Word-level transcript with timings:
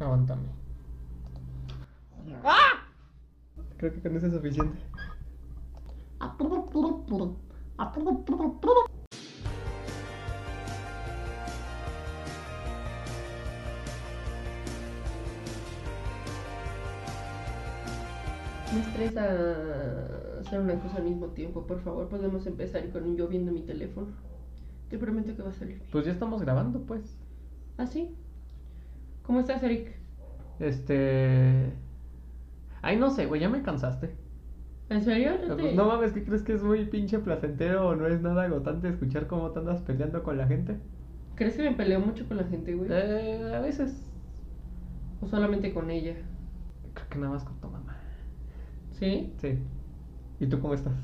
Aguántame. 0.00 0.48
¡Ah! 2.42 2.86
Creo 3.76 3.92
que 3.92 4.00
con 4.00 4.16
eso 4.16 4.26
es 4.26 4.32
suficiente. 4.32 4.78
Me 18.72 18.80
estresa 18.80 19.24
hacer 20.40 20.60
una 20.60 20.80
cosa 20.80 20.96
al 20.96 21.04
mismo 21.04 21.26
tiempo. 21.28 21.66
Por 21.66 21.80
favor, 21.80 22.08
podemos 22.08 22.46
empezar 22.46 22.88
con 22.90 23.16
yo 23.16 23.28
viendo 23.28 23.52
mi 23.52 23.62
teléfono. 23.62 24.08
Te 24.88 24.96
prometo 24.96 25.36
que 25.36 25.42
va 25.42 25.50
a 25.50 25.52
salir 25.52 25.76
bien. 25.76 25.88
Pues 25.90 26.06
ya 26.06 26.12
estamos 26.12 26.40
grabando, 26.40 26.80
pues. 26.82 27.16
¿Ah, 27.76 27.86
sí? 27.86 28.14
¿Cómo 29.22 29.40
estás, 29.40 29.62
Eric? 29.62 29.92
Este. 30.58 31.72
Ay, 32.82 32.96
no 32.96 33.10
sé, 33.10 33.26
güey, 33.26 33.40
ya 33.40 33.48
me 33.48 33.62
cansaste. 33.62 34.16
¿En 34.88 35.02
serio? 35.02 35.32
¿No 35.46 35.56
te- 35.56 35.74
No 35.74 35.86
mames, 35.86 36.12
¿qué 36.12 36.24
crees 36.24 36.42
que 36.42 36.54
es 36.54 36.62
muy 36.62 36.84
pinche 36.86 37.18
placentero 37.20 37.88
o 37.88 37.94
no 37.94 38.06
es 38.06 38.20
nada 38.22 38.44
agotante 38.44 38.88
escuchar 38.88 39.26
cómo 39.26 39.50
te 39.52 39.60
andas 39.60 39.82
peleando 39.82 40.22
con 40.22 40.36
la 40.36 40.46
gente? 40.46 40.76
¿Crees 41.36 41.56
que 41.56 41.62
me 41.62 41.72
peleo 41.76 42.00
mucho 42.00 42.26
con 42.26 42.36
la 42.38 42.44
gente, 42.44 42.74
güey? 42.74 42.90
Eh, 42.92 43.52
a 43.54 43.60
veces. 43.60 44.02
¿O 45.20 45.26
solamente 45.28 45.72
con 45.72 45.90
ella? 45.90 46.14
Creo 46.94 47.08
que 47.08 47.18
nada 47.18 47.32
más 47.32 47.44
con 47.44 47.60
tu 47.60 47.68
mamá. 47.68 47.96
¿Sí? 48.98 49.32
Sí. 49.40 49.58
¿Y 50.40 50.46
tú 50.46 50.60
cómo 50.60 50.74
estás? 50.74 50.94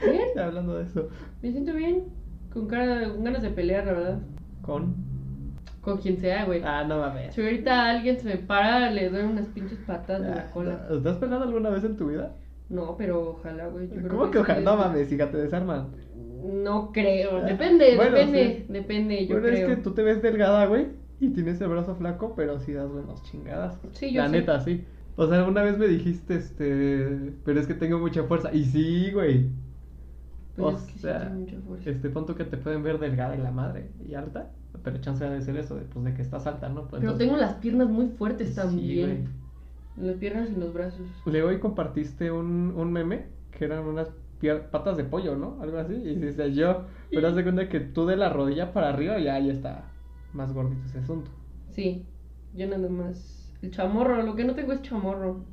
Bien. 0.00 0.20
Hablando 0.38 0.76
de 0.76 0.84
eso. 0.84 1.08
Me 1.42 1.52
siento 1.52 1.74
bien. 1.74 2.04
Con, 2.52 2.66
cara, 2.66 3.08
con 3.10 3.24
ganas 3.24 3.42
de 3.42 3.50
pelear, 3.50 3.86
la 3.86 3.92
verdad. 3.92 4.18
¿Con? 4.62 5.03
Con 5.84 5.98
quien 5.98 6.16
sea, 6.18 6.44
güey. 6.46 6.62
Ah, 6.64 6.84
no 6.84 6.98
mames. 6.98 7.34
Si 7.34 7.42
ahorita 7.42 7.90
alguien 7.90 8.18
se 8.18 8.24
me 8.28 8.36
para, 8.38 8.90
le 8.90 9.10
doy 9.10 9.22
unas 9.22 9.48
pinches 9.48 9.78
patas 9.80 10.22
de 10.22 10.30
la 10.30 10.46
Ah, 10.48 10.50
cola. 10.52 10.88
¿Te 11.02 11.08
has 11.08 11.16
peleado 11.18 11.44
alguna 11.44 11.70
vez 11.70 11.84
en 11.84 11.96
tu 11.96 12.08
vida? 12.08 12.36
No, 12.70 12.96
pero 12.96 13.30
ojalá, 13.32 13.68
güey. 13.68 13.88
yo 13.88 13.96
creo 13.96 14.08
¿Cómo 14.08 14.30
que 14.30 14.38
sí 14.38 14.42
ojalá? 14.42 14.60
No 14.62 14.76
mames, 14.76 15.12
hija, 15.12 15.30
te 15.30 15.36
desarman. 15.36 15.88
No 16.42 16.90
creo. 16.92 17.42
Depende, 17.42 17.96
Bueno, 17.96 18.16
depende, 18.16 18.64
sí. 18.66 18.72
depende, 18.72 19.26
yo 19.26 19.34
bueno, 19.34 19.48
creo. 19.48 19.68
es 19.68 19.76
que 19.76 19.82
tú 19.82 19.92
te 19.94 20.02
ves 20.02 20.22
delgada, 20.22 20.66
güey, 20.66 20.88
y 21.20 21.30
tienes 21.30 21.60
el 21.60 21.68
brazo 21.68 21.94
flaco, 21.96 22.34
pero 22.34 22.58
sí 22.60 22.72
das 22.72 22.90
buenas 22.90 23.22
chingadas. 23.22 23.78
Sí, 23.92 24.12
yo 24.12 24.22
La 24.22 24.28
sí. 24.28 24.32
neta, 24.32 24.60
sí. 24.60 24.84
O 25.16 25.26
sea, 25.28 25.44
una 25.44 25.62
vez 25.62 25.78
me 25.78 25.86
dijiste, 25.86 26.34
este, 26.36 27.34
pero 27.44 27.60
es 27.60 27.66
que 27.66 27.74
tengo 27.74 27.98
mucha 27.98 28.24
fuerza. 28.24 28.52
Y 28.52 28.64
sí, 28.64 29.10
güey. 29.12 29.50
Pues 30.56 30.74
o 30.74 30.76
es 30.76 30.82
que 30.84 30.98
sí 30.98 30.98
sea, 30.98 31.18
tiene 31.18 31.34
mucha 31.34 31.60
fuerza. 31.60 31.90
este 31.90 32.10
punto 32.10 32.34
que 32.36 32.44
te 32.44 32.56
pueden 32.56 32.82
ver 32.82 32.98
delgada 32.98 33.36
y 33.36 33.40
la 33.40 33.50
madre 33.50 33.90
y 34.06 34.14
alta, 34.14 34.52
pero 34.82 34.98
chance 34.98 35.24
de 35.24 35.40
ser 35.42 35.56
eso, 35.56 35.76
de, 35.76 35.82
pues 35.82 36.04
de 36.04 36.14
que 36.14 36.22
estás 36.22 36.46
alta, 36.46 36.68
¿no? 36.68 36.82
Pues, 36.88 37.00
Pero 37.00 37.12
entonces- 37.12 37.26
tengo 37.26 37.36
las 37.40 37.54
piernas 37.54 37.88
muy 37.88 38.08
fuertes 38.08 38.48
Sí, 38.50 38.54
también. 38.54 39.28
las 39.96 40.16
piernas 40.16 40.50
y 40.50 40.58
los 40.58 40.72
brazos. 40.72 41.06
Leo 41.26 41.52
y 41.52 41.60
compartiste 41.60 42.30
un, 42.32 42.72
un 42.76 42.92
meme 42.92 43.26
que 43.52 43.64
eran 43.66 43.84
unas 43.86 44.10
pier- 44.40 44.70
patas 44.70 44.96
de 44.96 45.04
pollo, 45.04 45.36
¿no? 45.36 45.58
Algo 45.62 45.78
así. 45.78 45.94
Y 45.94 46.16
dices 46.16 46.54
yo, 46.56 46.84
pero 47.10 47.28
haz 47.28 47.36
de 47.36 47.42
cuenta 47.44 47.68
que 47.68 47.80
tú 47.80 48.04
de 48.06 48.16
la 48.16 48.28
rodilla 48.30 48.72
para 48.72 48.88
arriba 48.88 49.18
ya, 49.18 49.38
ya 49.38 49.52
está 49.52 49.84
más 50.32 50.52
gordito 50.52 50.84
ese 50.86 50.98
asunto. 50.98 51.30
Sí, 51.70 52.04
yo 52.54 52.66
nada 52.66 52.88
más. 52.88 53.52
El 53.62 53.70
chamorro, 53.70 54.20
lo 54.22 54.34
que 54.34 54.44
no 54.44 54.54
tengo 54.54 54.72
es 54.72 54.82
chamorro. 54.82 55.44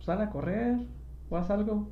Sal 0.00 0.20
a 0.20 0.30
correr 0.30 0.78
o 1.30 1.36
haz 1.36 1.50
algo. 1.50 1.88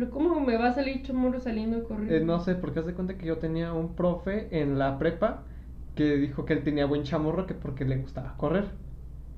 Pero 0.00 0.10
¿cómo 0.12 0.40
me 0.40 0.56
va 0.56 0.68
a 0.68 0.72
salir 0.74 1.02
chamorro 1.02 1.38
saliendo 1.40 1.84
correr? 1.84 2.22
Eh, 2.22 2.24
no 2.24 2.40
sé, 2.40 2.54
porque 2.54 2.80
haz 2.80 2.86
de 2.86 2.94
cuenta 2.94 3.18
que 3.18 3.26
yo 3.26 3.38
tenía 3.38 3.72
un 3.74 3.94
profe 3.94 4.48
en 4.62 4.78
la 4.78 4.98
prepa 4.98 5.44
que 5.94 6.16
dijo 6.16 6.46
que 6.46 6.54
él 6.54 6.64
tenía 6.64 6.86
buen 6.86 7.02
chamorro 7.04 7.46
que 7.46 7.54
porque 7.54 7.84
le 7.84 7.98
gustaba 7.98 8.36
correr. 8.38 8.70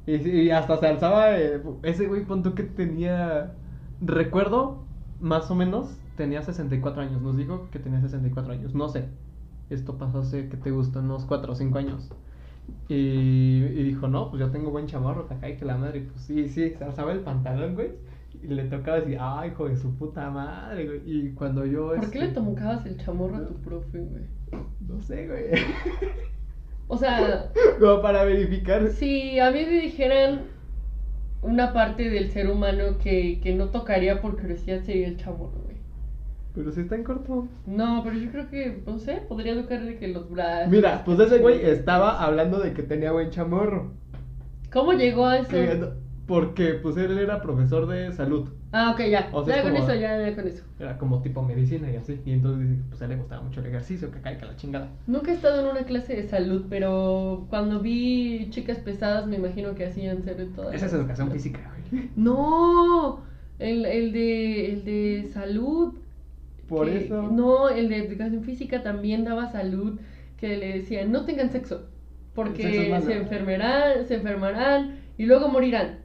Y, 0.07 0.17
y 0.29 0.51
hasta 0.51 0.79
se 0.79 0.87
alzaba, 0.89 1.39
eh, 1.39 1.63
ese 1.83 2.07
güey, 2.07 2.25
pon 2.27 2.43
tú 2.43 2.55
que 2.55 2.63
tenía, 2.65 3.57
recuerdo, 4.01 4.89
más 5.19 5.51
o 5.51 5.55
menos, 5.57 6.01
tenía 6.17 6.43
64 6.43 7.03
años, 7.03 7.23
nos 7.23 7.37
dijo 7.37 7.71
que 7.71 7.79
tenía 7.81 8.01
64 8.01 8.53
años, 8.53 8.75
no 8.75 8.89
sé, 8.89 9.11
esto 9.71 9.99
pasó 9.99 10.21
hace, 10.21 10.49
que 10.49 10.57
te 10.57 10.71
gusta, 10.71 11.01
unos 11.01 11.25
4 11.27 11.53
o 11.53 11.57
5 11.57 11.79
años. 11.79 12.11
Y, 12.89 12.95
y 13.65 13.83
dijo, 13.85 14.09
no, 14.09 14.31
pues 14.31 14.41
yo 14.41 14.51
tengo 14.51 14.71
buen 14.71 14.87
chamarro, 14.87 15.27
que 15.29 15.35
acá 15.35 15.49
y 15.49 15.57
que 15.57 15.65
la 15.65 15.77
madre, 15.79 16.03
pues 16.03 16.23
sí, 16.25 16.49
sí, 16.49 16.71
se 16.71 16.85
alzaba 16.85 17.13
el 17.13 17.21
pantalón, 17.21 17.75
güey, 17.75 17.93
y 18.43 18.47
le 18.47 18.65
tocaba 18.65 19.01
decir, 19.01 19.19
ay, 19.21 19.51
hijo 19.51 19.69
de 19.69 19.77
su 19.77 19.95
puta 19.97 20.31
madre, 20.31 20.87
güey, 20.87 21.01
y 21.05 21.33
cuando 21.33 21.67
yo... 21.67 21.95
¿Por 21.95 22.11
qué 22.11 22.19
le 22.19 22.27
este, 22.27 22.41
tomabas 22.41 22.87
el 22.87 22.97
chamorro 22.99 23.37
a 23.37 23.47
tu 23.47 23.55
profe, 23.61 23.99
güey? 23.99 24.25
No 24.87 25.01
sé, 25.01 25.27
güey. 25.27 25.45
O 26.89 26.97
sea, 26.97 27.51
Como 27.81 28.03
para 28.03 28.25
verificar. 28.25 28.89
si 28.91 29.39
a 29.39 29.51
mí 29.51 29.65
me 29.65 29.81
dijeran 29.81 30.43
una 31.43 31.73
parte 31.73 32.11
del 32.11 32.31
ser 32.31 32.51
humano 32.51 32.99
que, 33.03 33.41
que 33.43 33.55
no 33.55 33.69
tocaría 33.69 34.21
por 34.21 34.41
curiosidad 34.41 34.83
sería 34.83 35.09
el 35.09 35.17
chamorro, 35.17 35.61
güey. 35.65 35.77
Pero 36.55 36.71
si 36.71 36.83
está 36.83 36.97
en 36.97 37.05
corto. 37.05 37.49
No, 37.67 38.03
pero 38.05 38.17
yo 38.17 38.31
creo 38.31 38.51
que, 38.51 38.83
no 38.87 38.99
sé, 38.99 39.23
podría 39.27 39.55
tocarle 39.55 39.97
que 39.97 40.09
los 40.09 40.31
brazos. 40.31 40.71
Mira, 40.71 41.03
pues 41.05 41.19
ese 41.19 41.39
güey 41.39 41.65
estaba 41.65 42.23
hablando 42.23 42.61
de 42.61 42.75
que 42.75 42.83
tenía 42.83 43.13
buen 43.13 43.31
chamorro. 43.31 43.93
¿Cómo 44.71 44.93
llegó 44.93 45.27
a 45.27 45.39
eso? 45.39 45.95
Que- 46.33 46.41
Porque 46.41 46.75
pues 46.75 46.97
él 46.97 47.19
era 47.19 47.41
profesor 47.43 47.87
de 47.87 48.13
salud. 48.13 48.49
Ah, 48.73 48.93
ok, 48.93 49.01
ya. 49.11 49.29
O 49.33 49.45
sea, 49.45 49.57
ya 49.57 49.63
con 49.63 49.73
como- 49.73 49.85
eso, 49.85 49.95
ya, 49.95 50.19
ya 50.19 50.35
con 50.35 50.47
eso. 50.49 50.65
Era 50.81 50.97
como 50.99 51.21
tipo 51.21 51.43
medicina 51.43 51.91
y 51.91 51.97
así. 51.97 52.21
Y 52.25 52.33
entonces 52.33 52.69
dice 52.69 52.81
que 52.83 52.89
pues 52.89 53.03
a 53.03 53.05
él 53.05 53.11
le 53.11 53.17
gustaba 53.17 53.43
mucho 53.43 53.61
el 53.61 53.67
ejercicio, 53.67 54.11
que 54.11 54.21
caiga 54.21 54.47
la 54.47 54.57
chingada. 54.57 54.89
Nunca 55.07 55.31
he 55.31 55.35
estado 55.35 55.61
en 55.61 55.77
una 55.77 55.85
clase 55.85 56.15
de 56.17 56.23
salud, 56.29 56.65
pero 56.71 57.47
cuando 57.51 57.81
vi 57.81 58.49
chicas 58.51 58.79
pesadas 58.79 59.27
me 59.27 59.37
imagino 59.37 59.75
que 59.75 59.85
hacían 59.87 60.23
ser 60.23 60.47
todas. 60.57 60.75
Esa 60.75 60.87
es 60.87 60.93
las- 60.93 61.01
educación 61.01 61.31
física, 61.31 61.61
güey. 61.91 62.09
No, 62.17 63.21
el, 63.59 63.85
el 63.85 64.13
de 64.13 64.73
el 64.73 64.85
de 64.85 65.29
salud. 65.33 65.95
Por 66.69 66.89
que- 66.89 67.05
eso. 67.05 67.23
No, 67.31 67.69
el 67.69 67.89
de 67.91 67.99
educación 68.07 68.43
física 68.43 68.83
también 68.83 69.25
daba 69.25 69.53
salud, 69.53 70.01
que 70.39 70.57
le 70.57 70.79
decían, 70.79 71.13
no 71.13 71.25
tengan 71.27 71.51
sexo, 71.51 71.89
porque 72.35 72.63
se 73.03 73.13
enfermarán, 73.19 74.07
se 74.07 74.15
enfermarán 74.15 74.97
y 75.19 75.27
luego 75.27 75.49
morirán. 75.49 76.02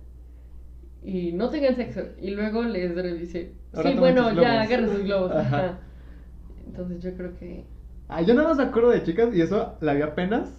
Y 1.07 1.31
no 1.31 1.49
tengan 1.49 1.75
sexo. 1.77 2.01
Y 2.21 2.31
luego 2.31 2.63
les 2.63 2.93
dice, 3.17 3.53
sí, 3.81 3.93
bueno, 3.97 4.25
ya, 4.27 4.33
globos". 4.33 4.49
agarren 4.49 4.89
sus 4.89 5.03
globos. 5.03 5.31
Ajá. 5.31 5.57
ajá. 5.57 5.79
Entonces 6.65 7.01
yo 7.01 7.15
creo 7.15 7.33
que... 7.39 7.63
Ah, 8.09 8.21
yo 8.21 8.33
nada 8.33 8.49
más 8.49 8.57
me 8.57 8.63
acuerdo 8.63 8.89
de 8.89 9.03
chicas 9.03 9.33
y 9.33 9.41
eso 9.41 9.77
la 9.79 9.93
vi 9.93 10.01
apenas. 10.01 10.53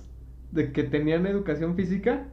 De 0.51 0.73
que 0.73 0.85
tenían 0.85 1.27
educación 1.27 1.77
física 1.77 2.29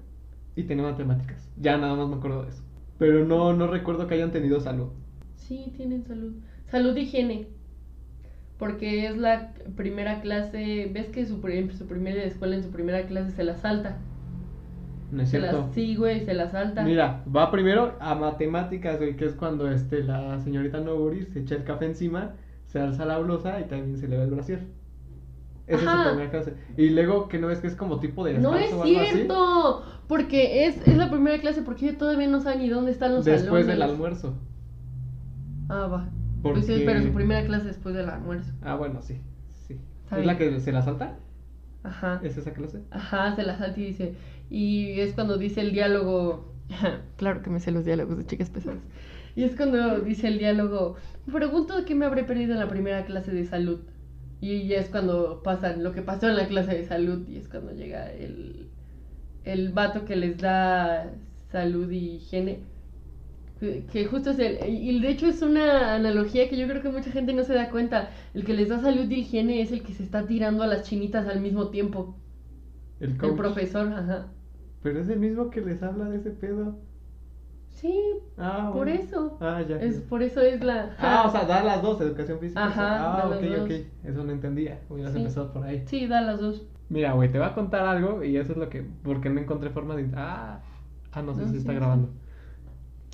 y 0.55 0.63
tenían 0.63 0.89
matemáticas. 0.89 1.49
Ya 1.57 1.77
nada 1.77 1.95
más 1.95 2.07
me 2.07 2.15
acuerdo 2.15 2.43
de 2.43 2.49
eso. 2.51 2.63
Pero 2.97 3.25
no, 3.25 3.51
no 3.51 3.67
recuerdo 3.67 4.07
que 4.07 4.13
hayan 4.15 4.31
tenido 4.31 4.61
salud. 4.61 4.87
Sí, 5.35 5.73
tienen 5.75 6.05
salud. 6.05 6.35
Salud 6.67 6.95
y 6.95 7.01
higiene. 7.01 7.47
Porque 8.57 9.07
es 9.07 9.17
la 9.17 9.53
primera 9.75 10.21
clase. 10.21 10.89
¿Ves 10.93 11.09
que 11.09 11.25
su, 11.25 11.41
pri- 11.41 11.69
su 11.71 11.85
primera 11.87 12.23
escuela 12.23 12.55
en 12.55 12.63
su 12.63 12.69
primera 12.71 13.05
clase 13.05 13.31
se 13.31 13.43
la 13.43 13.57
salta? 13.57 13.97
No 15.15 15.21
es 15.23 15.29
Se 15.29 15.39
cierto. 15.39 15.67
la, 15.67 15.73
sí, 15.73 15.95
güey, 15.95 16.25
se 16.25 16.33
la 16.33 16.49
salta. 16.49 16.83
Mira, 16.83 17.23
va 17.33 17.49
primero 17.49 17.95
a 18.01 18.15
matemáticas, 18.15 18.97
güey, 18.97 19.15
que 19.15 19.25
es 19.25 19.33
cuando 19.33 19.71
este, 19.71 20.03
la 20.03 20.39
señorita 20.41 20.81
Noburi 20.81 21.23
se 21.25 21.39
echa 21.39 21.55
el 21.55 21.63
café 21.63 21.85
encima, 21.85 22.33
se 22.65 22.79
alza 22.79 23.05
la 23.05 23.17
blusa 23.19 23.61
y 23.61 23.63
también 23.63 23.97
se 23.97 24.09
le 24.09 24.17
ve 24.17 24.23
el 24.25 24.31
brasier. 24.31 24.67
Esa 25.67 25.83
es 25.83 25.89
su 25.89 26.09
primera 26.09 26.29
clase. 26.31 26.53
Y 26.75 26.89
luego 26.89 27.29
que 27.29 27.39
no 27.39 27.47
ves 27.47 27.59
que 27.59 27.67
es 27.67 27.75
como 27.75 27.99
tipo 28.01 28.25
de 28.25 28.37
No 28.37 28.55
es 28.55 28.73
o 28.73 28.83
algo 28.83 28.99
así. 28.99 29.13
cierto. 29.13 29.83
Porque 30.09 30.67
es, 30.67 30.85
es 30.85 30.97
la 30.97 31.09
primera 31.09 31.39
clase. 31.39 31.61
Porque 31.61 31.87
ella 31.87 31.97
todavía 31.97 32.27
no 32.27 32.41
sabe 32.41 32.57
ni 32.57 32.69
dónde 32.69 32.91
están 32.91 33.13
los 33.15 33.23
Después 33.23 33.65
del 33.65 33.81
almuerzo. 33.81 34.35
Ah, 35.69 35.87
va. 35.87 36.09
Porque... 36.43 36.61
Pues 36.61 36.81
pero 36.85 37.01
su 37.01 37.13
primera 37.13 37.45
clase 37.45 37.67
después 37.67 37.95
del 37.95 38.09
almuerzo. 38.09 38.51
Ah, 38.61 38.75
bueno, 38.75 39.01
sí. 39.01 39.21
sí. 39.65 39.79
¿Es 40.11 40.25
la 40.25 40.37
que 40.37 40.59
se 40.59 40.71
la 40.71 40.81
salta? 40.83 41.17
Ajá. 41.85 42.19
¿Es 42.23 42.35
esa 42.37 42.51
clase? 42.53 42.81
Ajá, 42.91 43.35
se 43.35 43.43
la 43.43 43.57
salta 43.57 43.79
y 43.79 43.85
dice. 43.85 44.15
Y 44.49 44.99
es 44.99 45.13
cuando 45.13 45.37
dice 45.37 45.61
el 45.61 45.71
diálogo. 45.73 46.53
claro 47.17 47.41
que 47.41 47.49
me 47.49 47.59
sé 47.59 47.71
los 47.71 47.85
diálogos 47.85 48.17
de 48.17 48.25
chicas 48.25 48.49
pesadas. 48.49 48.81
Y 49.35 49.43
es 49.43 49.55
cuando 49.55 49.99
dice 49.99 50.27
el 50.27 50.37
diálogo. 50.37 50.95
Me 51.25 51.33
pregunto 51.33 51.83
qué 51.85 51.95
me 51.95 52.05
habré 52.05 52.23
perdido 52.23 52.53
en 52.53 52.59
la 52.59 52.69
primera 52.69 53.05
clase 53.05 53.31
de 53.31 53.45
salud. 53.45 53.81
Y 54.41 54.67
ya 54.67 54.77
es 54.77 54.89
cuando 54.89 55.41
pasan 55.43 55.83
lo 55.83 55.91
que 55.91 56.01
pasó 56.01 56.29
en 56.29 56.37
la 56.37 56.47
clase 56.47 56.75
de 56.75 56.85
salud. 56.85 57.27
Y 57.27 57.37
es 57.37 57.49
cuando 57.49 57.73
llega 57.73 58.11
el, 58.11 58.67
el 59.43 59.73
vato 59.73 60.05
que 60.05 60.15
les 60.15 60.37
da 60.37 61.11
salud 61.51 61.89
y 61.91 62.15
higiene. 62.15 62.59
Que 63.59 63.85
que 63.85 64.05
justo 64.05 64.31
es 64.31 64.39
el. 64.39 64.59
Y 64.67 64.99
de 64.99 65.09
hecho 65.09 65.27
es 65.27 65.41
una 65.41 65.95
analogía 65.95 66.49
que 66.49 66.57
yo 66.57 66.67
creo 66.67 66.81
que 66.81 66.89
mucha 66.89 67.11
gente 67.11 67.33
no 67.33 67.43
se 67.43 67.53
da 67.53 67.69
cuenta. 67.69 68.11
El 68.33 68.45
que 68.45 68.53
les 68.53 68.69
da 68.69 68.79
salud 68.79 69.09
y 69.09 69.15
higiene 69.15 69.61
es 69.61 69.71
el 69.71 69.81
que 69.83 69.93
se 69.93 70.03
está 70.03 70.25
tirando 70.27 70.63
a 70.63 70.67
las 70.67 70.83
chinitas 70.83 71.27
al 71.27 71.41
mismo 71.41 71.69
tiempo. 71.69 72.15
El 72.99 73.17
coach. 73.17 73.31
El 73.31 73.35
profesor, 73.37 73.87
ajá. 73.93 74.34
Pero 74.85 74.99
es 74.99 75.09
el 75.09 75.17
mismo 75.19 75.49
que 75.49 75.61
les 75.61 75.81
habla 75.81 76.05
de 76.11 76.17
ese 76.17 76.29
pedo. 76.29 76.75
Sí, 77.69 77.99
Ah, 78.37 78.69
por 78.71 78.85
bueno. 78.85 79.01
eso. 79.01 79.37
Ah, 79.41 79.63
ya. 79.67 79.77
Es 79.81 79.95
por 79.99 80.21
eso 80.21 80.41
es 80.41 80.63
la. 80.63 80.95
Ah, 80.99 81.23
o 81.27 81.31
sea, 81.31 81.43
da 81.45 81.63
las 81.63 81.81
dos, 81.81 81.99
educación 82.01 82.37
física. 82.39 82.65
Ajá, 82.67 83.21
Ah, 83.23 83.27
ok, 83.29 83.43
ok. 83.63 83.71
Eso 84.03 84.23
no 84.23 84.31
entendía. 84.31 84.79
Hubieras 84.87 85.13
Sí. 85.13 85.17
empezado 85.21 85.51
por 85.51 85.63
ahí. 85.63 85.83
Sí, 85.87 86.05
da 86.05 86.21
las 86.21 86.39
dos. 86.39 86.67
Mira, 86.89 87.13
güey, 87.13 87.31
te 87.31 87.39
voy 87.39 87.47
a 87.47 87.55
contar 87.55 87.83
algo 87.87 88.23
y 88.23 88.37
eso 88.37 88.51
es 88.51 88.59
lo 88.59 88.69
que. 88.69 88.85
Porque 89.03 89.31
no 89.31 89.39
encontré 89.39 89.71
forma 89.71 89.95
de. 89.95 90.07
Ah, 90.15 90.59
ah 91.13 91.21
no 91.23 91.33
sé 91.33 91.41
No, 91.41 91.47
si 91.47 91.53
sí, 91.53 91.57
está 91.61 91.71
sí. 91.71 91.77
grabando. 91.79 92.09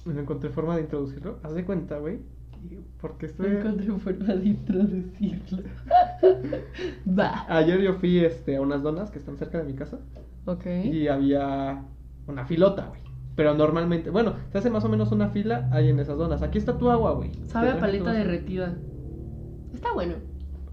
No 0.05 0.19
encontré 0.19 0.49
forma 0.49 0.75
de 0.75 0.81
introducirlo. 0.81 1.39
Haz 1.41 1.53
de 1.55 1.63
cuenta, 1.63 1.99
güey. 1.99 2.19
Porque 2.99 3.27
No 3.27 3.31
estoy. 3.31 3.51
encontré 3.55 3.91
forma 3.93 4.33
de 4.35 4.45
introducirlo. 4.45 5.63
Va. 7.17 7.45
Ayer 7.47 7.79
yo 7.79 7.93
fui 7.93 8.19
este, 8.19 8.57
a 8.57 8.61
unas 8.61 8.83
donas 8.83 9.09
que 9.09 9.19
están 9.19 9.37
cerca 9.37 9.57
de 9.59 9.63
mi 9.63 9.73
casa 9.73 9.99
Ok. 10.45 10.65
y 10.85 11.07
había 11.07 11.83
una 12.27 12.45
filota, 12.45 12.87
güey. 12.87 13.01
Pero 13.35 13.53
normalmente, 13.53 14.09
bueno, 14.09 14.35
se 14.51 14.57
hace 14.57 14.69
más 14.69 14.83
o 14.83 14.89
menos 14.89 15.11
una 15.11 15.29
fila 15.29 15.69
ahí 15.71 15.89
en 15.89 15.99
esas 15.99 16.17
donas. 16.17 16.41
Aquí 16.43 16.57
está 16.57 16.77
tu 16.77 16.89
agua, 16.89 17.13
güey. 17.13 17.31
Sabe 17.45 17.71
a 17.71 17.79
paleta 17.79 18.11
derretida. 18.11 18.75
Está 19.73 19.93
bueno. 19.93 20.15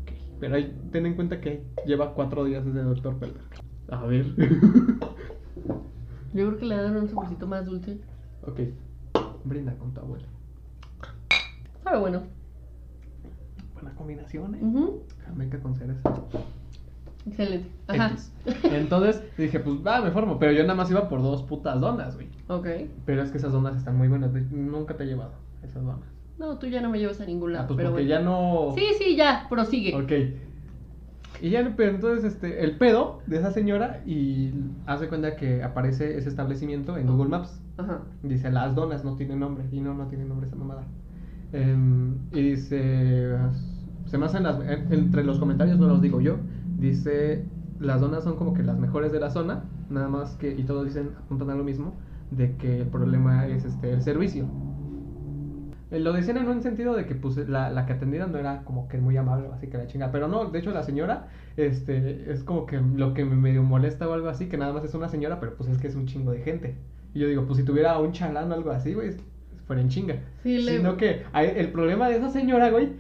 Ok, 0.03 0.11
Pero 0.41 0.57
ahí, 0.57 0.77
ten 0.91 1.07
en 1.07 1.15
cuenta 1.15 1.41
que 1.41 1.63
lleva 1.87 2.15
cuatro 2.15 2.45
días 2.45 2.65
desde 2.65 2.81
el 2.81 2.87
doctor 2.87 3.17
Pelver. 3.19 3.43
A 3.91 4.05
ver. 4.05 4.27
Yo 6.35 6.47
creo 6.47 6.59
que 6.59 6.67
le 6.67 6.77
dan 6.77 6.97
un 6.97 7.09
saborcito 7.09 7.47
más 7.47 7.65
dulce. 7.65 8.01
ok. 8.47 8.61
Brinda 9.45 9.75
con 9.79 9.95
tu 9.95 10.01
abuela. 10.01 10.27
Sabe 11.85 11.99
bueno. 12.01 12.23
Buena 13.75 13.95
combinación, 13.95 14.55
eh. 14.57 14.61
Jamaica 15.25 15.61
con 15.61 15.75
cereza. 15.77 16.13
Excelente. 17.29 17.69
Ajá. 17.87 18.11
X. 18.13 18.33
Entonces 18.65 19.23
dije, 19.37 19.61
pues 19.61 19.77
va, 19.87 20.01
me 20.03 20.11
formo. 20.11 20.39
Pero 20.39 20.53
yo 20.53 20.63
nada 20.63 20.75
más 20.75 20.91
iba 20.91 21.09
por 21.09 21.23
dos 21.23 21.43
putas 21.45 21.81
donas, 21.81 22.15
güey. 22.17 22.29
Ok. 22.49 22.67
Pero 23.07 23.23
es 23.23 23.31
que 23.31 23.39
esas 23.39 23.53
donas 23.53 23.77
están 23.77 23.97
muy 23.97 24.09
buenas. 24.09 24.31
Nunca 24.51 24.97
te 24.97 25.05
he 25.05 25.07
llevado 25.07 25.33
esas 25.63 25.83
donas. 25.85 26.09
No, 26.39 26.59
tú 26.59 26.67
ya 26.67 26.81
no 26.81 26.89
me 26.91 26.99
llevas 26.99 27.21
a 27.21 27.27
ningún 27.27 27.53
lado. 27.53 27.65
Ah, 27.65 27.67
pues 27.69 27.77
pero 27.79 27.91
porque 27.91 28.05
bueno. 28.05 28.19
ya 28.21 28.25
no. 28.25 28.73
Sí, 28.75 28.85
sí, 28.99 29.17
ya, 29.17 29.47
prosigue. 29.49 29.95
Ok. 29.95 30.13
Y 31.41 31.51
ya, 31.51 31.73
pero 31.77 31.91
entonces, 31.93 32.25
este, 32.25 32.65
el 32.65 32.77
pedo 32.79 33.21
de 33.27 33.37
esa 33.39 33.53
señora 33.53 34.03
y 34.07 34.53
hace 34.87 35.09
cuenta 35.09 35.37
que 35.37 35.63
aparece 35.63 36.17
ese 36.19 36.29
establecimiento 36.29 36.97
en 36.97 37.07
Google 37.07 37.29
Maps. 37.29 37.61
Ajá. 37.77 38.01
Dice, 38.23 38.51
las 38.51 38.75
donas 38.75 39.05
no 39.05 39.15
tienen 39.15 39.39
nombre. 39.41 39.65
Y 39.71 39.81
no, 39.81 39.95
no 39.95 40.07
tiene 40.09 40.25
nombre 40.25 40.47
esa 40.49 40.57
mamada. 40.57 40.85
Em, 41.53 42.15
y 42.33 42.43
dice, 42.43 43.37
se 44.07 44.19
me 44.19 44.27
hacen 44.27 44.43
las, 44.43 44.59
en- 44.61 44.93
entre 44.93 45.25
los 45.25 45.39
comentarios, 45.39 45.79
no 45.79 45.87
los 45.89 46.03
digo 46.03 46.21
yo, 46.21 46.37
dice, 46.79 47.45
las 47.81 48.01
donas 48.01 48.25
son 48.25 48.37
como 48.37 48.55
que 48.55 48.63
las 48.63 48.79
mejores 48.79 49.13
de 49.13 49.21
la 49.21 49.31
zona, 49.31 49.65
nada 49.91 50.09
más 50.09 50.37
que, 50.37 50.53
y 50.53 50.63
todos 50.65 50.85
dicen, 50.87 51.11
apuntan 51.19 51.51
a 51.51 51.55
lo 51.55 51.65
mismo, 51.65 51.95
de 52.31 52.57
que 52.57 52.81
el 52.81 52.87
problema 52.89 53.47
es 53.47 53.65
este, 53.65 53.91
el 53.93 54.03
servicio. 54.03 54.47
Eh, 55.91 55.99
Lo 56.01 56.13
decían 56.13 56.37
en 56.37 56.49
un 56.49 56.61
sentido 56.63 56.95
de 56.95 57.07
que 57.07 57.15
pues 57.15 57.37
la, 57.49 57.71
la 57.71 57.87
que 57.87 57.95
atendida 57.95 58.27
no 58.27 58.37
era 58.39 58.63
como 58.65 58.89
que 58.89 58.99
muy 58.99 59.17
amable, 59.17 59.49
así 59.55 59.69
que 59.69 59.79
la 59.79 59.87
chinga. 59.87 60.13
Pero 60.13 60.29
no, 60.29 60.47
de 60.51 60.59
hecho 60.59 60.71
la 60.71 60.83
señora, 60.83 61.29
este, 61.57 62.31
es 62.31 62.45
como 62.45 62.67
que 62.67 62.79
lo 62.81 63.15
que 63.15 63.25
me 63.25 63.37
medio 63.37 63.63
molesta 63.63 64.07
o 64.09 64.13
algo 64.13 64.29
así, 64.29 64.47
que 64.49 64.59
nada 64.59 64.73
más 64.75 64.85
es 64.85 64.95
una 64.95 65.09
señora, 65.09 65.41
pero 65.41 65.57
pues 65.57 65.71
es 65.71 65.79
que 65.79 65.87
es 65.89 65.95
un 65.95 66.07
chingo 66.07 66.33
de 66.33 66.41
gente. 66.43 66.77
Y 67.15 67.21
yo 67.21 67.29
digo, 67.29 67.47
pues 67.47 67.59
si 67.59 67.65
tuviera 67.65 67.99
un 67.99 68.13
chalán 68.13 68.51
o 68.53 68.55
algo 68.55 68.71
así, 68.71 68.93
güey, 68.93 69.13
fuera 69.67 69.81
en 69.81 69.89
chinga. 69.89 70.17
Sí, 70.43 70.59
le- 70.59 70.77
Sino 70.77 70.97
que 70.99 71.23
el 71.35 71.73
problema 71.73 72.09
de 72.11 72.17
esa 72.17 72.29
señora, 72.29 72.69
güey, 72.71 72.91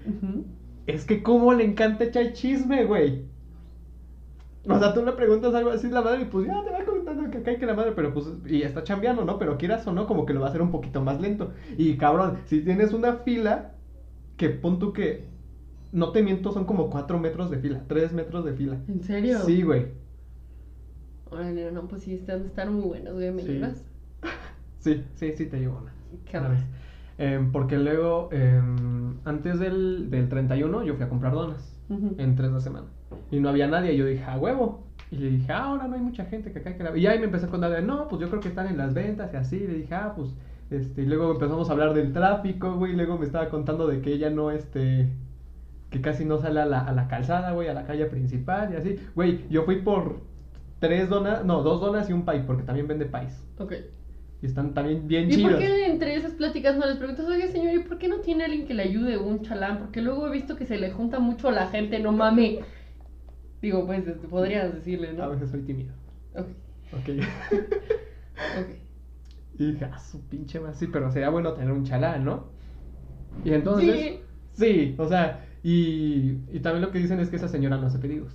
es 0.87 1.05
que 1.05 1.23
cómo 1.23 1.53
le 1.53 1.65
encanta 1.65 2.05
echar 2.05 2.33
chisme, 2.33 2.85
güey. 2.87 3.25
O 4.69 4.79
sea, 4.79 4.93
tú 4.95 5.05
le 5.05 5.13
preguntas 5.13 5.55
algo 5.55 5.71
así 5.71 5.89
la 5.89 6.03
madre 6.03 6.23
y 6.23 6.25
pues 6.27 6.47
ya 6.47 6.63
te 6.63 6.71
va 6.71 6.85
comentando 6.85 7.31
que 7.31 7.39
acá 7.39 7.51
hay 7.53 7.59
que 7.59 7.67
la 7.67 7.75
madre, 7.75 7.93
pero 7.93 8.13
pues, 8.13 8.27
y 8.47 8.63
está 8.63 8.85
chambeando, 8.85 9.25
¿no? 9.25 9.39
Pero 9.39 9.57
quieras 9.57 9.87
o 9.87 9.93
no, 9.93 10.07
como 10.07 10.27
que 10.27 10.35
lo 10.35 10.41
va 10.41 10.47
a 10.47 10.49
hacer 10.51 10.63
un 10.63 10.71
poquito 10.71 11.03
más 11.03 11.21
lento. 11.21 11.53
Y 11.77 11.97
cabrón, 11.97 12.39
si 12.47 12.61
tienes 12.61 12.93
una 12.93 13.15
fila, 13.19 13.73
que 14.37 14.51
pon 14.51 14.79
tú 14.79 14.93
que, 14.93 15.27
no 15.93 16.13
te 16.13 16.23
miento, 16.23 16.53
son 16.53 16.65
como 16.65 16.91
4 16.91 17.19
metros 17.19 17.51
de 17.51 17.59
fila, 17.59 17.83
3 17.89 18.13
metros 18.13 18.45
de 18.45 18.53
fila. 18.53 18.79
¿En 18.89 19.03
serio? 19.03 19.39
Sí, 19.41 19.63
güey. 19.63 19.87
Órale, 21.31 21.73
no, 21.73 21.89
pues 21.89 22.03
sí, 22.03 22.15
están, 22.15 22.47
están 22.47 22.73
muy 22.73 22.85
buenos, 22.85 23.15
güey. 23.15 23.31
¿Me 23.31 23.43
Sí. 23.43 23.49
llevas? 23.53 23.85
Sí, 24.81 25.03
sí, 25.17 25.33
sí, 25.37 25.47
te 25.47 25.59
llevo 25.59 25.83
una. 25.83 26.49
Vez. 26.49 26.61
Em, 27.19 27.51
porque 27.51 27.77
luego, 27.77 28.29
em, 28.31 29.17
antes 29.25 29.59
del, 29.59 30.09
del 30.09 30.29
31, 30.29 30.85
yo 30.85 30.95
fui 30.95 31.05
a 31.05 31.09
comprar 31.09 31.33
donas. 31.33 31.75
En 31.91 32.37
tres 32.37 32.53
de 32.53 32.61
semana. 32.61 32.87
Y 33.31 33.41
no 33.41 33.49
había 33.49 33.67
nadie. 33.67 33.95
Y 33.95 33.97
yo 33.97 34.07
dije, 34.07 34.25
a 34.25 34.37
huevo. 34.39 34.85
Y 35.11 35.17
le 35.17 35.31
dije, 35.31 35.53
ah, 35.53 35.65
ahora 35.65 35.89
no 35.89 35.95
hay 35.95 36.03
mucha 36.03 36.25
gente 36.27 36.53
que 36.53 36.59
acá 36.59 36.77
que 36.77 36.85
la... 36.85 36.97
Y 36.97 37.07
ahí 37.07 37.19
me 37.19 37.27
empezó 37.27 37.47
a 37.47 37.51
contar 37.51 37.71
de, 37.71 37.83
no, 37.83 38.09
pues 38.09 38.21
yo 38.21 38.29
creo 38.29 38.41
que 38.41 38.49
están 38.49 38.67
en 38.67 38.77
las 38.77 38.95
ventas 38.95 39.33
y 39.33 39.37
así. 39.37 39.59
Le 39.59 39.75
dije, 39.75 39.95
ah, 39.95 40.13
pues, 40.15 40.35
este. 40.71 41.03
Y 41.03 41.07
luego 41.07 41.33
empezamos 41.33 41.69
a 41.69 41.73
hablar 41.73 41.95
del 41.95 42.13
tráfico, 42.13 42.75
güey. 42.75 42.93
Y 42.93 42.97
luego 42.97 43.19
me 43.19 43.25
estaba 43.25 43.49
contando 43.49 43.87
de 43.87 44.01
que 44.01 44.13
ella 44.13 44.31
no, 44.31 44.51
este. 44.51 45.09
Que 45.91 46.03
casi 46.03 46.27
no 46.27 46.37
sale 46.39 46.61
a 46.61 46.67
la, 46.67 46.81
a 46.81 46.93
la 46.93 47.09
calzada, 47.09 47.53
güey, 47.53 47.69
a 47.69 47.75
la 47.75 47.85
calle 47.85 48.05
principal 48.07 48.73
y 48.73 48.77
así. 48.77 48.97
Güey, 49.15 49.47
yo 49.49 49.65
fui 49.65 49.77
por 49.77 50.21
tres 50.81 51.09
donas, 51.09 51.45
no, 51.45 51.63
dos 51.63 51.81
donas 51.81 52.09
y 52.11 52.13
un 52.13 52.25
pie, 52.25 52.41
porque 52.47 52.63
también 52.63 52.87
vende 52.87 53.07
pies. 53.07 53.43
Ok. 53.59 53.73
Y 54.41 54.47
están 54.47 54.75
también 54.75 55.09
bien 55.09 55.29
¿Y 55.29 55.37
chidos. 55.37 55.53
por 55.53 55.61
qué 55.61 55.87
entre 55.87 56.15
esas 56.15 56.33
pláticas 56.33 56.77
no 56.77 56.87
les 56.87 56.97
preguntas, 56.97 57.27
oye 57.27 57.49
señor, 57.49 57.75
¿y 57.75 57.79
por 57.81 57.99
qué 57.99 58.07
no 58.07 58.19
tiene 58.19 58.45
alguien 58.45 58.67
que 58.67 58.75
le 58.75 58.85
ayude 58.85 59.19
un 59.19 59.43
chalán? 59.43 59.79
Porque 59.79 60.01
luego 60.01 60.29
he 60.29 60.31
visto 60.31 60.55
que 60.55 60.65
se 60.67 60.79
le 60.79 60.93
junta 60.93 61.19
mucho 61.19 61.49
a 61.49 61.53
la 61.53 61.67
gente, 61.69 61.99
no 61.99 62.13
mame. 62.13 62.61
Digo, 63.63 63.87
pues 63.87 64.07
este, 64.07 64.29
podrías 64.29 64.73
decirle, 64.75 65.13
¿no? 65.13 65.25
A 65.25 65.29
veces 65.29 65.51
soy 65.51 65.63
tímido. 65.63 65.93
Ok, 66.35 66.47
Ok. 66.93 67.09
ok. 68.61 68.69
Y 69.59 69.73
dije, 69.73 69.85
ah, 69.87 69.99
su 69.99 70.21
pinche 70.29 70.61
más. 70.61 70.79
Sí, 70.79 70.87
pero 70.87 71.11
sería 71.11 71.31
bueno 71.31 71.53
tener 71.55 71.73
un 71.73 71.85
chalán, 71.85 72.25
¿no? 72.25 72.45
Y 73.45 73.53
entonces. 73.53 73.97
Sí. 73.97 74.21
Sí, 74.53 74.95
o 74.99 75.07
sea, 75.09 75.45
y, 75.63 76.39
y 76.53 76.61
también 76.61 76.83
lo 76.83 76.91
que 76.91 76.99
dicen 76.99 77.21
es 77.21 77.31
que 77.31 77.37
esa 77.37 77.49
señora 77.49 77.77
no 77.77 77.87
hace 77.87 77.99
pedidos. 77.99 78.33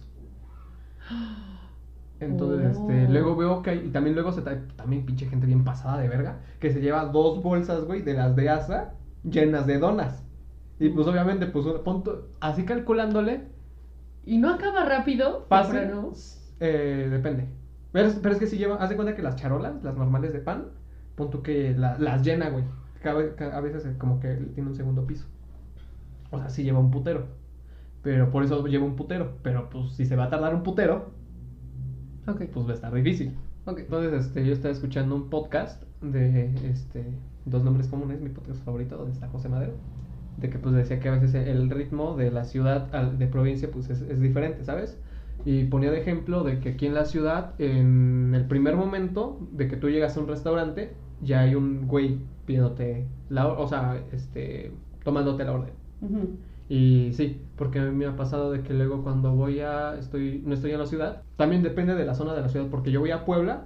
Entonces, 2.20 2.78
este, 2.78 3.08
Oh. 3.08 3.12
luego 3.12 3.36
veo 3.36 3.62
que 3.62 3.72
hay, 3.72 3.80
y 3.88 3.90
también 3.90 4.16
luego 4.16 4.32
se 4.32 4.42
trae, 4.42 4.62
también 4.78 5.06
pinche 5.06 5.26
gente 5.26 5.46
bien 5.46 5.64
pasada 5.66 5.98
de 6.00 6.08
verga, 6.08 6.40
que 6.60 6.72
se 6.72 6.80
lleva 6.80 7.06
dos 7.06 7.44
bolsas, 7.44 7.84
güey, 7.86 8.02
de 8.02 8.14
las 8.14 8.36
de 8.36 8.50
asa, 8.50 8.94
llenas 9.30 9.68
de 9.68 9.80
donas. 9.80 10.24
Y 10.80 10.90
pues 10.90 11.06
obviamente, 11.08 11.48
pues, 11.48 11.66
un 11.66 11.84
punto, 11.84 12.30
así 12.40 12.64
calculándole, 12.64 13.48
¿Y 14.26 14.38
no 14.38 14.50
acaba 14.54 14.86
rápido? 14.86 15.46
¿no? 15.90 16.12
eh, 16.60 17.08
depende. 17.12 17.48
Pero, 17.92 18.08
es- 18.08 18.16
pero 18.16 18.34
es 18.34 18.40
que 18.40 18.48
si 18.48 18.58
lleva, 18.58 18.76
haz 18.78 18.90
de 18.90 18.96
cuenta 18.96 19.16
que 19.16 19.22
las 19.22 19.36
charolas, 19.36 19.84
las 19.84 19.96
normales 19.98 20.34
de 20.34 20.40
pan, 20.40 20.66
punto 21.16 21.44
que 21.44 21.76
la- 21.78 21.98
las 22.00 22.24
llena, 22.24 22.50
güey. 22.50 22.64
Cada- 23.02 23.36
cada- 23.36 23.58
a 23.58 23.62
veces 23.62 23.86
como 23.98 24.20
que 24.20 24.34
tiene 24.56 24.70
un 24.70 24.76
segundo 24.76 25.06
piso. 25.06 25.26
O 26.32 26.40
sea, 26.40 26.50
sí 26.50 26.64
lleva 26.64 26.80
un 26.80 26.90
putero. 26.90 27.28
Pero 28.02 28.32
por 28.32 28.44
eso 28.44 28.66
lleva 28.66 28.86
un 28.86 28.96
putero. 28.96 29.34
Pero 29.44 29.70
pues 29.70 29.92
si 29.94 30.06
se 30.06 30.16
va 30.16 30.26
a 30.26 30.30
tardar 30.30 30.56
un 30.56 30.64
putero, 30.64 31.12
Ok, 32.28 32.44
pues 32.54 32.66
va 32.66 32.72
a 32.72 32.76
estar 32.76 32.94
difícil. 32.94 33.38
ok. 33.66 33.80
Entonces, 33.80 34.26
este, 34.28 34.46
yo 34.46 34.54
estaba 34.54 34.74
escuchando 34.74 35.16
un 35.16 35.30
podcast 35.30 35.84
de 36.02 36.54
este 36.70 37.06
dos 37.46 37.64
nombres 37.64 37.88
comunes, 37.88 38.22
mi 38.22 38.30
podcast 38.30 38.64
favorito, 38.64 38.96
donde 38.98 39.12
está 39.12 39.28
José 39.28 39.50
Madero. 39.50 39.74
De 40.38 40.50
que 40.50 40.58
pues 40.60 40.74
decía 40.76 41.00
que 41.00 41.10
a 41.10 41.12
veces 41.14 41.36
el 41.36 41.70
ritmo 41.70 42.16
de 42.16 42.32
la 42.32 42.44
ciudad 42.44 42.94
al- 42.96 43.18
de 43.20 43.28
provincia 43.28 43.70
pues 43.72 43.90
es, 43.90 44.02
es 44.02 44.20
diferente, 44.22 44.64
¿sabes? 44.64 45.00
Y 45.46 45.66
ponía 45.66 45.92
de 45.92 46.00
ejemplo 46.00 46.44
de 46.44 46.60
que 46.60 46.70
aquí 46.70 46.86
en 46.88 46.94
la 46.94 47.06
ciudad, 47.06 47.54
en 47.60 48.34
el 48.36 48.46
primer 48.48 48.76
momento 48.76 49.40
de 49.52 49.68
que 49.68 49.78
tú 49.78 49.90
llegas 49.90 50.18
a 50.18 50.22
un 50.22 50.28
restaurante, 50.28 50.94
ya 51.22 51.42
hay 51.42 51.56
un 51.56 51.88
güey 51.88 52.20
pidiéndote 52.46 53.08
la 53.30 53.48
o 53.48 53.68
sea, 53.68 54.02
este, 54.12 54.72
tomándote 55.04 55.44
la 55.46 55.54
orden. 55.54 55.74
Ujú. 56.02 56.38
Y 56.70 57.12
sí, 57.14 57.42
porque 57.58 57.80
a 57.80 57.84
mí 57.84 57.92
me 57.92 58.06
ha 58.06 58.16
pasado 58.16 58.52
de 58.52 58.64
que 58.64 58.74
luego 58.74 59.04
cuando 59.04 59.34
voy 59.36 59.60
a, 59.60 59.98
estoy, 60.00 60.42
no 60.46 60.54
estoy 60.54 60.72
en 60.72 60.80
la 60.80 60.86
ciudad, 60.86 61.24
también 61.36 61.62
depende 61.64 61.94
de 61.96 62.06
la 62.06 62.16
zona 62.16 62.34
de 62.34 62.42
la 62.42 62.50
ciudad, 62.50 62.68
porque 62.70 62.92
yo 62.92 63.00
voy 63.02 63.12
a 63.12 63.26
Puebla, 63.26 63.66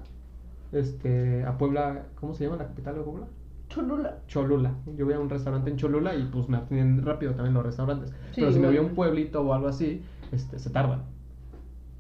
este, 0.72 1.44
a 1.46 1.58
Puebla, 1.58 2.08
¿cómo 2.20 2.34
se 2.34 2.46
llama 2.46 2.58
la 2.58 2.68
capital 2.68 2.96
de 2.96 3.02
Puebla? 3.02 3.28
Cholula. 3.70 4.20
Cholula. 4.28 4.74
Yo 4.96 5.06
voy 5.06 5.14
a 5.14 5.20
un 5.20 5.30
restaurante 5.30 5.70
en 5.70 5.78
Cholula 5.78 6.16
y 6.16 6.24
pues 6.26 6.48
me 6.50 6.58
atienden 6.58 7.06
rápido 7.06 7.34
también 7.34 7.54
los 7.54 7.66
restaurantes. 7.66 8.12
Sí, 8.32 8.42
Pero 8.42 8.52
si 8.52 8.60
me 8.60 8.68
voy 8.68 8.78
a 8.78 8.82
un 8.82 8.90
pueblito 8.96 9.42
o 9.42 9.54
algo 9.54 9.68
así, 9.68 10.02
este, 10.32 10.58
se 10.60 10.70
tardan, 10.70 11.04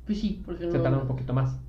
Pues 0.05 0.19
sí, 0.19 0.41
porque 0.45 0.65
no. 0.65 0.71
se 0.71 0.79
tardan 0.79 1.01
un 1.01 1.07
poquito 1.07 1.33
más. 1.33 1.59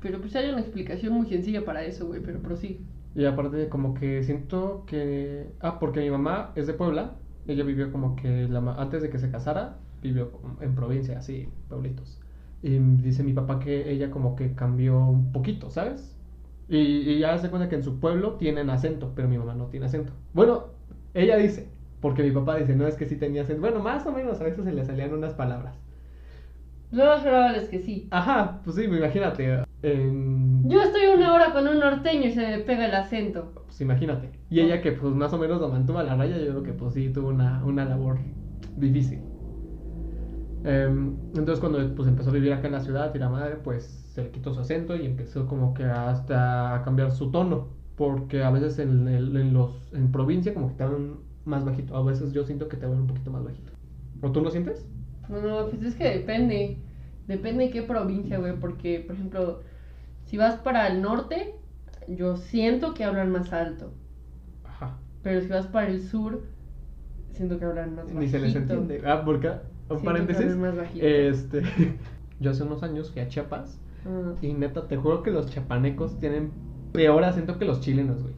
Pero 0.00 0.20
pues 0.20 0.34
hay 0.36 0.50
una 0.50 0.60
explicación 0.60 1.12
muy 1.14 1.26
sencilla 1.26 1.64
para 1.64 1.84
eso, 1.84 2.06
güey, 2.06 2.20
pero 2.20 2.40
prosigue. 2.40 2.80
Y 3.14 3.24
aparte 3.24 3.68
como 3.68 3.94
que 3.94 4.22
siento 4.24 4.84
que... 4.86 5.52
Ah, 5.60 5.78
porque 5.78 6.00
mi 6.00 6.10
mamá 6.10 6.50
es 6.56 6.66
de 6.66 6.74
Puebla. 6.74 7.12
Ella 7.46 7.62
vivió 7.64 7.92
como 7.92 8.16
que 8.16 8.48
la 8.48 8.60
ma- 8.60 8.74
antes 8.80 9.02
de 9.02 9.10
que 9.10 9.18
se 9.18 9.30
casara, 9.30 9.76
vivió 10.02 10.32
en 10.60 10.74
provincia, 10.74 11.18
así, 11.18 11.48
pueblitos. 11.68 12.20
Y 12.62 12.78
dice 12.78 13.22
mi 13.22 13.32
papá 13.32 13.60
que 13.60 13.90
ella 13.92 14.10
como 14.10 14.34
que 14.34 14.54
cambió 14.54 14.98
un 15.06 15.30
poquito, 15.32 15.70
¿sabes? 15.70 16.13
Y, 16.68 16.78
y 16.78 17.18
ya 17.20 17.36
se 17.38 17.50
cuenta 17.50 17.68
que 17.68 17.76
en 17.76 17.82
su 17.84 18.00
pueblo 18.00 18.34
tienen 18.34 18.70
acento, 18.70 19.12
pero 19.14 19.28
mi 19.28 19.38
mamá 19.38 19.54
no 19.54 19.66
tiene 19.68 19.86
acento. 19.86 20.12
Bueno, 20.32 20.66
ella 21.14 21.36
dice, 21.36 21.68
porque 22.00 22.22
mi 22.22 22.30
papá 22.30 22.56
dice, 22.56 22.74
no 22.74 22.86
es 22.86 22.96
que 22.96 23.06
sí 23.06 23.16
tenía 23.16 23.42
acento. 23.42 23.60
Bueno, 23.60 23.80
más 23.80 24.06
o 24.06 24.12
menos 24.12 24.40
a 24.40 24.44
veces 24.44 24.64
se 24.64 24.72
le 24.72 24.84
salían 24.84 25.12
unas 25.12 25.34
palabras. 25.34 25.76
Lo 26.90 27.04
más 27.06 27.22
probable 27.22 27.58
es 27.58 27.68
que 27.68 27.80
sí. 27.80 28.08
Ajá, 28.10 28.60
pues 28.64 28.76
sí, 28.76 28.84
imagínate. 28.84 29.64
en- 29.82 30.62
Yo 30.68 30.80
estoy 30.82 31.06
una 31.06 31.34
hora 31.34 31.52
con 31.52 31.66
un 31.68 31.78
norteño 31.78 32.26
y 32.28 32.32
se 32.32 32.40
me 32.46 32.58
pega 32.60 32.86
el 32.86 32.94
acento. 32.94 33.52
Pues 33.66 33.80
imagínate. 33.80 34.30
Y 34.48 34.60
ella 34.60 34.80
que 34.80 34.92
pues 34.92 35.12
más 35.14 35.32
o 35.32 35.38
menos 35.38 35.60
lo 35.60 35.68
mantuvo 35.68 35.98
a 35.98 36.02
la 36.04 36.14
raya, 36.16 36.38
yo 36.38 36.50
creo 36.50 36.62
que 36.62 36.72
pues 36.72 36.94
sí 36.94 37.10
tuvo 37.12 37.28
una, 37.28 37.64
una 37.64 37.84
labor 37.84 38.18
difícil. 38.76 39.24
Em, 40.64 41.16
entonces 41.36 41.60
cuando 41.60 41.94
pues, 41.94 42.08
empezó 42.08 42.30
a 42.30 42.32
vivir 42.32 42.52
acá 42.52 42.66
en 42.68 42.72
la 42.74 42.80
ciudad 42.80 43.14
y 43.14 43.18
la 43.18 43.28
madre, 43.28 43.56
pues 43.56 43.84
se 44.14 44.22
le 44.24 44.30
quitó 44.30 44.54
su 44.54 44.60
acento 44.60 44.96
y 44.96 45.06
empezó 45.06 45.46
como 45.46 45.74
que 45.74 45.84
hasta 45.84 46.74
a 46.76 46.82
cambiar 46.84 47.12
su 47.12 47.30
tono. 47.30 47.68
Porque 47.96 48.42
a 48.42 48.50
veces 48.50 48.78
en, 48.80 49.06
el- 49.08 49.36
en 49.36 49.52
los, 49.54 49.92
en 49.92 50.10
provincia 50.10 50.52
como 50.54 50.68
que 50.68 50.74
te 50.74 50.82
hablan 50.84 51.18
más 51.44 51.64
bajito. 51.64 51.96
A 51.96 52.02
veces 52.02 52.32
yo 52.32 52.44
siento 52.44 52.68
que 52.68 52.76
te 52.76 52.86
hablan 52.86 53.02
un 53.02 53.06
poquito 53.06 53.30
más 53.30 53.44
bajito. 53.44 53.72
¿O 54.22 54.32
tú 54.32 54.40
lo 54.40 54.50
sientes? 54.50 54.86
No, 55.28 55.40
no, 55.40 55.68
pues 55.70 55.82
es 55.82 55.94
que 55.94 56.04
depende. 56.04 56.78
Depende 57.26 57.64
de 57.64 57.70
qué 57.70 57.82
provincia, 57.82 58.38
güey. 58.38 58.58
Porque, 58.58 59.00
por 59.06 59.16
ejemplo, 59.16 59.60
si 60.24 60.36
vas 60.36 60.56
para 60.56 60.88
el 60.88 61.02
norte, 61.02 61.54
yo 62.08 62.36
siento 62.36 62.94
que 62.94 63.04
hablan 63.04 63.30
más 63.30 63.52
alto. 63.52 63.92
Ajá. 64.64 64.98
Pero 65.22 65.40
si 65.40 65.48
vas 65.48 65.66
para 65.66 65.88
el 65.88 66.02
sur, 66.02 66.42
siento 67.32 67.58
que 67.58 67.64
hablan 67.64 67.94
más 67.94 68.04
bajito. 68.04 68.20
Ni 68.20 68.28
se 68.28 68.38
les 68.38 68.54
entiende. 68.54 69.02
Ah, 69.06 69.22
porque, 69.24 69.50
un 69.90 70.02
paréntesis. 70.02 70.56
más. 70.56 70.74
Este, 70.96 71.62
yo 72.40 72.50
hace 72.50 72.62
unos 72.62 72.82
años 72.82 73.10
fui 73.12 73.20
a 73.22 73.28
Chiapas 73.28 73.80
Ah. 74.06 74.34
y 74.42 74.52
neta, 74.52 74.86
te 74.86 74.96
juro 74.98 75.22
que 75.22 75.30
los 75.30 75.50
chapanecos 75.50 76.18
tienen 76.20 76.50
peor 76.92 77.24
acento 77.24 77.58
que 77.58 77.64
los 77.64 77.80
chilenos, 77.80 78.22
güey. 78.22 78.34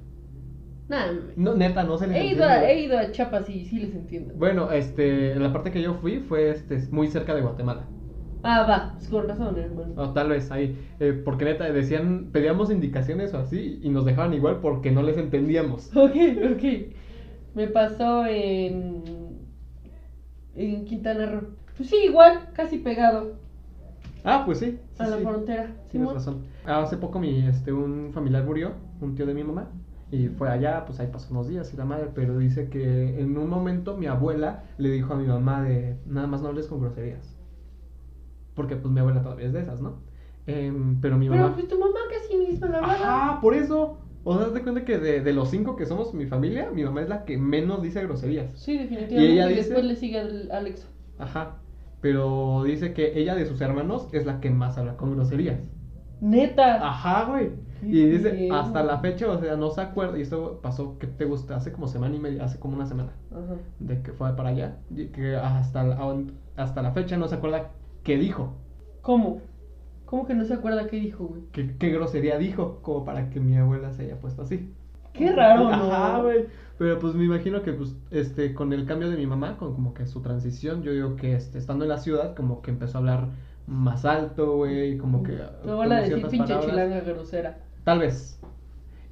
Nah, 0.88 1.06
No, 1.34 1.54
neta, 1.56 1.82
no 1.82 1.98
se 1.98 2.06
les 2.06 2.16
he, 2.16 2.26
ido 2.26 2.44
a, 2.44 2.64
he 2.70 2.84
ido 2.84 2.96
a 2.96 3.10
Chiapas 3.10 3.50
y 3.50 3.64
sí 3.64 3.80
les 3.80 3.92
entiendo. 3.92 4.34
Bueno, 4.36 4.70
este, 4.70 5.34
la 5.34 5.52
parte 5.52 5.72
que 5.72 5.82
yo 5.82 5.94
fui 5.94 6.20
fue 6.20 6.50
este, 6.50 6.78
muy 6.92 7.08
cerca 7.08 7.34
de 7.34 7.40
Guatemala. 7.42 7.88
Ah, 8.44 8.64
va, 8.68 8.92
pues 8.94 9.08
con 9.08 9.26
razón, 9.26 9.58
hermano. 9.58 9.92
O 9.96 10.12
tal 10.12 10.28
vez 10.28 10.52
ahí. 10.52 10.78
eh, 11.00 11.20
porque 11.24 11.44
neta, 11.46 11.64
decían, 11.72 12.28
pedíamos 12.32 12.70
indicaciones 12.70 13.34
o 13.34 13.38
así 13.38 13.80
y 13.82 13.88
nos 13.88 14.04
dejaban 14.04 14.34
igual 14.34 14.60
porque 14.60 14.92
no 14.92 15.02
les 15.02 15.18
entendíamos. 15.18 15.90
Ok, 15.96 16.14
ok. 16.54 16.62
Me 17.56 17.66
pasó 17.66 18.24
en. 18.26 19.02
En 20.56 20.84
Quintana 20.84 21.26
Roo. 21.26 21.42
Pues 21.76 21.90
sí, 21.90 21.96
igual, 22.04 22.48
casi 22.54 22.78
pegado 22.78 23.34
Ah, 24.24 24.42
pues 24.44 24.58
sí. 24.58 24.78
sí, 24.94 25.02
a 25.02 25.06
la 25.06 25.18
sí. 25.18 25.22
frontera. 25.22 25.70
Tienes 25.90 26.12
razón. 26.12 26.42
Hace 26.64 26.96
poco 26.96 27.20
mi, 27.20 27.46
este, 27.46 27.72
un 27.72 28.10
familiar 28.12 28.44
murió, 28.44 28.72
un 29.00 29.14
tío 29.14 29.24
de 29.26 29.34
mi 29.34 29.44
mamá, 29.44 29.68
y 30.10 30.28
fue 30.28 30.48
allá, 30.48 30.84
pues 30.84 30.98
ahí 31.00 31.08
pasó 31.12 31.32
unos 31.32 31.48
días 31.48 31.72
y 31.72 31.76
la 31.76 31.84
madre, 31.84 32.10
pero 32.14 32.36
dice 32.38 32.68
que 32.68 33.20
en 33.20 33.36
un 33.38 33.48
momento 33.48 33.96
mi 33.96 34.06
abuela 34.06 34.64
le 34.78 34.90
dijo 34.90 35.14
a 35.14 35.16
mi 35.16 35.26
mamá 35.26 35.62
de, 35.62 35.96
nada 36.06 36.26
más 36.26 36.42
no 36.42 36.48
hables 36.48 36.66
con 36.66 36.80
groserías. 36.80 37.36
Porque 38.54 38.76
pues 38.76 38.92
mi 38.92 39.00
abuela 39.00 39.22
todavía 39.22 39.46
es 39.46 39.52
de 39.52 39.60
esas, 39.60 39.80
¿no? 39.80 39.96
Em, 40.46 41.00
pero 41.00 41.18
mi 41.18 41.28
Pero 41.28 41.42
mamá... 41.42 41.54
pues 41.54 41.68
tu 41.68 41.78
mamá 41.78 41.98
casi 42.10 42.36
misma 42.36 42.68
la 42.68 42.78
hablaba. 42.78 43.24
Ajá, 43.26 43.40
por 43.40 43.54
eso. 43.54 43.98
O 44.28 44.36
sea, 44.38 44.52
te 44.52 44.62
cuenta 44.62 44.84
que 44.84 44.98
de, 44.98 45.20
de 45.20 45.32
los 45.32 45.50
cinco 45.50 45.76
que 45.76 45.86
somos 45.86 46.12
mi 46.12 46.26
familia, 46.26 46.70
mi 46.72 46.84
mamá 46.84 47.00
es 47.02 47.08
la 47.08 47.24
que 47.24 47.38
menos 47.38 47.82
dice 47.82 48.02
groserías. 48.02 48.46
Sí, 48.54 48.76
definitivamente. 48.76 49.14
Y 49.14 49.26
Y, 49.26 49.32
ella 49.32 49.46
dice- 49.46 49.60
después 49.62 49.84
le 49.84 49.96
sigue 49.96 50.18
al 50.18 50.50
Alex. 50.50 50.86
Ajá. 51.18 51.56
Pero 52.00 52.62
dice 52.64 52.92
que 52.92 53.18
ella 53.18 53.34
de 53.34 53.46
sus 53.46 53.60
hermanos 53.60 54.08
es 54.12 54.26
la 54.26 54.40
que 54.40 54.50
más 54.50 54.78
habla 54.78 54.96
con 54.96 55.12
groserías. 55.14 55.60
Neta. 56.20 56.88
Ajá, 56.88 57.24
güey. 57.26 57.50
Y 57.82 58.06
dice, 58.06 58.48
hasta 58.50 58.82
la 58.82 58.98
fecha, 58.98 59.30
o 59.30 59.38
sea, 59.38 59.56
no 59.56 59.70
se 59.70 59.80
acuerda. 59.82 60.18
Y 60.18 60.22
esto 60.22 60.60
pasó, 60.62 60.98
¿qué 60.98 61.06
te 61.06 61.24
gusta? 61.24 61.56
Hace 61.56 61.72
como 61.72 61.88
semana 61.88 62.16
y 62.16 62.18
media, 62.20 62.44
hace 62.44 62.58
como 62.58 62.74
una 62.76 62.86
semana. 62.86 63.12
Ajá. 63.30 63.56
De 63.78 64.02
que 64.02 64.12
fue 64.12 64.34
para 64.36 64.50
allá. 64.50 64.78
Y 64.90 65.06
que 65.08 65.36
hasta 65.36 65.82
la, 65.84 66.16
hasta 66.56 66.82
la 66.82 66.92
fecha 66.92 67.16
no 67.16 67.28
se 67.28 67.36
acuerda 67.36 67.70
qué 68.02 68.16
dijo. 68.16 68.54
¿Cómo? 69.02 69.40
¿Cómo 70.06 70.26
que 70.26 70.34
no 70.34 70.44
se 70.44 70.54
acuerda 70.54 70.86
qué 70.86 70.96
dijo, 70.96 71.26
güey? 71.26 71.42
Qué, 71.52 71.76
qué 71.78 71.90
grosería 71.90 72.38
dijo. 72.38 72.78
Como 72.82 73.04
para 73.04 73.28
que 73.28 73.40
mi 73.40 73.56
abuela 73.56 73.92
se 73.92 74.04
haya 74.04 74.18
puesto 74.20 74.42
así. 74.42 74.72
Qué 75.12 75.32
raro, 75.32 75.64
¿no? 75.64 75.92
Ajá, 75.92 76.22
güey. 76.22 76.46
Pero 76.78 76.98
pues 76.98 77.14
me 77.14 77.24
imagino 77.24 77.62
que 77.62 77.72
pues 77.72 77.96
este 78.10 78.52
con 78.54 78.72
el 78.72 78.86
cambio 78.86 79.10
de 79.10 79.16
mi 79.16 79.26
mamá, 79.26 79.56
con 79.56 79.74
como 79.74 79.94
que 79.94 80.06
su 80.06 80.20
transición, 80.20 80.82
yo 80.82 80.92
digo 80.92 81.16
que 81.16 81.34
este 81.34 81.58
estando 81.58 81.84
en 81.84 81.88
la 81.88 81.98
ciudad 81.98 82.34
como 82.34 82.60
que 82.62 82.70
empezó 82.70 82.98
a 82.98 83.00
hablar 83.00 83.28
más 83.66 84.04
alto, 84.04 84.56
güey, 84.56 84.96
como 84.98 85.22
que 85.22 85.32
Te 85.32 85.70
van 85.70 85.90
a 85.92 86.00
decir 86.00 86.26
pinche 86.28 86.54
palabras. 86.54 86.66
chilanga 86.70 87.00
grosera. 87.00 87.58
Tal 87.84 87.98
vez. 88.00 88.38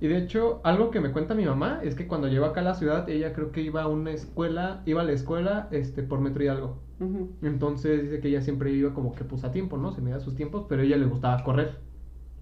Y 0.04 0.06
de 0.06 0.18
hecho, 0.18 0.60
algo 0.64 0.90
que 0.90 1.00
me 1.00 1.12
cuenta 1.12 1.34
mi 1.34 1.46
mamá 1.46 1.80
es 1.82 1.94
que 1.94 2.06
cuando 2.06 2.28
llegó 2.28 2.44
acá 2.44 2.60
a 2.60 2.64
la 2.64 2.74
ciudad, 2.74 3.08
ella 3.08 3.32
creo 3.32 3.52
que 3.52 3.62
iba 3.62 3.80
a 3.80 3.88
una 3.88 4.10
escuela, 4.10 4.82
iba 4.84 5.00
a 5.00 5.04
la 5.04 5.12
escuela 5.12 5.66
este 5.70 6.02
por 6.02 6.20
metro 6.20 6.44
y 6.44 6.48
algo. 6.48 6.76
Entonces 7.40 8.02
dice 8.02 8.20
que 8.20 8.28
ella 8.28 8.42
siempre 8.42 8.70
iba 8.70 8.92
como 8.92 9.14
que 9.14 9.24
pues 9.24 9.44
a 9.44 9.50
tiempo, 9.50 9.78
¿no? 9.78 9.92
Se 9.92 10.02
medía 10.02 10.20
sus 10.20 10.34
tiempos, 10.34 10.66
pero 10.68 10.82
a 10.82 10.84
ella 10.84 10.98
le 10.98 11.06
gustaba 11.06 11.42
correr. 11.42 11.78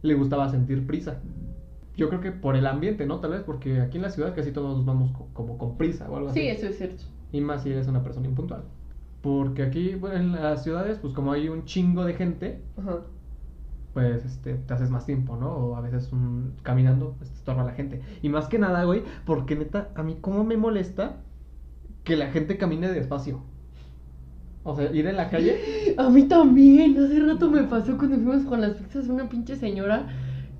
Le 0.02 0.14
gustaba 0.14 0.48
sentir 0.48 0.84
prisa. 0.88 1.20
Yo 1.96 2.08
creo 2.08 2.20
que 2.20 2.32
por 2.32 2.56
el 2.56 2.66
ambiente, 2.66 3.06
¿no? 3.06 3.20
Tal 3.20 3.30
vez 3.30 3.42
porque 3.42 3.80
aquí 3.80 3.98
en 3.98 4.02
la 4.02 4.10
ciudad 4.10 4.34
casi 4.34 4.50
todos 4.50 4.76
nos 4.78 4.84
vamos 4.84 5.12
co- 5.12 5.28
como 5.32 5.56
con 5.56 5.76
prisa 5.78 6.10
o 6.10 6.16
algo 6.16 6.30
así. 6.30 6.40
Sí, 6.40 6.48
eso 6.48 6.66
es 6.66 6.78
cierto. 6.78 7.04
Y 7.30 7.40
más 7.42 7.62
si 7.62 7.70
eres 7.70 7.86
una 7.86 8.02
persona 8.02 8.26
impuntual. 8.26 8.64
Porque 9.22 9.62
aquí, 9.62 9.94
bueno, 9.94 10.16
en 10.16 10.32
las 10.32 10.64
ciudades, 10.64 10.98
pues 10.98 11.14
como 11.14 11.30
hay 11.30 11.48
un 11.48 11.64
chingo 11.64 12.04
de 12.04 12.14
gente, 12.14 12.58
Ajá. 12.76 13.02
Pues 13.92 14.24
este, 14.24 14.54
te 14.54 14.74
haces 14.74 14.90
más 14.90 15.06
tiempo, 15.06 15.36
¿no? 15.36 15.50
O 15.50 15.76
a 15.76 15.80
veces 15.80 16.12
un, 16.12 16.54
caminando, 16.62 17.14
pues 17.18 17.30
te 17.30 17.36
estorba 17.36 17.64
la 17.64 17.72
gente. 17.72 18.00
Y 18.22 18.28
más 18.28 18.48
que 18.48 18.58
nada, 18.58 18.84
güey, 18.84 19.02
porque 19.26 19.56
neta, 19.56 19.90
a 19.94 20.02
mí 20.02 20.18
cómo 20.20 20.44
me 20.44 20.56
molesta 20.56 21.16
que 22.04 22.16
la 22.16 22.30
gente 22.30 22.56
camine 22.56 22.90
despacio. 22.90 23.42
O 24.64 24.76
sea, 24.76 24.90
ir 24.92 25.06
en 25.06 25.16
la 25.16 25.28
calle. 25.28 25.94
A 25.98 26.08
mí 26.08 26.24
también. 26.24 26.96
Hace 26.96 27.20
rato 27.20 27.50
me 27.50 27.64
pasó 27.64 27.96
cuando 27.98 28.16
fuimos 28.16 28.44
con 28.44 28.60
las 28.60 28.74
pizzas 28.74 29.08
una 29.08 29.28
pinche 29.28 29.56
señora 29.56 30.06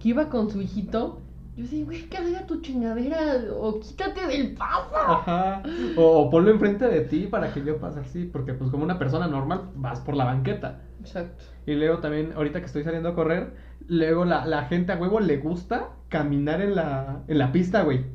que 0.01 0.09
iba 0.09 0.29
con 0.29 0.51
su 0.51 0.61
hijito. 0.61 1.21
Yo 1.57 1.65
decía, 1.65 1.85
güey, 1.85 2.09
haga 2.19 2.47
tu 2.47 2.61
chingadera 2.61 3.19
o 3.57 3.79
quítate 3.79 4.27
del 4.27 4.55
paso. 4.55 4.97
Ajá. 4.97 5.63
O, 5.97 6.23
o 6.23 6.31
ponlo 6.31 6.51
enfrente 6.51 6.89
de 6.89 7.03
ti 7.03 7.27
para 7.27 7.53
que 7.53 7.63
yo 7.63 7.79
pase 7.79 8.01
así. 8.01 8.25
Porque 8.25 8.55
pues 8.55 8.71
como 8.71 8.83
una 8.83 8.99
persona 8.99 9.29
normal 9.29 9.71
vas 9.77 10.01
por 10.01 10.17
la 10.17 10.25
banqueta. 10.25 10.81
Exacto. 11.03 11.45
Y 11.67 11.75
luego 11.75 11.99
también, 11.99 12.33
ahorita 12.35 12.61
que 12.61 12.67
estoy 12.67 12.85
saliendo 12.85 13.11
a 13.11 13.15
correr, 13.15 13.53
luego 13.87 14.25
la, 14.25 14.47
la 14.47 14.65
gente 14.65 14.93
a 14.93 14.97
huevo 14.97 15.21
le 15.21 15.37
gusta 15.37 15.91
caminar 16.09 16.61
en 16.61 16.75
la, 16.75 17.23
en 17.29 17.39
la 17.39 17.53
pista, 17.53 17.83
güey. 17.83 18.07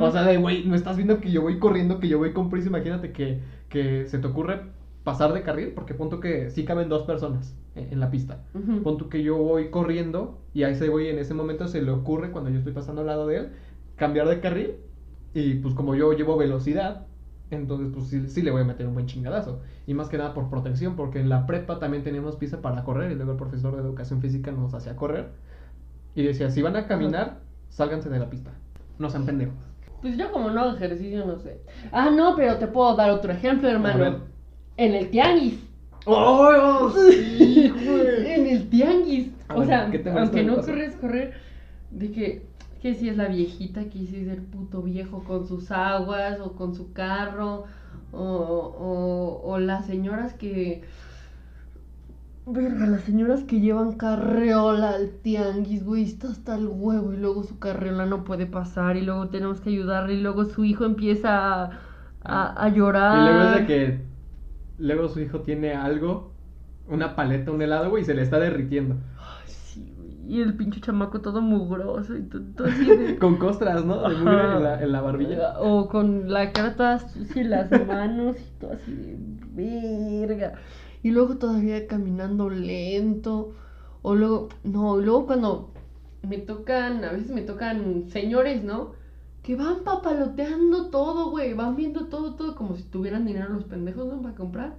O 0.00 0.12
sea, 0.12 0.22
de, 0.22 0.36
güey, 0.36 0.64
no 0.64 0.76
estás 0.76 0.96
viendo 0.96 1.20
que 1.20 1.32
yo 1.32 1.42
voy 1.42 1.58
corriendo, 1.58 1.98
que 1.98 2.06
yo 2.06 2.18
voy 2.18 2.32
con 2.32 2.50
prisa. 2.50 2.68
Imagínate 2.68 3.10
que, 3.12 3.40
que 3.68 4.06
se 4.06 4.18
te 4.18 4.28
ocurre 4.28 4.60
pasar 5.02 5.32
de 5.32 5.42
carril, 5.42 5.72
porque 5.74 5.94
punto 5.94 6.20
que 6.20 6.50
sí 6.50 6.64
caben 6.64 6.88
dos 6.88 7.02
personas 7.02 7.56
en, 7.74 7.92
en 7.92 7.98
la 7.98 8.08
pista. 8.08 8.44
Ujú. 8.54 8.82
Pon 8.82 8.96
tú 8.96 9.08
que 9.08 9.24
yo 9.24 9.36
voy 9.38 9.70
corriendo 9.70 10.38
y 10.54 10.62
a 10.62 10.68
ese 10.68 10.86
güey 10.88 11.08
en 11.08 11.18
ese 11.18 11.34
momento 11.34 11.66
se 11.66 11.82
le 11.82 11.90
ocurre, 11.90 12.30
cuando 12.30 12.50
yo 12.50 12.58
estoy 12.58 12.72
pasando 12.72 13.00
al 13.00 13.08
lado 13.08 13.26
de 13.26 13.38
él, 13.38 13.48
cambiar 13.96 14.28
de 14.28 14.38
carril. 14.38 14.76
Y 15.34 15.54
pues 15.54 15.74
como 15.74 15.96
yo 15.96 16.12
llevo 16.12 16.36
velocidad, 16.36 17.06
entonces 17.56 17.88
pues 17.92 18.08
sí, 18.08 18.28
sí 18.28 18.42
le 18.42 18.50
voy 18.50 18.62
a 18.62 18.64
meter 18.64 18.86
un 18.86 18.94
buen 18.94 19.06
chingadazo. 19.06 19.60
Y 19.86 19.94
más 19.94 20.08
que 20.08 20.18
nada 20.18 20.34
por 20.34 20.48
protección, 20.48 20.96
porque 20.96 21.20
en 21.20 21.28
la 21.28 21.46
prepa 21.46 21.78
también 21.78 22.02
teníamos 22.02 22.36
pista 22.36 22.60
para 22.60 22.84
correr 22.84 23.12
y 23.12 23.14
luego 23.14 23.32
el 23.32 23.38
profesor 23.38 23.74
de 23.74 23.82
educación 23.82 24.20
física 24.20 24.52
nos 24.52 24.74
hacía 24.74 24.96
correr. 24.96 25.30
Y 26.14 26.22
decía, 26.22 26.50
si 26.50 26.62
van 26.62 26.76
a 26.76 26.86
caminar, 26.86 27.40
sálganse 27.68 28.10
de 28.10 28.18
la 28.18 28.28
pista. 28.28 28.50
No 28.98 29.08
sean 29.08 29.24
pendejos. 29.24 29.72
Pues 30.02 30.16
yo 30.16 30.30
como 30.32 30.50
no 30.50 30.60
hago 30.60 30.76
ejercicio, 30.76 31.24
no 31.24 31.38
sé. 31.38 31.60
Ah, 31.92 32.10
no, 32.10 32.34
pero 32.36 32.58
te 32.58 32.66
puedo 32.66 32.94
dar 32.96 33.10
otro 33.10 33.32
ejemplo, 33.32 33.68
hermano. 33.68 34.20
En 34.76 34.94
el 34.94 35.10
tianguis. 35.10 35.58
¡Oh, 36.06 36.90
sí, 36.90 37.70
güey! 37.70 38.26
en 38.32 38.46
el 38.48 38.68
tianguis. 38.68 39.30
O 39.54 39.64
sea, 39.64 39.90
¿qué 39.90 40.00
te 40.00 40.10
molesta 40.10 40.38
aunque 40.38 40.42
no 40.42 40.60
corres, 40.60 40.96
correr, 40.96 41.34
de 41.90 42.10
que, 42.10 42.46
que 42.82 42.94
si 42.94 43.08
es 43.08 43.16
la 43.16 43.28
viejita, 43.28 43.84
que 43.84 44.00
si 44.06 44.16
es 44.16 44.28
el 44.28 44.42
puto 44.42 44.82
viejo 44.82 45.22
con 45.22 45.46
sus 45.46 45.70
aguas 45.70 46.40
o 46.40 46.54
con 46.54 46.74
su 46.74 46.92
carro, 46.92 47.64
o, 48.10 48.20
o, 48.20 49.40
o 49.44 49.58
las 49.58 49.86
señoras 49.86 50.34
que... 50.34 50.82
Verga, 52.44 52.88
las 52.88 53.02
señoras 53.02 53.44
que 53.44 53.60
llevan 53.60 53.92
carreola 53.92 54.96
al 54.96 55.10
tianguis, 55.22 55.84
güey, 55.84 56.02
está 56.02 56.28
hasta 56.28 56.56
el 56.56 56.66
huevo 56.66 57.12
y 57.12 57.18
luego 57.18 57.44
su 57.44 57.60
carreola 57.60 58.04
no 58.04 58.24
puede 58.24 58.46
pasar 58.46 58.96
y 58.96 59.02
luego 59.02 59.28
tenemos 59.28 59.60
que 59.60 59.70
ayudarle 59.70 60.14
y 60.14 60.20
luego 60.20 60.44
su 60.46 60.64
hijo 60.64 60.84
empieza 60.84 61.66
a, 62.24 62.64
a, 62.64 62.68
llorar. 62.70 63.16
Y 63.16 63.32
luego 63.32 63.48
es 63.48 63.60
de 63.60 63.66
que 63.66 64.00
luego 64.78 65.08
su 65.08 65.20
hijo 65.20 65.42
tiene 65.42 65.74
algo, 65.74 66.32
una 66.88 67.14
paleta, 67.14 67.52
un 67.52 67.62
helado, 67.62 67.90
güey, 67.90 68.02
y 68.02 68.06
se 68.06 68.14
le 68.14 68.22
está 68.22 68.40
derritiendo. 68.40 68.96
Y 70.26 70.40
el 70.40 70.56
pinche 70.56 70.80
chamaco 70.80 71.20
todo 71.20 71.40
mugroso 71.40 72.16
y 72.16 72.22
todo, 72.22 72.66
así 72.66 72.84
de... 72.84 73.18
Con 73.20 73.36
costras, 73.36 73.84
¿no? 73.84 74.00
De 74.00 74.06
Ajá. 74.06 74.18
mugre 74.18 74.56
en 74.56 74.62
la, 74.62 74.82
en 74.82 74.92
la 74.92 75.00
barbilla. 75.00 75.60
O 75.60 75.88
con 75.88 76.32
la 76.32 76.52
cara 76.52 76.76
toda 76.76 76.98
sucia 76.98 77.42
y 77.42 77.44
las 77.44 77.70
manos 77.86 78.36
y 78.38 78.60
todo 78.60 78.72
así 78.72 78.94
de 78.94 79.18
verga. 79.54 80.54
Y 81.02 81.10
luego 81.10 81.36
todavía 81.38 81.86
caminando 81.86 82.50
lento. 82.50 83.52
O 84.02 84.14
luego, 84.14 84.48
no, 84.64 84.96
luego 84.98 85.26
cuando 85.26 85.72
me 86.22 86.38
tocan, 86.38 87.04
a 87.04 87.12
veces 87.12 87.30
me 87.30 87.42
tocan 87.42 88.08
señores, 88.08 88.62
¿no? 88.64 88.92
Que 89.42 89.56
van 89.56 89.82
papaloteando 89.84 90.90
todo, 90.90 91.30
güey. 91.30 91.52
Van 91.54 91.74
viendo 91.76 92.06
todo, 92.06 92.34
todo, 92.34 92.54
como 92.54 92.76
si 92.76 92.84
tuvieran 92.84 93.26
dinero 93.26 93.48
los 93.48 93.64
pendejos, 93.64 94.06
¿no? 94.06 94.22
Para 94.22 94.34
comprar. 94.34 94.74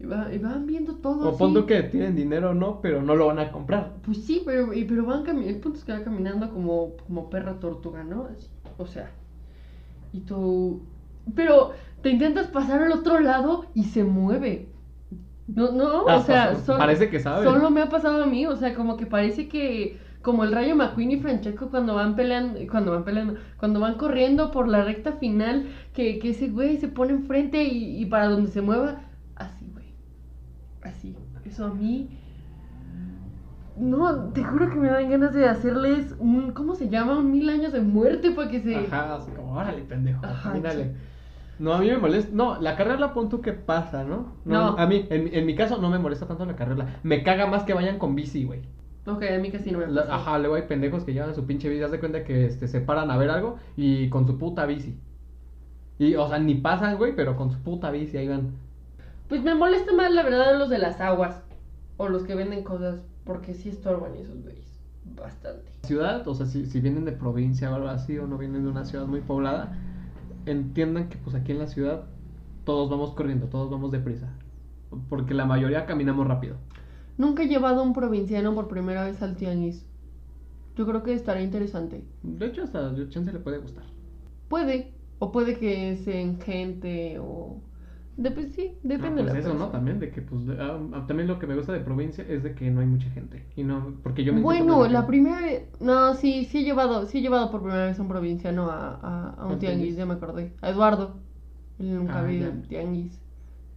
Y, 0.00 0.06
va- 0.06 0.32
y 0.32 0.38
van 0.38 0.64
viendo 0.66 0.94
todo. 0.96 1.30
O 1.32 1.52
tú 1.52 1.66
que 1.66 1.82
tienen 1.82 2.14
dinero 2.14 2.50
o 2.50 2.54
no, 2.54 2.80
pero 2.80 3.02
no 3.02 3.16
lo 3.16 3.26
van 3.26 3.40
a 3.40 3.50
comprar. 3.50 3.94
Pues 4.04 4.18
sí, 4.24 4.42
pero, 4.44 4.72
y- 4.72 4.84
pero 4.84 5.04
van 5.04 5.24
caminando, 5.24 5.50
el 5.56 5.60
punto 5.60 5.78
es 5.78 5.84
que 5.84 5.92
van 5.92 6.04
caminando 6.04 6.50
como, 6.50 6.92
como 7.06 7.28
perra 7.30 7.58
tortuga, 7.58 8.04
¿no? 8.04 8.26
Así, 8.26 8.46
o 8.78 8.86
sea, 8.86 9.10
y 10.12 10.20
tú, 10.20 10.82
pero 11.34 11.72
te 12.02 12.10
intentas 12.10 12.46
pasar 12.46 12.82
al 12.82 12.92
otro 12.92 13.18
lado 13.20 13.66
y 13.74 13.84
se 13.84 14.04
mueve. 14.04 14.68
No, 15.48 15.72
no, 15.72 16.02
o 16.04 16.08
Hasta 16.08 16.52
sea, 16.52 16.54
so- 16.56 16.78
parece 16.78 17.10
que 17.10 17.18
sabe. 17.20 17.44
Solo 17.44 17.70
me 17.70 17.80
ha 17.82 17.88
pasado 17.88 18.22
a 18.22 18.26
mí, 18.26 18.46
o 18.46 18.54
sea, 18.54 18.74
como 18.74 18.96
que 18.96 19.06
parece 19.06 19.48
que 19.48 19.98
como 20.22 20.44
el 20.44 20.52
Rayo 20.52 20.76
McQueen 20.76 21.10
y 21.12 21.20
Francesco 21.20 21.70
cuando 21.70 21.94
van 21.94 22.14
peleando, 22.14 22.60
cuando 22.70 22.92
van 22.92 23.04
peleando, 23.04 23.34
cuando 23.58 23.80
van 23.80 23.94
corriendo 23.96 24.50
por 24.50 24.68
la 24.68 24.84
recta 24.84 25.12
final, 25.12 25.66
que, 25.94 26.18
que 26.18 26.30
ese 26.30 26.48
güey 26.48 26.76
se 26.76 26.88
pone 26.88 27.12
enfrente 27.14 27.64
y, 27.64 28.00
y 28.00 28.06
para 28.06 28.28
donde 28.28 28.50
se 28.50 28.60
mueva. 28.60 29.00
Así. 30.88 31.14
Eso 31.44 31.66
a 31.66 31.74
mí. 31.74 32.08
No, 33.76 34.30
te 34.32 34.42
juro 34.42 34.68
que 34.70 34.76
me 34.76 34.88
dan 34.88 35.08
ganas 35.08 35.32
de 35.34 35.46
hacerles 35.48 36.14
un, 36.18 36.50
¿cómo 36.50 36.74
se 36.74 36.88
llama? 36.88 37.16
Un 37.18 37.30
mil 37.30 37.48
años 37.48 37.72
de 37.72 37.80
muerte 37.80 38.32
para 38.32 38.50
que 38.50 38.60
se... 38.60 38.74
Ajá, 38.74 39.14
así 39.16 39.30
como, 39.30 39.52
órale, 39.52 39.82
pendejo, 39.82 40.24
Ajá. 40.26 40.52
No, 41.60 41.74
a 41.74 41.78
mí 41.80 41.86
me 41.88 41.98
molesta. 41.98 42.30
No, 42.34 42.60
la 42.60 42.76
carrera 42.76 42.98
la 42.98 43.14
pon 43.14 43.28
tú 43.28 43.40
que 43.40 43.52
pasa, 43.52 44.04
¿no? 44.04 44.32
No. 44.44 44.76
A 44.78 44.86
mí, 44.86 45.06
en, 45.10 45.24
mi- 45.24 45.30
en 45.32 45.46
mi 45.46 45.54
caso, 45.54 45.78
no 45.78 45.90
me 45.90 45.98
molesta 45.98 46.26
tanto 46.26 46.44
la 46.44 46.54
carrera. 46.56 47.00
Me 47.02 47.22
caga 47.22 47.46
más 47.46 47.64
que 47.64 47.74
vayan 47.74 47.98
con 47.98 48.14
bici, 48.14 48.44
güey. 48.44 48.60
Ok, 49.06 49.22
a 49.34 49.38
mí 49.38 49.50
casi 49.50 49.70
no 49.72 49.78
me 49.78 49.86
La-. 49.88 50.02
Ajá, 50.14 50.38
luego 50.38 50.54
hay 50.56 50.62
pendejos 50.62 51.04
que 51.04 51.12
llevan 51.12 51.34
su 51.34 51.46
pinche 51.46 51.68
bici. 51.68 51.82
Haz 51.82 51.90
de 51.90 51.98
cuenta 52.00 52.22
que 52.24 52.46
este, 52.46 52.68
se 52.68 52.80
paran 52.80 53.10
a 53.10 53.16
ver 53.16 53.30
algo 53.30 53.56
y 53.76 54.08
con 54.08 54.26
su 54.26 54.38
puta 54.38 54.66
bici. 54.66 54.96
Y, 55.98 56.14
o 56.14 56.28
sea, 56.28 56.38
ni 56.38 56.54
pasan, 56.54 56.96
güey, 56.96 57.14
pero 57.16 57.34
con 57.36 57.50
su 57.50 57.58
puta 57.58 57.90
bici 57.90 58.16
ahí 58.16 58.28
van. 58.28 58.52
Pues 59.28 59.42
me 59.42 59.54
molesta 59.54 59.92
más 59.92 60.10
la 60.10 60.22
verdad 60.22 60.58
los 60.58 60.70
de 60.70 60.78
las 60.78 61.00
aguas 61.00 61.42
o 61.96 62.08
los 62.08 62.22
que 62.22 62.34
venden 62.34 62.64
cosas 62.64 63.00
porque 63.24 63.54
sí 63.54 63.68
estorban 63.68 64.14
esos 64.14 64.42
güeyes 64.42 64.78
bastante. 65.16 65.70
Ciudad, 65.82 66.26
o 66.26 66.34
sea, 66.34 66.46
si, 66.46 66.66
si 66.66 66.80
vienen 66.80 67.04
de 67.04 67.12
provincia 67.12 67.70
o 67.70 67.74
algo 67.74 67.88
así, 67.88 68.18
o 68.18 68.26
no 68.26 68.38
vienen 68.38 68.64
de 68.64 68.70
una 68.70 68.84
ciudad 68.84 69.06
muy 69.06 69.20
poblada, 69.20 69.76
entiendan 70.46 71.08
que 71.08 71.18
pues 71.18 71.34
aquí 71.34 71.52
en 71.52 71.58
la 71.58 71.66
ciudad 71.66 72.04
todos 72.64 72.88
vamos 72.90 73.12
corriendo, 73.12 73.46
todos 73.46 73.70
vamos 73.70 73.90
deprisa. 73.90 74.32
Porque 75.08 75.34
la 75.34 75.44
mayoría 75.44 75.86
caminamos 75.86 76.26
rápido. 76.26 76.56
Nunca 77.18 77.42
he 77.42 77.48
llevado 77.48 77.80
a 77.80 77.82
un 77.82 77.92
provinciano 77.92 78.54
por 78.54 78.68
primera 78.68 79.04
vez 79.04 79.20
al 79.22 79.36
tianguis. 79.36 79.84
Yo 80.76 80.86
creo 80.86 81.02
que 81.02 81.12
estará 81.12 81.42
interesante. 81.42 82.04
De 82.22 82.46
hecho, 82.46 82.62
hasta 82.62 82.88
a 82.88 83.08
chance 83.08 83.32
le 83.32 83.40
puede 83.40 83.58
gustar. 83.58 83.84
Puede, 84.48 84.92
o 85.18 85.32
puede 85.32 85.58
que 85.58 85.96
sean 85.96 86.40
gente 86.40 87.18
o 87.18 87.60
de, 88.18 88.30
pues 88.32 88.52
sí, 88.54 88.78
depende 88.82 89.14
Ah, 89.14 89.16
de 89.22 89.26
pues 89.26 89.32
la 89.32 89.34
eso, 89.34 89.54
¿no? 89.54 89.66
persona. 89.66 89.70
También 89.70 89.98
de 90.00 90.10
que, 90.10 90.22
pues, 90.22 90.44
de- 90.46 90.60
ah, 90.60 90.78
ah, 90.92 91.06
también 91.06 91.28
lo 91.28 91.38
que 91.38 91.46
me 91.46 91.54
gusta 91.56 91.72
de 91.72 91.80
provincia 91.80 92.24
es 92.28 92.42
de 92.42 92.54
que 92.54 92.70
no 92.70 92.80
hay 92.80 92.86
mucha 92.86 93.08
gente. 93.10 93.46
Y 93.56 93.62
no, 93.64 93.94
porque 94.02 94.24
yo 94.24 94.32
me 94.32 94.40
Bueno, 94.40 94.86
la 94.88 95.06
primera 95.06 95.40
vez, 95.40 95.68
no, 95.80 96.14
sí, 96.14 96.44
sí 96.44 96.58
he 96.58 96.62
llevado, 96.64 97.06
sí 97.06 97.18
he 97.18 97.20
llevado 97.22 97.50
por 97.50 97.62
primera 97.62 97.86
vez 97.86 97.98
a 97.98 98.02
un 98.02 98.08
provinciano 98.08 98.70
a, 98.70 98.94
a, 99.02 99.30
a 99.30 99.46
un 99.46 99.52
¿Al 99.54 99.58
tianguis, 99.58 99.96
ya 99.96 100.04
me 100.04 100.14
acordé, 100.14 100.52
a 100.60 100.68
Eduardo, 100.70 101.14
él 101.78 101.94
nunca 101.96 102.18
Ah, 102.18 102.20
había 102.20 102.38
ido 102.38 102.52
tianguis, 102.68 103.20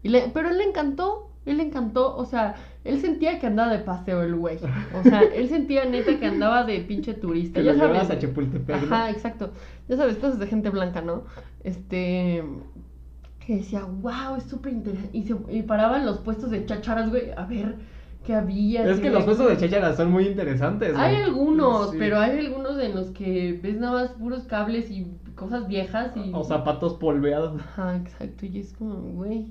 y 0.03 0.10
le, 0.10 0.29
pero 0.33 0.50
él 0.50 0.57
le 0.60 0.65
encantó, 0.65 1.31
él 1.45 1.57
le 1.57 1.63
encantó, 1.63 2.15
o 2.17 2.25
sea, 2.25 2.55
él 2.83 3.01
sentía 3.01 3.39
que 3.39 3.48
andaba 3.48 3.71
de 3.74 3.79
paseo 3.79 4.24
el 4.24 4.36
güey, 4.36 4.60
o 4.89 5.03
sea, 5.03 5.24
él 5.33 5.50
sentía 5.50 5.86
neta 5.86 6.19
que 6.19 6.27
andaba 6.27 6.63
de 6.65 6.81
pinche 6.81 7.13
turista, 7.15 7.60
Que 7.60 7.63
ya 7.63 7.74
lo 7.74 7.75
sabes, 7.75 8.10
a 8.10 8.19
Chapultepec, 8.19 8.81
¿no? 8.89 8.98
ajá, 8.98 9.10
exacto, 9.12 9.53
ya 9.88 9.98
sabes, 9.98 10.17
cosas 10.17 10.39
de 10.39 10.48
gente 10.48 10.69
blanca, 10.69 11.01
¿no? 11.01 11.25
Este, 11.63 12.43
que 13.51 13.58
decía, 13.58 13.84
wow, 13.84 14.38
es 14.38 14.46
súper 14.46 14.72
interesante, 14.72 15.17
y, 15.17 15.24
se, 15.24 15.36
y 15.50 15.62
paraban 15.63 16.05
los 16.05 16.20
puestos 16.20 16.51
de 16.51 16.65
chacharas, 16.65 17.10
güey, 17.10 17.31
a 17.36 17.46
ver 17.46 17.75
qué 18.25 18.34
había. 18.34 18.89
Es 18.89 19.01
que 19.01 19.10
los 19.10 19.25
puestos 19.25 19.50
de 19.50 19.58
cháchara 19.58 19.93
son 19.93 20.10
muy 20.10 20.25
interesantes. 20.25 20.96
hay 20.96 21.15
güey. 21.15 21.24
algunos, 21.25 21.91
Sí. 21.91 21.98
pero 22.00 22.17
hay 22.17 22.39
algunos 22.39 22.79
en 22.79 22.96
los 22.96 23.10
que 23.10 23.60
ves 23.62 23.77
nada 23.77 24.03
más 24.03 24.12
puros 24.12 24.46
cables 24.46 24.89
y 24.89 25.05
cosas 25.36 25.67
viejas 25.67 26.15
y... 26.15 26.31
O 26.34 26.46
zapatos 26.46 26.93
polveados. 26.93 27.60
Ajá, 27.60 27.98
exacto, 27.98 28.46
y 28.46 28.60
es 28.60 28.72
como, 28.72 28.96
güey... 28.96 29.48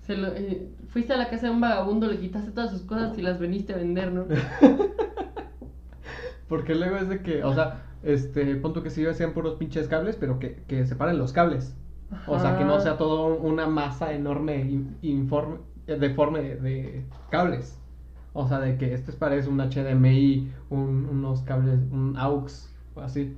Se 0.00 0.16
lo, 0.16 0.28
eh, 0.28 0.70
fuiste 0.88 1.12
a 1.12 1.18
la 1.18 1.28
casa 1.28 1.48
de 1.48 1.52
un 1.52 1.60
vagabundo, 1.60 2.06
le 2.06 2.20
quitaste 2.20 2.52
todas 2.52 2.70
sus 2.70 2.82
cosas 2.82 3.18
y 3.18 3.22
las 3.22 3.38
veniste 3.38 3.74
a 3.74 3.76
vender, 3.76 4.12
¿no? 4.12 4.24
Porque 6.48 6.74
luego 6.74 6.96
es 6.96 7.10
de 7.10 7.22
que, 7.22 7.44
o 7.44 7.52
sea, 7.52 7.82
este, 8.02 8.56
punto 8.56 8.82
que 8.82 8.88
sí 8.88 9.04
hacían 9.04 9.34
puros 9.34 9.56
pinches 9.56 9.88
cables, 9.88 10.16
pero 10.16 10.38
que, 10.38 10.62
que 10.66 10.86
separen 10.86 11.18
los 11.18 11.34
cables. 11.34 11.76
O 12.26 12.38
sea, 12.38 12.56
que 12.56 12.64
no 12.64 12.74
Ajá. 12.74 12.80
sea 12.80 12.96
todo 12.96 13.36
una 13.36 13.66
masa 13.66 14.12
enorme, 14.12 14.60
in- 14.60 14.96
informe, 15.02 15.58
deforme 15.86 16.40
de, 16.42 16.56
cables. 17.30 17.78
O 18.34 18.46
sea, 18.48 18.60
de 18.60 18.78
que 18.78 18.94
este 18.94 19.10
eso 19.10 19.46
un 19.46 19.60
HDMI, 19.60 20.50
un- 20.70 21.06
unos 21.10 21.42
cables, 21.42 21.80
un 21.90 22.16
AUX, 22.16 22.70
o 22.94 23.00
así. 23.00 23.34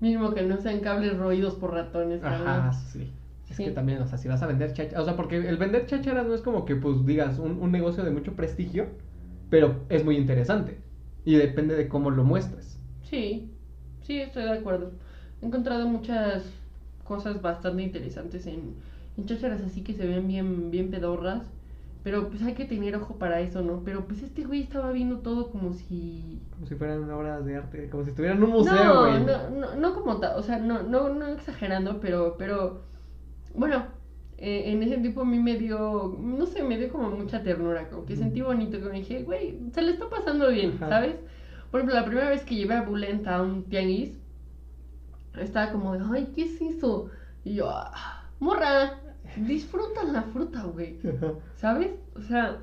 Mínimo 0.00 0.34
que 0.34 0.42
no 0.42 0.58
sean 0.58 0.80
cables 0.80 1.16
roídos 1.16 1.54
por 1.54 1.72
ratones, 1.72 2.22
Ajá, 2.22 2.72
sí. 2.72 3.10
Es 3.48 3.56
Sí. 3.56 3.64
que 3.64 3.70
también, 3.70 4.02
o 4.02 4.06
sea, 4.06 4.18
si 4.18 4.28
vas 4.28 4.42
a 4.42 4.46
vender 4.46 4.72
chácharas, 4.72 5.02
o 5.02 5.04
sea, 5.04 5.16
porque 5.16 5.36
el 5.36 5.56
vender 5.56 5.86
chácharas 5.86 6.26
no 6.26 6.34
es 6.34 6.42
como 6.42 6.64
que, 6.64 6.76
pues, 6.76 7.06
digas, 7.06 7.38
un, 7.38 7.52
un 7.62 7.72
negocio 7.72 8.04
de 8.04 8.10
mucho 8.10 8.34
prestigio, 8.34 8.86
pero 9.50 9.76
es 9.88 10.04
muy 10.04 10.16
interesante. 10.16 10.78
Y 11.24 11.36
depende 11.36 11.74
de 11.76 11.88
cómo 11.88 12.10
lo 12.10 12.24
muestres. 12.24 12.78
Sí, 13.02 13.50
sí, 14.02 14.20
estoy 14.20 14.44
de 14.44 14.52
acuerdo. 14.58 14.92
He 15.40 15.46
encontrado 15.46 15.86
muchas 15.88 16.44
cosas 17.06 17.40
bastante 17.42 17.82
interesantes 17.82 18.46
en, 18.46 18.74
en 19.16 19.26
chácharas 19.26 19.62
así 19.62 19.82
que 19.82 19.94
se 19.94 20.06
ven 20.06 20.28
bien, 20.28 20.70
bien 20.70 20.90
pedorras. 20.90 21.44
Pero 22.02 22.28
pues 22.28 22.40
hay 22.42 22.54
que 22.54 22.66
tener 22.66 22.94
ojo 22.94 23.16
para 23.16 23.40
eso, 23.40 23.62
¿no? 23.62 23.82
Pero 23.84 24.04
pues 24.06 24.22
este 24.22 24.44
güey 24.44 24.62
estaba 24.62 24.92
viendo 24.92 25.18
todo 25.18 25.50
como 25.50 25.72
si... 25.72 26.40
Como 26.54 26.66
si 26.66 26.76
fueran 26.76 27.10
obras 27.10 27.44
de 27.44 27.56
arte, 27.56 27.90
como 27.90 28.04
si 28.04 28.10
estuvieran 28.10 28.38
en 28.38 28.44
un 28.44 28.50
museo, 28.50 28.94
no, 28.94 29.00
güey. 29.00 29.24
no, 29.24 29.50
no, 29.50 29.74
no 29.74 29.94
como 29.94 30.18
tal, 30.20 30.38
o 30.38 30.42
sea, 30.42 30.58
no, 30.58 30.84
no, 30.84 31.08
no 31.12 31.26
exagerando, 31.26 31.98
pero, 32.00 32.36
pero, 32.38 32.82
bueno, 33.54 33.86
eh, 34.38 34.64
en 34.66 34.82
ese 34.82 34.98
tipo 34.98 35.22
a 35.22 35.24
mí 35.24 35.38
me 35.38 35.56
dio, 35.56 36.16
no 36.20 36.46
sé, 36.46 36.62
me 36.62 36.78
dio 36.78 36.90
como 36.90 37.10
mucha 37.10 37.42
ternura, 37.42 37.88
como 37.88 38.06
que 38.06 38.14
Ujú. 38.14 38.22
sentí 38.22 38.40
bonito, 38.40 38.78
que 38.78 38.86
me 38.88 38.98
dije, 38.98 39.22
güey, 39.24 39.58
se 39.72 39.82
le 39.82 39.92
está 39.92 40.08
pasando 40.08 40.48
bien, 40.50 40.74
Ajá. 40.76 40.88
¿sabes? 40.88 41.16
Por 41.70 41.80
ejemplo, 41.80 41.98
la 41.98 42.06
primera 42.06 42.30
vez 42.30 42.44
que 42.44 42.54
llevé 42.54 42.74
a 42.74 42.82
Bulent 42.82 43.26
a 43.26 43.42
un 43.42 43.64
tianguis, 43.64 44.18
estaba 45.40 45.72
como 45.72 45.92
de, 45.94 46.04
ay, 46.12 46.32
¿qué 46.34 46.42
es 46.44 46.60
eso? 46.60 47.10
Y 47.44 47.54
yo, 47.54 47.68
"Ah, 47.70 48.24
morra, 48.40 48.98
disfruta 49.36 50.04
la 50.04 50.22
fruta, 50.22 50.64
güey, 50.64 50.98
¿sabes? 51.56 51.90
O 52.14 52.20
sea, 52.22 52.58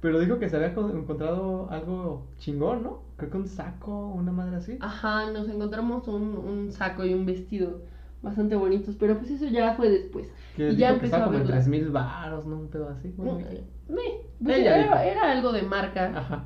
Pero 0.00 0.20
dijo 0.20 0.38
que 0.38 0.48
se 0.48 0.56
había 0.56 0.74
co- 0.74 0.90
encontrado 0.90 1.68
algo 1.70 2.28
chingón, 2.38 2.82
¿no? 2.84 3.02
Creo 3.16 3.30
que 3.30 3.36
un 3.38 3.48
saco, 3.48 4.08
una 4.08 4.30
madre 4.30 4.56
así. 4.56 4.78
Ajá, 4.80 5.30
nos 5.32 5.48
encontramos 5.48 6.06
un, 6.06 6.36
un 6.36 6.70
saco 6.72 7.04
y 7.04 7.14
un 7.14 7.26
vestido 7.26 7.82
bastante 8.22 8.54
bonitos, 8.54 8.94
pero 8.96 9.18
pues 9.18 9.30
eso 9.30 9.46
ya 9.46 9.74
fue 9.74 9.90
después. 9.90 10.28
que 10.56 10.70
y 10.70 10.76
ya 10.76 10.88
que 10.88 10.94
empezó 10.94 11.06
estaba 11.16 11.24
a 11.24 11.26
como 11.26 11.38
en 11.38 11.44
verla. 11.44 11.56
3000 11.56 11.90
baros, 11.90 12.46
¿no? 12.46 12.56
Un 12.58 12.68
pedo 12.68 12.88
así. 12.88 13.12
Bueno, 13.16 13.38
Mm, 13.38 13.40
eh, 13.40 13.64
me, 13.88 14.02
pues 14.44 14.58
era, 14.58 15.04
era 15.04 15.32
algo 15.32 15.50
de 15.52 15.62
marca, 15.62 16.12
Ajá. 16.16 16.44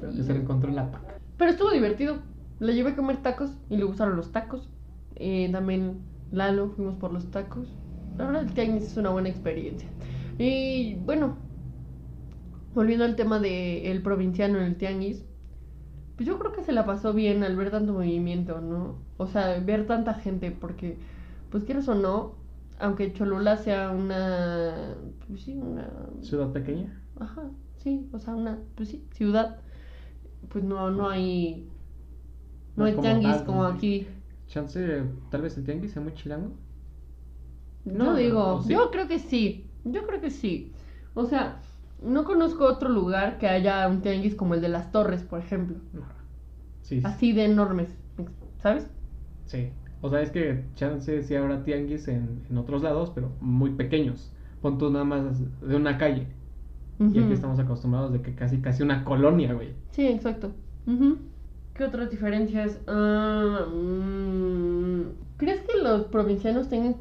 Pero 0.00 0.12
que 0.12 0.22
se 0.22 0.34
lo 0.34 0.40
encontró 0.40 0.68
en 0.68 0.76
la 0.76 0.90
paca. 0.90 1.14
pero 1.38 1.50
estuvo 1.50 1.70
divertido. 1.70 2.18
Le 2.58 2.74
llevé 2.74 2.90
a 2.90 2.96
comer 2.96 3.18
tacos 3.22 3.50
y 3.68 3.76
le 3.76 3.84
gustaron 3.84 4.16
los 4.16 4.32
tacos. 4.32 4.68
Eh, 5.16 5.48
también 5.52 5.98
Lalo, 6.30 6.70
fuimos 6.70 6.96
por 6.96 7.12
los 7.12 7.30
tacos. 7.30 7.68
La 8.18 8.26
verdad, 8.26 8.42
el 8.42 8.52
tianguis 8.54 8.84
es 8.84 8.96
una 8.96 9.10
buena 9.10 9.28
experiencia. 9.28 9.88
Y 10.38 10.96
bueno, 11.04 11.36
volviendo 12.74 13.04
al 13.04 13.16
tema 13.16 13.38
del 13.40 14.02
provinciano 14.02 14.58
en 14.58 14.64
el 14.64 14.76
tianguis, 14.76 15.24
pues 16.16 16.26
yo 16.26 16.38
creo 16.38 16.52
que 16.52 16.62
se 16.64 16.72
la 16.72 16.86
pasó 16.86 17.12
bien 17.12 17.42
al 17.44 17.56
ver 17.56 17.70
tanto 17.70 17.92
movimiento, 17.92 18.60
¿no? 18.60 18.98
O 19.18 19.26
sea, 19.26 19.58
ver 19.60 19.86
tanta 19.86 20.14
gente, 20.14 20.50
porque, 20.50 20.98
pues 21.50 21.64
quieras 21.64 21.88
o 21.88 21.94
no, 21.94 22.34
aunque 22.78 23.12
Cholula 23.12 23.56
sea 23.56 23.90
una, 23.90 24.96
pues 25.26 25.42
sí, 25.42 25.56
una, 25.56 25.90
Ciudad 26.20 26.52
pequeña. 26.52 27.02
ajá, 27.20 27.50
sí, 27.76 28.08
o 28.12 28.18
sea, 28.18 28.34
una, 28.34 28.58
pues 28.74 28.90
sí, 28.90 29.06
ciudad, 29.12 29.60
pues 30.48 30.64
no, 30.64 30.90
no 30.90 31.08
hay, 31.08 31.68
no, 32.76 32.84
No 32.84 32.86
hay 32.86 32.92
como 32.92 33.02
tianguis 33.02 33.36
tal, 33.36 33.46
como 33.46 33.64
aquí. 33.64 34.06
Chance, 34.48 35.02
tal 35.30 35.42
vez 35.42 35.56
el 35.56 35.64
tianguis 35.64 35.92
sea 35.92 36.02
muy 36.02 36.14
chilango. 36.14 36.52
No, 37.84 38.14
digo, 38.16 38.64
yo 38.68 38.90
creo 38.90 39.06
que 39.08 39.18
sí, 39.18 39.70
yo 39.84 40.06
creo 40.06 40.20
que 40.20 40.30
sí. 40.30 40.72
O 41.14 41.24
sea, 41.24 41.60
no 42.02 42.24
conozco 42.24 42.64
otro 42.64 42.88
lugar 42.88 43.38
que 43.38 43.48
haya 43.48 43.86
un 43.88 44.02
tianguis 44.02 44.34
como 44.34 44.54
el 44.54 44.60
de 44.60 44.68
las 44.68 44.90
torres, 44.92 45.22
por 45.22 45.38
ejemplo. 45.40 45.76
Ajá. 45.94 46.14
Sí, 46.82 47.00
sí. 47.00 47.06
Así 47.06 47.32
de 47.32 47.44
enormes, 47.44 47.88
¿sabes? 48.62 48.86
Sí. 49.44 49.72
O 50.02 50.10
sea, 50.10 50.20
es 50.20 50.30
que 50.30 50.64
chance 50.74 51.22
sí 51.22 51.34
habrá 51.34 51.64
tianguis 51.64 52.06
en, 52.08 52.44
en 52.48 52.58
otros 52.58 52.82
lados, 52.82 53.10
pero 53.14 53.30
muy 53.40 53.70
pequeños. 53.70 54.32
Pon 54.60 54.78
tú 54.78 54.90
nada 54.90 55.04
más 55.04 55.40
de 55.60 55.76
una 55.76 55.98
calle. 55.98 56.26
Y 57.12 57.20
aquí 57.20 57.32
estamos 57.34 57.58
acostumbrados 57.58 58.12
de 58.12 58.22
que 58.22 58.34
casi 58.34 58.60
casi 58.60 58.82
una 58.82 59.04
colonia, 59.04 59.54
güey. 59.54 59.74
Sí, 59.90 60.06
exacto. 60.06 60.52
Ujú. 60.86 61.18
¿Qué 61.76 61.84
otras 61.84 62.10
diferencias? 62.10 62.78
Mm, 62.86 65.02
¿Crees 65.36 65.60
que 65.60 65.82
los 65.82 66.04
provincianos 66.04 66.68
tengan 66.68 66.96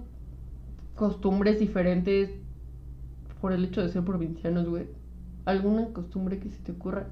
costumbres 0.95 1.59
diferentes 1.59 2.31
por 3.41 3.53
el 3.53 3.63
hecho 3.63 3.81
de 3.81 3.89
ser 3.89 4.03
provincianos, 4.03 4.67
güey? 4.67 4.88
¿Alguna 5.45 5.85
costumbre 5.93 6.39
que 6.39 6.49
se 6.49 6.61
te 6.63 6.71
ocurra 6.73 7.05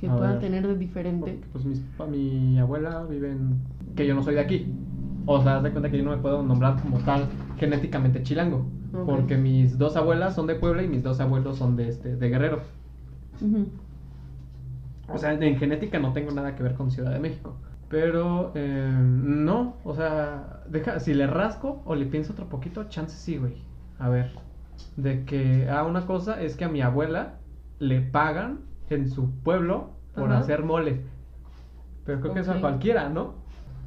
que 0.00 0.08
A 0.08 0.16
puedan 0.16 0.32
ver. 0.32 0.40
tener 0.40 0.66
de 0.66 0.76
diferente? 0.76 1.32
Porque 1.32 1.48
pues 1.52 1.64
mis, 1.64 1.80
mi 2.10 2.58
abuela 2.58 3.04
vive 3.08 3.32
en... 3.32 3.60
Que 3.94 4.06
yo 4.06 4.14
no 4.14 4.22
soy 4.22 4.34
de 4.34 4.40
aquí. 4.40 4.66
O 5.24 5.42
sea, 5.42 5.56
haz 5.56 5.62
de 5.62 5.70
cuenta 5.70 5.90
que 5.90 5.98
yo 5.98 6.04
no 6.04 6.10
me 6.10 6.18
puedo 6.18 6.42
nombrar 6.42 6.80
como 6.82 6.98
tal 6.98 7.26
genéticamente 7.58 8.22
chilango. 8.22 8.66
Porque 9.06 9.36
mis 9.36 9.78
dos 9.78 9.96
abuelas 9.96 10.34
son 10.34 10.46
de 10.46 10.54
Puebla 10.54 10.82
y 10.82 10.88
mis 10.88 11.02
dos 11.02 11.20
abuelos 11.20 11.58
son 11.58 11.76
de, 11.76 11.88
este, 11.88 12.16
de 12.16 12.28
Guerrero. 12.28 12.60
O 15.08 15.18
sea, 15.18 15.32
en 15.32 15.56
genética 15.56 15.98
no 15.98 16.12
tengo 16.12 16.32
nada 16.32 16.54
que 16.54 16.62
ver 16.62 16.74
con 16.74 16.90
Ciudad 16.90 17.12
de 17.12 17.20
México. 17.20 17.56
Pero 17.88 18.52
eh, 18.54 18.90
no, 18.92 19.76
o 19.84 19.94
sea, 19.94 20.62
deja, 20.68 20.98
si 20.98 21.14
le 21.14 21.26
rasco 21.26 21.82
o 21.84 21.94
le 21.94 22.06
pienso 22.06 22.32
otro 22.32 22.48
poquito, 22.48 22.84
chance 22.84 23.16
sí, 23.16 23.36
güey. 23.36 23.54
A 23.98 24.08
ver, 24.08 24.32
de 24.96 25.24
que, 25.24 25.68
ah, 25.70 25.84
una 25.84 26.06
cosa 26.06 26.42
es 26.42 26.56
que 26.56 26.64
a 26.64 26.68
mi 26.68 26.82
abuela 26.82 27.34
le 27.78 28.00
pagan 28.00 28.60
en 28.90 29.08
su 29.08 29.30
pueblo 29.42 29.90
por 30.14 30.30
Ajá. 30.30 30.40
hacer 30.40 30.64
mole. 30.64 31.02
Pero 32.04 32.20
creo 32.20 32.34
que 32.34 32.40
eso 32.40 32.52
a 32.52 32.60
cualquiera, 32.60 33.08
¿no? 33.08 33.34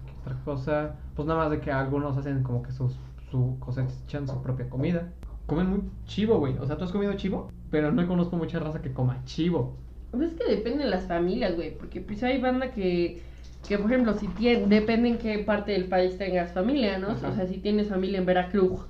¿Qué 0.06 0.14
Otra 0.22 0.44
cosa, 0.44 0.96
pues 1.16 1.28
nada 1.28 1.42
más 1.42 1.52
de 1.52 1.60
que 1.60 1.72
algunos 1.72 2.18
hacen 2.18 2.44
como 2.44 2.62
que 2.62 2.72
sus, 2.72 2.98
su 3.32 3.58
cosechan 3.60 4.28
su 4.28 4.42
propia 4.42 4.70
comida. 4.70 5.10
Comen 5.46 5.70
muy 5.70 5.82
chivo, 6.06 6.38
güey. 6.38 6.58
O 6.60 6.66
sea, 6.66 6.78
¿tú 6.78 6.86
has 6.86 6.92
comido 6.92 7.14
chivo? 7.14 7.50
Pero 7.72 7.92
no 7.92 8.08
conozco 8.08 8.38
mucha 8.38 8.60
raza 8.60 8.82
que 8.82 8.94
coma 8.94 9.24
chivo. 9.26 9.78
Pues 10.12 10.32
es 10.32 10.40
que 10.40 10.50
depende 10.56 10.84
de 10.84 10.90
las 10.90 11.06
familias, 11.08 11.56
güey, 11.56 11.78
porque 11.78 12.02
pues 12.02 12.24
hay 12.24 12.40
banda 12.42 12.72
que, 12.72 13.22
que 13.68 13.78
por 13.78 13.92
ejemplo, 13.92 14.14
si 14.16 14.28
tienes, 14.30 14.68
depende 14.70 15.10
en 15.10 15.18
qué 15.18 15.40
parte 15.40 15.72
del 15.72 15.86
país 15.86 16.18
tengas 16.18 16.52
familia, 16.52 16.98
¿no? 16.98 17.10
Ajá. 17.10 17.30
O 17.30 17.36
sea, 17.36 17.46
si 17.48 17.58
tienes 17.60 17.90
familia 17.90 18.18
en 18.20 18.26
Veracruz, 18.26 18.82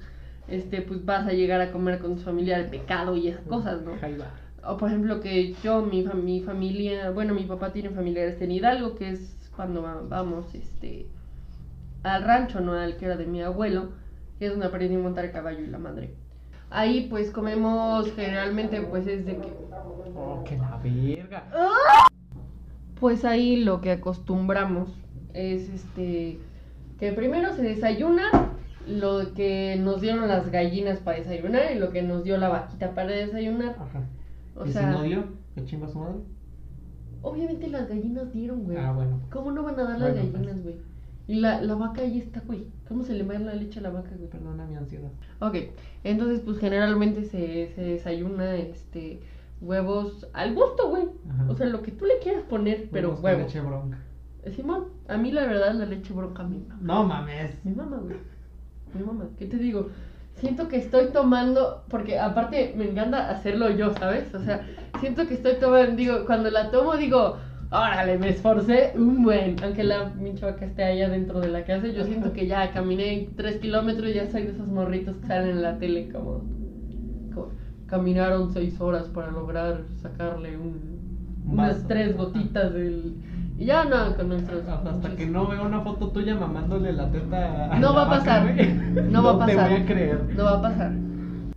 este, 0.48 0.82
pues 0.82 1.04
vas 1.06 1.28
a 1.28 1.34
llegar 1.34 1.62
a 1.62 1.72
comer 1.72 2.00
con 2.00 2.16
tu 2.16 2.22
familia 2.22 2.58
el 2.58 2.68
pecado 2.68 3.16
y 3.16 3.28
esas 3.28 3.46
cosas, 3.46 3.82
¿no? 3.82 3.92
Ahí 4.02 4.18
va. 4.18 4.34
O 4.68 4.78
por 4.78 4.90
ejemplo 4.90 5.20
que 5.22 5.54
yo, 5.64 5.82
mi, 5.82 6.04
mi 6.04 6.42
familia, 6.42 7.12
bueno, 7.12 7.34
mi 7.34 7.44
papá 7.44 7.72
tiene 7.72 7.90
familiares 7.92 8.42
en 8.42 8.52
Hidalgo, 8.52 8.96
que 8.96 9.10
es 9.10 9.50
cuando 9.56 9.82
va- 9.82 10.02
vamos, 10.08 10.54
este, 10.56 11.08
al 12.04 12.24
rancho, 12.24 12.60
¿no? 12.62 12.74
Al 12.74 12.98
que 12.98 13.06
era 13.06 13.18
de 13.18 13.26
mi 13.26 13.42
abuelo, 13.42 13.90
que 14.38 14.46
es 14.46 14.52
donde 14.52 14.68
aprendí 14.68 14.96
a 14.96 15.00
montar 15.00 15.26
el 15.26 15.32
caballo 15.32 15.60
y 15.62 15.68
la 15.68 15.78
madre. 15.78 16.12
Ahí 16.72 17.08
pues 17.10 17.32
comemos 17.32 18.12
generalmente 18.14 18.82
pues 18.82 19.08
es 19.08 19.26
de 19.26 19.38
que 19.38 19.50
Oh, 20.16 20.44
que 20.44 20.58
la 20.58 20.78
verga. 20.78 21.44
Pues 23.00 23.24
ahí 23.26 23.58
lo 23.58 23.82
que 23.82 23.92
acostumbramos 23.92 24.90
es 25.34 25.70
este 25.70 26.40
que 27.00 27.14
primero 27.14 27.54
se 27.54 27.62
desayuna 27.62 28.30
lo 28.88 29.34
que 29.34 29.78
nos 29.80 30.02
dieron 30.02 30.28
las 30.28 30.52
gallinas 30.52 31.00
para 31.00 31.18
desayunar 31.18 31.72
y 31.74 31.80
lo 31.80 31.92
que 31.92 32.02
nos 32.02 32.24
dio 32.24 32.38
la 32.38 32.50
vaquita 32.50 32.94
para 32.94 33.12
desayunar. 33.12 33.76
Ajá. 33.80 34.04
O 34.56 34.66
¿Y 34.66 34.72
sea, 34.74 34.82
si 34.82 34.98
no 34.98 35.04
dio? 35.04 35.24
¿Qué 35.56 35.66
chinga 35.66 35.88
su 35.88 36.00
madre? 36.00 36.20
obviamente 37.22 37.68
las 37.68 37.88
gallinas 37.90 38.32
dieron, 38.32 38.64
güey. 38.64 38.78
Ah, 38.78 38.92
bueno. 38.92 39.20
¿Cómo 39.30 39.52
no 39.52 39.64
van 39.64 39.80
a 39.80 39.84
dar 39.84 40.00
las 40.00 40.14
Bueno, 40.14 40.32
gallinas, 40.34 40.64
güey? 40.64 40.76
Y 41.28 41.36
la, 41.36 41.62
la 41.62 41.76
vaca 41.76 42.02
ahí 42.02 42.18
está, 42.18 42.42
güey. 42.42 42.66
¿Cómo 42.88 43.04
se 43.04 43.14
le 43.14 43.24
va 43.24 43.38
la 43.38 43.54
leche 43.54 43.80
a 43.80 43.84
la 43.84 43.92
vaca, 43.92 44.12
güey? 44.18 44.30
Perdona 44.30 44.66
mi 44.66 44.76
ansiedad. 44.76 45.12
Ok, 45.40 45.56
entonces 46.04 46.40
pues 46.42 46.58
generalmente 46.58 47.24
se, 47.26 47.68
se 47.76 47.82
desayuna 47.82 48.56
este 48.56 49.22
huevos 49.62 50.28
al 50.34 50.54
gusto, 50.54 50.90
güey. 50.90 51.06
O 51.48 51.56
sea, 51.56 51.68
lo 51.68 51.82
que 51.82 51.92
tú 51.92 52.06
le 52.06 52.20
quieras 52.20 52.44
poner, 52.44 52.90
pero 52.92 53.16
Huevos 53.16 53.44
leche 53.44 53.62
bronca. 53.62 53.98
Eh, 54.44 54.52
Simón, 54.52 54.86
a 55.08 55.18
mí 55.18 55.32
la 55.32 55.46
verdad 55.46 55.74
la 55.74 55.86
leche 55.86 56.14
bronca 56.14 56.44
me 56.44 56.60
mama. 56.60 56.80
No 56.82 57.04
mames. 57.04 57.54
Mi 57.64 57.74
mamá, 57.74 57.98
güey. 57.98 58.18
Mi 58.94 59.04
mamá. 59.04 59.26
¿Qué 59.38 59.46
te 59.46 59.58
digo? 59.58 59.90
Siento 60.36 60.70
que 60.70 60.78
estoy 60.78 61.08
tomando, 61.08 61.84
porque 61.90 62.18
aparte 62.18 62.74
me 62.78 62.90
encanta 62.90 63.30
hacerlo 63.30 63.70
yo, 63.72 63.94
¿sabes? 63.94 64.34
O 64.34 64.40
sea, 64.40 64.66
siento 65.02 65.28
que 65.28 65.34
estoy 65.34 65.56
tomando, 65.60 65.96
digo, 65.96 66.26
cuando 66.26 66.50
la 66.50 66.72
tomo 66.72 66.96
digo, 66.96 67.38
órale, 67.72 68.18
me 68.18 68.30
esforcé 68.30 68.94
un 68.96 69.22
buen. 69.24 69.62
Aunque 69.62 69.84
la 69.84 70.14
pinche 70.14 70.46
vaca 70.46 70.66
esté 70.66 70.84
allá 70.84 71.10
dentro 71.10 71.42
de 71.42 71.50
la 71.50 71.66
casa, 71.66 71.88
yo 71.88 72.06
siento 72.06 72.32
que 72.32 72.48
ya 72.48 72.72
caminé 72.72 73.30
tres 73.36 73.58
kilómetros 73.58 74.10
y 74.10 74.14
ya 74.14 74.32
soy 74.32 74.44
de 74.44 74.52
esos 74.52 74.68
morritos 74.68 75.18
que 75.18 75.28
salen 75.28 75.50
en 75.50 75.62
la 75.62 75.78
tele 75.78 76.10
como 76.10 76.44
caminaron 77.90 78.52
seis 78.54 78.80
horas 78.80 79.08
para 79.08 79.32
lograr 79.32 79.82
sacarle 80.02 80.58
un, 80.58 81.00
Un 81.46 81.54
unas 81.54 81.76
vaso. 81.76 81.86
tres 81.88 82.16
gotitas 82.18 82.74
del... 82.74 83.16
Y 83.58 83.66
ya 83.66 83.84
no, 83.84 84.16
con 84.16 84.30
nuestros... 84.30 84.66
Hasta 84.68 84.92
pinches- 84.94 85.16
que 85.18 85.26
no 85.26 85.48
vea 85.48 85.62
una 85.62 85.82
foto 85.82 86.12
tuya 86.12 86.36
mamándole 86.36 86.94
la 86.94 87.12
teta. 87.12 87.78
No 87.80 87.90
la 87.90 87.92
va 87.92 88.02
a 88.04 88.06
vaca, 88.06 88.20
pasar. 88.20 88.56
No 89.10 89.24
va 89.24 89.44
a 89.44 89.46
te 89.46 89.56
voy 89.56 89.64
a 89.74 89.86
creer. 89.86 90.24
No 90.36 90.44
va 90.46 90.54
a 90.54 90.62
pasar. 90.62 90.92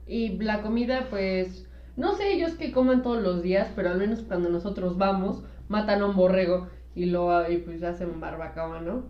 Y 0.07 0.39
la 0.39 0.63
comida, 0.63 1.07
pues, 1.11 1.69
no 1.97 2.15
sé 2.15 2.33
ellos 2.33 2.55
que 2.55 2.73
coman 2.73 3.03
todos 3.03 3.23
los 3.23 3.43
días, 3.43 3.71
pero 3.77 3.91
al 3.91 3.99
menos 3.99 4.21
cuando 4.23 4.49
nosotros 4.49 4.99
vamos, 4.99 5.45
matan 5.69 6.03
a 6.03 6.07
un 6.07 6.17
borrego 6.17 6.67
y 6.95 7.07
lo 7.07 7.49
y 7.51 7.59
pues 7.59 7.83
hacen 7.85 8.21
barbacoa, 8.21 8.81
¿no? 8.81 9.05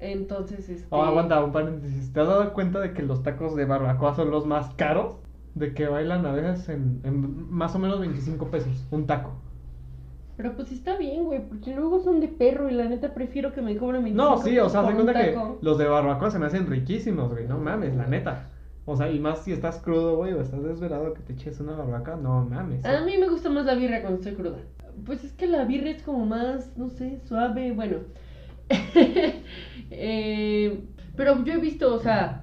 Entonces, 0.00 0.68
este... 0.68 0.86
Oh, 0.90 1.02
aguanta, 1.02 1.42
un 1.42 1.52
paréntesis. 1.52 2.12
¿Te 2.12 2.20
has 2.20 2.28
dado 2.28 2.52
cuenta 2.52 2.78
de 2.80 2.92
que 2.92 3.02
los 3.02 3.22
tacos 3.22 3.56
de 3.56 3.64
barbacoa 3.64 4.14
son 4.14 4.30
los 4.30 4.44
más 4.44 4.74
caros? 4.74 5.16
De 5.54 5.72
que 5.72 5.86
bailan 5.86 6.26
a 6.26 6.32
veces 6.32 6.68
en, 6.68 7.00
en 7.04 7.50
más 7.50 7.74
o 7.74 7.78
menos 7.78 8.00
25 8.00 8.50
pesos. 8.50 8.86
Un 8.90 9.06
taco. 9.06 9.34
Pero 10.36 10.56
pues 10.56 10.72
está 10.72 10.96
bien, 10.96 11.24
güey, 11.24 11.46
porque 11.46 11.72
luego 11.74 12.00
son 12.00 12.18
de 12.20 12.26
perro 12.26 12.68
y 12.68 12.72
la 12.74 12.86
neta 12.86 13.14
prefiero 13.14 13.52
que 13.52 13.62
me 13.62 13.76
cobren 13.76 14.02
25 14.02 14.30
No, 14.30 14.42
sí, 14.42 14.58
o 14.58 14.68
sea, 14.68 14.82
un 14.82 14.94
cuenta 14.94 15.14
que 15.14 15.38
los 15.60 15.78
de 15.78 15.86
barbacoa 15.86 16.30
se 16.30 16.40
me 16.40 16.46
hacen 16.46 16.66
riquísimos, 16.66 17.30
güey. 17.30 17.46
No 17.46 17.58
mames, 17.58 17.94
la 17.94 18.06
neta. 18.06 18.50
O 18.84 18.96
sea, 18.96 19.10
y 19.10 19.20
más 19.20 19.44
si 19.44 19.52
estás 19.52 19.78
crudo, 19.78 20.16
güey, 20.16 20.32
o 20.32 20.40
estás 20.40 20.62
desvelado 20.62 21.14
que 21.14 21.22
te 21.22 21.34
eches 21.34 21.60
una 21.60 21.74
barbacoa, 21.74 22.16
no 22.16 22.44
mames. 22.44 22.84
A 22.84 23.02
mí 23.02 23.16
me 23.16 23.28
gusta 23.28 23.48
más 23.48 23.64
la 23.64 23.74
birria 23.74 24.00
cuando 24.00 24.18
estoy 24.18 24.34
cruda. 24.34 24.58
Pues 25.06 25.22
es 25.22 25.32
que 25.32 25.46
la 25.46 25.64
birria 25.64 25.92
es 25.92 26.02
como 26.02 26.26
más, 26.26 26.76
no 26.76 26.88
sé, 26.88 27.20
suave, 27.24 27.72
bueno. 27.72 27.98
Eh, 29.96 30.82
pero 31.14 31.44
yo 31.44 31.52
he 31.52 31.58
visto, 31.58 31.94
o 31.94 31.98
sea, 32.00 32.42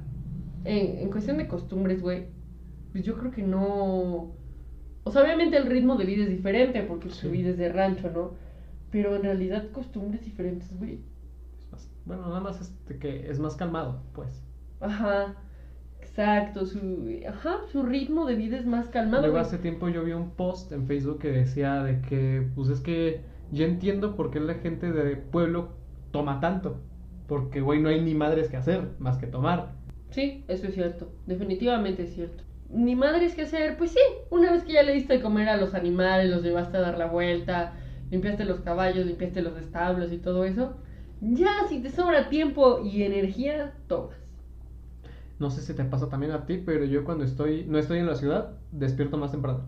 en, 0.64 1.00
en 1.00 1.10
cuestión 1.12 1.38
de 1.38 1.48
costumbres, 1.48 2.02
güey, 2.02 2.28
pues 2.92 3.04
yo 3.04 3.18
creo 3.18 3.32
que 3.32 3.44
no... 3.44 4.32
O 5.04 5.12
sea, 5.12 5.24
obviamente 5.24 5.58
el 5.58 5.66
ritmo 5.66 5.96
de 5.96 6.06
vida 6.06 6.24
es 6.24 6.30
diferente 6.30 6.82
porque 6.84 7.10
Sí. 7.10 7.16
su 7.22 7.32
vida 7.32 7.50
es 7.50 7.58
de 7.58 7.70
rancho, 7.72 8.12
¿no? 8.12 8.32
Pero 8.92 9.16
en 9.16 9.24
realidad 9.24 9.70
costumbres 9.72 10.24
diferentes, 10.24 10.78
güey. 10.78 11.00
Es 11.60 11.72
más- 11.72 11.90
bueno, 12.06 12.24
nada 12.28 12.40
más 12.40 12.62
este 12.62 12.98
que 13.00 13.30
es 13.30 13.40
más 13.40 13.56
calmado, 13.56 14.04
pues. 14.14 14.44
Ajá, 14.80 15.36
exacto, 16.02 16.66
su, 16.66 16.80
ajá, 17.28 17.62
su 17.72 17.84
ritmo 17.84 18.26
de 18.26 18.36
vida 18.36 18.58
es 18.58 18.66
más 18.66 18.90
calmado. 18.90 19.22
Luego 19.24 19.36
güey. 19.38 19.46
hace 19.46 19.58
tiempo 19.58 19.90
yo 19.90 20.04
vi 20.04 20.12
un 20.14 20.32
post 20.32 20.72
en 20.72 20.86
Facebook 20.88 21.20
que 21.20 21.32
decía 21.32 21.84
de 21.84 22.02
que, 22.02 22.48
pues 22.56 22.70
es 22.70 22.80
que 22.82 23.22
ya 23.52 23.66
entiendo 23.66 24.16
por 24.16 24.30
qué 24.32 24.40
la 24.40 24.56
gente 24.56 24.92
de 24.92 25.16
pueblo 25.16 25.70
toma 26.12 26.40
tanto. 26.40 26.80
Porque, 27.28 27.62
güey, 27.62 27.82
no 27.82 27.88
hay 27.90 28.02
ni 28.02 28.14
madres 28.14 28.50
que 28.50 28.58
hacer 28.58 28.90
más 29.00 29.18
que 29.18 29.26
tomar. 29.28 29.72
Sí, 30.10 30.44
eso 30.50 30.68
es 30.68 30.74
cierto, 30.74 31.14
definitivamente 31.26 32.04
es 32.04 32.14
cierto. 32.14 32.44
Ni 32.74 32.96
madres 32.96 33.36
que 33.36 33.42
hacer, 33.44 33.78
pues 33.78 33.92
sí, 33.92 34.00
una 34.30 34.52
vez 34.52 34.64
que 34.64 34.74
ya 34.74 34.84
le 34.84 34.94
diste 34.94 35.14
de 35.14 35.22
comer 35.22 35.50
a 35.50 35.58
los 35.58 35.74
animales, 35.74 36.30
los 36.30 36.42
llevaste 36.44 36.78
a 36.78 36.82
dar 36.82 36.98
la 36.98 37.08
vuelta, 37.08 37.74
limpiaste 38.12 38.46
los 38.46 38.62
caballos, 38.62 39.06
limpiaste 39.06 39.42
los 39.42 39.58
establos 39.58 40.12
y 40.12 40.18
todo 40.18 40.46
eso, 40.46 40.76
ya 41.22 41.50
si 41.68 41.80
te 41.80 41.90
sobra 41.90 42.30
tiempo 42.30 42.80
y 42.84 43.04
energía, 43.04 43.74
tomas. 43.88 44.18
No 45.40 45.50
sé 45.50 45.62
si 45.62 45.74
te 45.74 45.84
pasa 45.84 46.08
también 46.08 46.32
a 46.32 46.46
ti, 46.46 46.62
pero 46.66 46.86
yo 46.86 47.04
cuando 47.04 47.24
estoy, 47.24 47.66
no 47.68 47.78
estoy 47.78 48.00
en 48.00 48.06
la 48.08 48.16
ciudad, 48.16 48.52
despierto 48.72 49.18
más 49.18 49.32
temprano. 49.32 49.62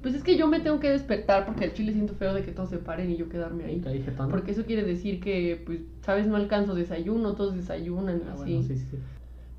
Pues 0.00 0.14
es 0.16 0.24
que 0.24 0.36
yo 0.36 0.48
me 0.48 0.58
tengo 0.58 0.80
que 0.80 0.90
despertar 0.90 1.46
porque 1.46 1.66
al 1.66 1.74
chile 1.74 1.92
siento 1.92 2.14
feo 2.14 2.34
de 2.34 2.42
que 2.42 2.50
todos 2.50 2.70
se 2.70 2.78
paren 2.78 3.08
y 3.10 3.16
yo 3.16 3.28
quedarme 3.28 3.64
ahí. 3.64 3.84
Porque 4.30 4.50
eso 4.50 4.64
quiere 4.64 4.82
decir 4.82 5.20
que, 5.20 5.62
pues, 5.64 5.80
sabes, 6.00 6.26
no 6.26 6.34
alcanzo 6.34 6.74
desayuno, 6.74 7.34
todos 7.34 7.54
desayunan 7.54 8.18
y 8.18 8.22
Ah, 8.28 8.32
así. 8.32 8.52
bueno, 8.54 8.62
sí, 8.64 8.76
sí. 8.78 8.98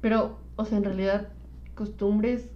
Pero, 0.02 0.39
o 0.58 0.65
sea, 0.65 0.80
en 0.80 0.84
realidad, 0.84 1.30
costumbres 1.76 2.50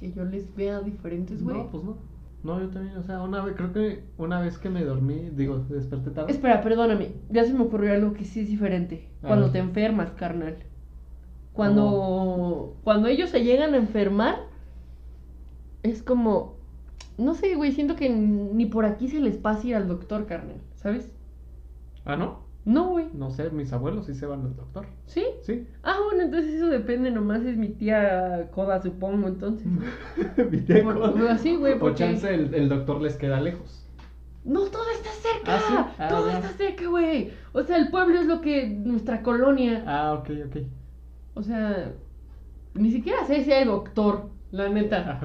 que 0.00 0.12
yo 0.12 0.24
les 0.24 0.54
vea 0.56 0.80
diferentes, 0.80 1.42
güey. 1.42 1.58
No, 1.58 1.70
pues 1.70 1.84
no. 1.84 1.98
No, 2.42 2.58
yo 2.58 2.68
también, 2.70 2.96
o 2.96 3.02
sea, 3.02 3.20
una 3.20 3.44
vez, 3.44 3.54
creo 3.54 3.70
que 3.70 4.02
una 4.16 4.40
vez 4.40 4.56
que 4.56 4.70
me 4.70 4.82
dormí, 4.82 5.28
digo, 5.36 5.58
desperté 5.58 6.10
tarde. 6.10 6.32
Espera, 6.32 6.62
perdóname. 6.62 7.12
Ya 7.28 7.44
se 7.44 7.52
me 7.52 7.64
ocurrió 7.64 7.92
algo 7.92 8.14
que 8.14 8.24
sí 8.24 8.40
es 8.40 8.48
diferente. 8.48 9.10
A 9.22 9.26
Cuando 9.28 9.46
ver. 9.46 9.52
te 9.52 9.58
enfermas, 9.58 10.12
carnal. 10.12 10.56
Cuando, 11.52 12.76
cuando 12.82 13.08
ellos 13.08 13.28
se 13.28 13.44
llegan 13.44 13.74
a 13.74 13.76
enfermar, 13.76 14.36
es 15.82 16.02
como, 16.02 16.54
no 17.18 17.34
sé, 17.34 17.54
güey, 17.56 17.72
siento 17.72 17.94
que 17.94 18.08
ni 18.08 18.64
por 18.64 18.86
aquí 18.86 19.08
se 19.08 19.20
les 19.20 19.36
pasa 19.36 19.66
ir 19.66 19.76
al 19.76 19.86
doctor, 19.86 20.24
carnal, 20.24 20.62
¿sabes? 20.76 21.12
Ah, 22.06 22.16
¿no? 22.16 22.38
No, 22.64 22.90
güey. 22.90 23.06
No 23.14 23.30
sé, 23.30 23.50
mis 23.50 23.72
abuelos 23.72 24.06
sí 24.06 24.14
se 24.14 24.26
van 24.26 24.42
al 24.42 24.54
doctor. 24.54 24.86
¿Sí? 25.06 25.24
Sí. 25.42 25.66
Ah, 25.82 25.96
bueno, 26.04 26.24
entonces 26.24 26.54
eso 26.54 26.66
depende, 26.66 27.10
nomás 27.10 27.42
es 27.42 27.56
mi 27.56 27.68
tía 27.68 28.48
Coda, 28.52 28.82
supongo, 28.82 29.28
entonces. 29.28 29.66
Mi 30.50 30.58
tía 30.60 30.82
Por- 30.82 31.00
Coda. 31.00 31.32
así, 31.32 31.56
güey, 31.56 31.74
O 31.74 31.78
porque- 31.78 31.96
chance 31.96 32.32
el, 32.32 32.54
el 32.54 32.68
doctor 32.68 33.00
les 33.00 33.16
queda 33.16 33.40
lejos. 33.40 33.86
No, 34.44 34.60
todo 34.66 34.84
está 34.94 35.10
cerca. 35.10 35.56
¿Ah, 35.56 35.60
sí? 35.68 35.74
Ah, 35.98 36.08
todo 36.08 36.30
está 36.30 36.48
cerca, 36.48 36.86
güey. 36.86 37.30
O 37.52 37.62
sea, 37.62 37.76
el 37.78 37.90
pueblo 37.90 38.18
es 38.20 38.26
lo 38.26 38.40
que 38.40 38.66
nuestra 38.68 39.22
colonia. 39.22 39.82
Ah, 39.86 40.14
ok, 40.14 40.30
ok. 40.46 40.56
O 41.34 41.42
sea, 41.42 41.92
ni 42.74 42.90
siquiera 42.90 43.24
sé 43.26 43.42
si 43.44 43.52
hay 43.52 43.64
doctor, 43.64 44.28
la 44.50 44.68
neta. 44.68 45.20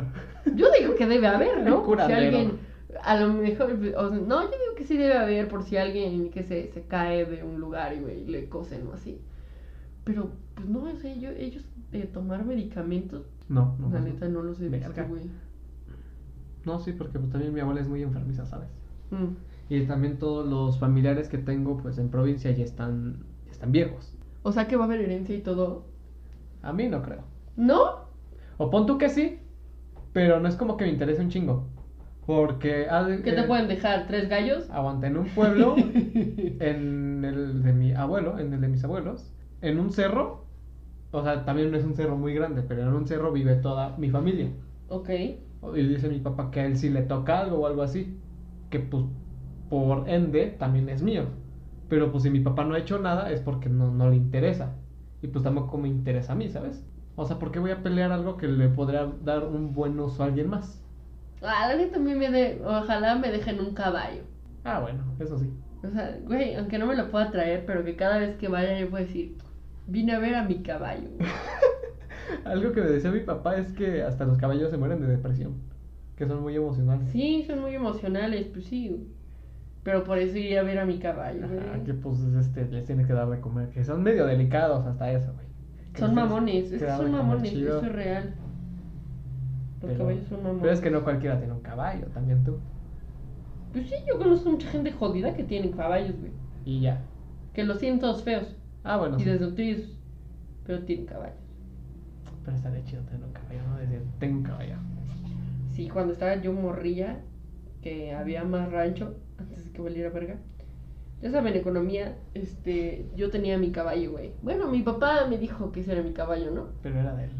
Yo 0.55 0.67
digo 0.79 0.95
que 0.95 1.05
debe 1.05 1.27
haber, 1.27 1.63
¿no? 1.63 1.85
Si 2.05 2.11
alguien, 2.13 2.59
a 3.03 3.19
lo 3.19 3.33
mejor, 3.33 3.71
o 3.97 4.09
no, 4.09 4.43
yo 4.43 4.49
digo 4.49 4.75
que 4.77 4.83
sí 4.85 4.97
debe 4.97 5.17
haber 5.17 5.47
por 5.47 5.63
si 5.63 5.77
alguien 5.77 6.29
que 6.31 6.43
se, 6.43 6.67
se 6.71 6.81
cae 6.83 7.25
de 7.25 7.43
un 7.43 7.59
lugar 7.59 7.93
y 7.93 8.25
le 8.25 8.47
cosen 8.49 8.87
o 8.87 8.93
así. 8.93 9.19
Pero, 10.03 10.29
pues 10.55 10.67
no, 10.67 10.83
o 10.83 10.95
sea, 10.97 11.15
yo- 11.15 11.31
ellos 11.31 11.63
de 11.91 12.03
tomar 12.03 12.45
medicamentos, 12.45 13.23
No, 13.49 13.75
no. 13.79 13.89
la 13.89 13.99
no. 13.99 14.05
neta 14.05 14.27
no 14.27 14.41
los 14.43 14.59
he 14.61 14.69
visto, 14.69 14.91
güey. 15.07 15.23
No, 16.65 16.79
sí, 16.79 16.93
porque 16.93 17.19
pues, 17.19 17.31
también 17.31 17.53
mi 17.53 17.59
abuela 17.59 17.81
es 17.81 17.87
muy 17.87 18.01
enfermiza, 18.01 18.45
¿sabes? 18.45 18.69
Mm. 19.11 19.35
Y 19.69 19.81
también 19.85 20.17
todos 20.17 20.47
los 20.47 20.79
familiares 20.79 21.27
que 21.29 21.37
tengo, 21.37 21.77
pues 21.77 21.97
en 21.97 22.09
provincia 22.09 22.51
ya 22.51 22.63
están, 22.63 23.23
ya 23.45 23.51
están 23.51 23.71
viejos. 23.71 24.13
O 24.43 24.51
sea 24.51 24.67
que 24.67 24.75
va 24.75 24.83
a 24.83 24.87
haber 24.87 25.01
herencia 25.01 25.35
y 25.35 25.41
todo. 25.41 25.85
A 26.61 26.71
mí 26.73 26.87
no 26.87 27.01
creo. 27.01 27.23
¿No? 27.55 28.05
O 28.57 28.69
pon 28.69 28.85
tú 28.85 28.97
que 28.97 29.09
sí, 29.09 29.39
pero 30.13 30.39
no 30.39 30.47
es 30.47 30.55
como 30.55 30.77
que 30.77 30.85
me 30.85 30.91
interese 30.91 31.21
un 31.21 31.29
chingo. 31.29 31.67
Porque. 32.25 32.87
haz 32.89 33.07
de- 33.07 33.21
¿Qué 33.23 33.31
te 33.33 33.43
eh, 33.43 33.47
pueden 33.47 33.67
dejar? 33.67 34.07
¿Tres 34.07 34.29
gallos? 34.29 34.69
Aguanta, 34.69 35.07
en 35.07 35.17
un 35.17 35.33
pueblo, 35.33 35.75
en 36.59 37.23
el 37.25 37.63
de 37.63 37.73
mi 37.73 37.93
abuelo, 37.93 38.39
en 38.39 38.53
el 38.53 38.61
de 38.61 38.67
mis 38.67 38.83
abuelos, 38.83 39.35
en 39.61 39.79
un 39.79 39.91
cerro, 39.91 40.51
o 41.11 41.23
sea, 41.23 41.45
también 41.45 41.71
no 41.71 41.77
es 41.77 41.85
un 41.85 41.95
cerro 41.95 42.17
muy 42.17 42.33
grande, 42.33 42.63
pero 42.63 42.83
en 42.83 42.89
un 42.89 43.07
cerro 43.07 43.31
vive 43.31 43.55
toda 43.57 43.97
mi 43.97 44.09
familia. 44.11 44.51
Ok. 44.87 45.09
Y 45.75 45.87
dice 45.87 46.09
mi 46.09 46.19
papá 46.19 46.51
que 46.51 46.59
a 46.61 46.65
él 46.65 46.77
sí 46.77 46.89
le 46.89 47.01
toca 47.03 47.39
algo 47.39 47.59
o 47.61 47.67
algo 47.67 47.81
así, 47.81 48.23
que 48.69 48.79
pues 48.79 49.05
por 49.67 50.07
ende 50.09 50.47
también 50.51 50.89
es 50.89 51.01
mío. 51.01 51.25
Pero 51.87 52.11
pues 52.11 52.23
si 52.23 52.29
mi 52.29 52.39
papá 52.41 52.63
no 52.65 52.75
ha 52.75 52.79
hecho 52.79 52.99
nada 52.99 53.31
es 53.31 53.41
porque 53.41 53.69
no, 53.69 53.91
no 53.91 54.09
le 54.09 54.15
interesa. 54.17 54.83
Y 55.21 55.27
pues 55.27 55.43
tampoco 55.43 55.77
me 55.77 55.87
interesa 55.89 56.33
a 56.33 56.35
mí, 56.35 56.49
¿sabes? 56.49 56.87
O 57.15 57.25
sea, 57.25 57.39
¿por 57.39 57.51
qué 57.51 57.59
voy 57.59 57.71
a 57.71 57.81
pelear 57.83 58.11
algo 58.11 58.37
que 58.37 58.47
le 58.47 58.69
podría 58.69 59.05
dar 59.21 59.45
un 59.47 59.73
buen 59.73 59.99
uso 59.99 60.23
a 60.23 60.27
alguien 60.27 60.49
más? 60.49 60.84
Ah, 61.41 61.67
la 61.67 61.75
neta 61.75 61.97
a 61.97 61.99
mí 61.99 62.15
me 62.15 62.29
de... 62.29 62.61
Ojalá 62.65 63.15
me 63.15 63.31
dejen 63.31 63.59
un 63.59 63.73
caballo. 63.73 64.21
Ah, 64.63 64.79
bueno, 64.79 65.03
eso 65.19 65.37
sí. 65.37 65.51
O 65.83 65.89
sea, 65.89 66.17
güey, 66.23 66.55
aunque 66.55 66.79
no 66.79 66.87
me 66.87 66.95
lo 66.95 67.09
pueda 67.11 67.29
traer, 67.31 67.65
pero 67.65 67.83
que 67.83 67.95
cada 67.95 68.17
vez 68.17 68.35
que 68.37 68.47
vaya 68.47 68.79
yo 68.79 68.89
pueda 68.89 69.03
decir, 69.03 69.37
vine 69.87 70.13
a 70.13 70.19
ver 70.19 70.35
a 70.35 70.43
mi 70.43 70.63
caballo. 70.63 71.09
güey". 71.17 71.29
Algo 72.45 72.71
que 72.71 72.81
me 72.81 72.87
decía 72.89 73.11
mi 73.11 73.19
papá 73.19 73.57
es 73.57 73.71
que 73.73 74.01
hasta 74.01 74.25
los 74.25 74.37
caballos 74.37 74.71
se 74.71 74.77
mueren 74.77 74.99
de 75.01 75.07
depresión, 75.07 75.55
que 76.15 76.25
son 76.25 76.41
muy 76.41 76.55
emocionales. 76.55 77.11
Sí, 77.11 77.43
son 77.45 77.59
muy 77.61 77.75
emocionales, 77.75 78.47
pues 78.51 78.65
sí. 78.65 79.07
Pero 79.83 80.03
por 80.03 80.17
eso 80.17 80.35
iría 80.37 80.61
a 80.61 80.63
ver 80.63 80.79
a 80.79 80.85
mi 80.85 80.97
caballo, 80.97 81.47
güey. 81.47 81.59
Ajá, 81.59 81.83
que 81.83 81.93
pues 81.93 82.19
este, 82.39 82.65
les 82.65 82.85
tiene 82.85 83.05
que 83.05 83.13
dar 83.13 83.29
de 83.29 83.39
comer, 83.39 83.69
que 83.69 83.83
son 83.83 84.01
medio 84.01 84.25
delicados 84.25 84.85
hasta 84.87 85.11
eso, 85.11 85.31
güey. 85.33 85.45
Que 85.93 85.99
Son 85.99 86.15
mamones, 86.15 86.71
es 86.71 86.81
que 86.81 86.89
son 86.89 87.11
mamones, 87.11 87.51
chido. 87.51 87.77
eso 87.77 87.85
es 87.85 87.91
real. 87.91 88.33
Los 89.85 89.93
Pero- 89.93 90.05
caballos 90.05 90.27
son 90.27 90.37
mamones. 90.43 90.61
Pero 90.61 90.73
es 90.73 90.81
que 90.81 90.91
no 90.91 91.03
cualquiera 91.03 91.37
tiene 91.37 91.53
un 91.53 91.61
caballo, 91.61 92.05
también 92.07 92.43
tú. 92.43 92.57
Pues 93.73 93.87
sí, 93.89 93.95
yo 94.07 94.17
conozco 94.17 94.49
mucha 94.51 94.69
gente 94.69 94.91
jodida 94.91 95.33
que 95.35 95.43
tiene 95.43 95.69
caballos, 95.71 96.15
güey. 96.19 96.31
Y 96.65 96.81
ya. 96.81 97.01
Que 97.53 97.63
los 97.63 97.77
tienen 97.79 97.99
todos 97.99 98.23
feos 98.23 98.55
Ah, 98.83 98.97
bueno, 98.97 99.17
y 99.17 99.23
sí. 99.23 99.29
desnutridos. 99.29 99.97
Pero 100.65 100.79
tienen 100.83 101.05
caballos. 101.05 101.35
Pero 102.43 102.57
estaría 102.57 102.83
chido 102.85 103.01
tener 103.03 103.25
un 103.25 103.33
caballo, 103.33 103.59
¿no? 103.69 103.77
Decir, 103.77 104.01
tengo 104.19 104.37
un 104.37 104.43
caballo. 104.43 104.75
Sí, 105.73 105.89
cuando 105.89 106.13
estaba 106.13 106.35
yo 106.35 106.53
morrilla, 106.53 107.19
que 107.81 108.13
había 108.13 108.43
más 108.43 108.71
rancho, 108.71 109.15
antes 109.37 109.65
de 109.65 109.71
que 109.71 109.81
valiera 109.81 110.09
verga. 110.09 110.37
Ya 111.21 111.31
saben, 111.31 111.55
economía, 111.55 112.17
este, 112.33 113.09
yo 113.15 113.29
tenía 113.31 113.57
mi 113.57 113.71
caballo, 113.71 114.11
güey. 114.11 114.31
Bueno, 114.41 114.67
mi 114.69 114.81
papá 114.83 115.25
me 115.29 115.37
dijo 115.37 115.71
que 115.71 115.81
ese 115.81 115.93
era 115.93 116.01
mi 116.03 116.13
caballo, 116.13 116.51
¿no? 116.51 116.67
Pero 116.83 116.99
era 116.99 117.15
de 117.15 117.25
él. 117.25 117.31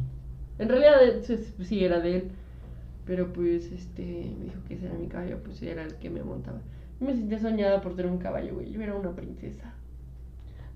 En 0.58 0.70
realidad 0.70 1.04
eh, 1.04 1.22
sí, 1.64 1.84
era 1.84 2.00
de 2.00 2.18
él. 2.18 2.32
Pero 3.06 3.32
pues, 3.34 3.72
este, 3.72 4.32
me 4.38 4.46
dijo 4.46 4.60
que 4.68 4.76
ese 4.76 4.88
era 4.88 4.96
mi 4.96 5.08
caballo, 5.08 5.40
pues 5.44 5.62
era 5.62 5.84
el 5.84 5.96
que 5.96 6.10
me 6.10 6.24
montaba. 6.24 6.60
Yo 7.00 7.08
me 7.08 7.14
sentía 7.14 7.40
soñada 7.40 7.82
por 7.82 7.96
tener 7.96 8.12
un 8.12 8.18
caballo, 8.18 8.56
güey. 8.56 8.72
Yo 8.72 8.82
era 8.82 8.96
una 8.96 9.16
princesa. 9.16 9.74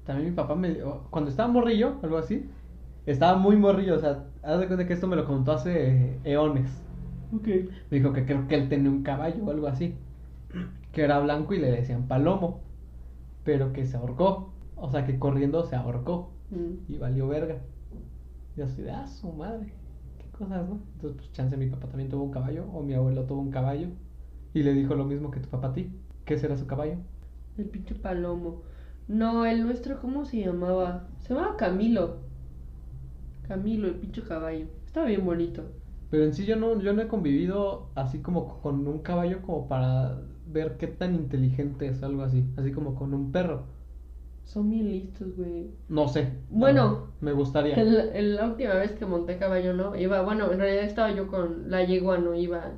También 0.06 0.30
mi 0.30 0.36
papá 0.36 0.56
me. 0.56 0.76
Cuando 1.10 1.30
estaba 1.30 1.52
morrillo, 1.52 1.96
algo 2.04 2.18
así. 2.18 2.50
Estaba 3.06 3.38
muy 3.38 3.56
morrillo, 3.56 3.96
o 3.96 4.00
sea, 4.00 4.26
haz 4.44 4.60
de 4.60 4.68
cuenta 4.68 4.86
que 4.86 4.94
esto 4.94 5.08
me 5.08 5.16
lo 5.16 5.26
contó 5.26 5.54
hace 5.54 6.20
eones. 6.24 6.70
Ok. 7.34 7.48
Me 7.90 7.98
dijo 7.98 8.14
que 8.14 8.26
creo 8.26 8.48
que 8.48 8.56
él 8.56 8.70
tenía 8.70 8.90
un 8.90 9.04
caballo 9.04 9.44
o 9.46 9.52
algo 9.52 9.68
así. 9.68 9.96
Que 10.92 11.04
era 11.04 11.20
blanco 11.20 11.54
y 11.54 11.60
le 11.60 11.72
decían 11.72 12.08
palomo. 12.08 12.62
Pero 13.44 13.74
que 13.74 13.86
se 13.86 13.98
ahorcó. 13.98 14.54
O 14.76 14.90
sea, 14.90 15.06
que 15.06 15.18
corriendo 15.18 15.64
se 15.64 15.76
ahorcó. 15.76 16.32
Mm. 16.52 16.92
Y 16.92 16.98
valió 16.98 17.28
verga. 17.28 17.58
Y 18.60 18.62
así 18.62 18.82
de, 18.82 18.92
ah, 18.92 19.08
su 19.08 19.32
madre. 19.32 19.72
Qué 20.18 20.38
cosas, 20.38 20.68
¿no? 20.68 20.82
Entonces, 20.96 21.16
pues, 21.16 21.32
chance 21.32 21.56
mi 21.56 21.68
papá 21.68 21.88
también 21.88 22.10
tuvo 22.10 22.26
un 22.26 22.32
caballo. 22.32 22.66
O 22.74 22.84
mi 22.84 22.94
abuelo 22.94 23.24
tuvo 23.24 23.40
un 23.40 23.52
caballo. 23.52 23.88
Y 24.54 24.64
le 24.64 24.74
dijo 24.74 24.96
lo 24.96 25.06
mismo 25.06 25.32
que 25.32 25.40
tu 25.40 25.48
papá 25.48 25.68
a 25.70 25.74
ti. 25.74 25.90
¿Qué 26.26 26.38
será 26.38 26.58
su 26.58 26.68
caballo? 26.68 26.96
El 27.58 27.70
pinche 27.70 27.96
palomo. 27.96 28.64
No, 29.08 29.46
el 29.46 29.64
nuestro, 29.64 30.02
¿cómo 30.02 30.26
se 30.26 30.42
llamaba? 30.42 31.08
Se 31.20 31.34
llamaba 31.34 31.56
Camilo. 31.56 32.18
Camilo, 33.48 33.88
el 33.88 33.96
pinche 33.96 34.24
caballo. 34.24 34.66
Estaba 34.86 35.06
bien 35.06 35.24
bonito. 35.24 35.64
Pero 36.10 36.26
en 36.26 36.34
sí 36.34 36.46
yo 36.46 36.58
no, 36.58 36.82
yo 36.82 36.92
no 36.92 37.02
he 37.02 37.08
convivido 37.08 37.92
así 37.96 38.20
como 38.20 38.60
con 38.60 38.86
un 38.86 39.00
caballo 39.00 39.42
como 39.42 39.70
para 39.70 40.20
ver 40.48 40.76
qué 40.76 40.88
tan 40.88 41.16
inteligente 41.16 41.88
es 41.88 42.04
algo 42.04 42.24
así. 42.24 42.44
Así 42.58 42.74
como 42.74 42.96
con 42.96 43.14
un 43.14 43.32
perro. 43.32 43.68
Son 44.50 44.68
bien 44.68 44.90
listos, 44.90 45.36
güey. 45.38 45.70
No 45.90 46.08
sé. 46.08 46.34
Bueno. 46.50 46.84
no, 46.88 47.08
me 47.22 47.34
gustaría. 47.34 47.76
El- 47.76 48.10
el- 48.16 48.36
la 48.36 48.48
última 48.48 48.74
vez 48.74 48.94
que 48.94 49.06
monté 49.06 49.38
caballo, 49.38 49.74
¿no? 49.74 49.96
Iba, 49.96 50.24
bueno, 50.24 50.52
en 50.52 50.58
realidad 50.58 50.86
estaba 50.86 51.12
yo 51.12 51.28
con 51.28 51.70
la 51.70 51.84
yegua, 51.84 52.18
¿no? 52.18 52.34
Iba. 52.34 52.72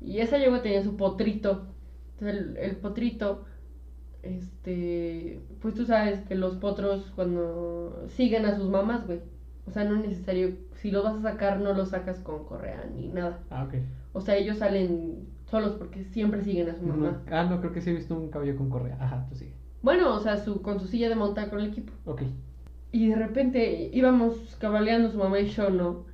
Y 0.00 0.20
esa 0.20 0.38
yegua 0.38 0.62
tenía 0.62 0.84
su 0.84 0.96
potrito. 0.96 1.66
Entonces 2.12 2.36
el, 2.38 2.56
el 2.58 2.76
potrito, 2.76 3.44
este. 4.22 5.40
Pues 5.60 5.74
tú 5.74 5.84
sabes 5.84 6.20
que 6.20 6.36
los 6.36 6.56
potros 6.56 7.10
cuando 7.16 8.04
siguen 8.08 8.46
a 8.46 8.54
sus 8.56 8.68
mamás, 8.70 9.04
güey. 9.06 9.20
O 9.66 9.72
sea, 9.72 9.82
no 9.84 9.96
es 9.96 10.06
necesario. 10.08 10.50
Si 10.74 10.92
lo 10.92 11.02
vas 11.02 11.16
a 11.16 11.22
sacar, 11.22 11.58
no 11.60 11.72
lo 11.72 11.86
sacas 11.86 12.20
con 12.20 12.44
correa 12.44 12.88
ni 12.94 13.08
nada. 13.08 13.40
Ah, 13.50 13.64
ok. 13.64 13.74
O 14.12 14.20
sea, 14.20 14.36
ellos 14.36 14.58
salen 14.58 15.26
solos 15.50 15.72
porque 15.76 16.04
siempre 16.04 16.42
siguen 16.44 16.68
a 16.68 16.76
su 16.76 16.82
mamá. 16.84 17.22
No- 17.26 17.36
ah, 17.36 17.44
no, 17.50 17.58
creo 17.60 17.72
que 17.72 17.80
sí 17.80 17.90
he 17.90 17.94
visto 17.94 18.14
un 18.14 18.28
caballo 18.30 18.56
con 18.56 18.70
correa. 18.70 18.96
Ajá, 19.00 19.26
tú 19.28 19.34
sigue. 19.34 19.54
Bueno, 19.84 20.14
o 20.14 20.20
sea, 20.20 20.38
su, 20.38 20.62
con 20.62 20.80
su 20.80 20.86
silla 20.86 21.10
de 21.10 21.14
montar 21.14 21.50
con 21.50 21.60
el 21.60 21.66
equipo. 21.66 21.92
Ok. 22.06 22.22
Y 22.90 23.08
de 23.08 23.16
repente 23.16 23.90
íbamos 23.92 24.56
cabaleando 24.58 25.10
su 25.10 25.18
mamá 25.18 25.38
y 25.40 25.50
yo, 25.50 25.68
¿no? 25.68 26.06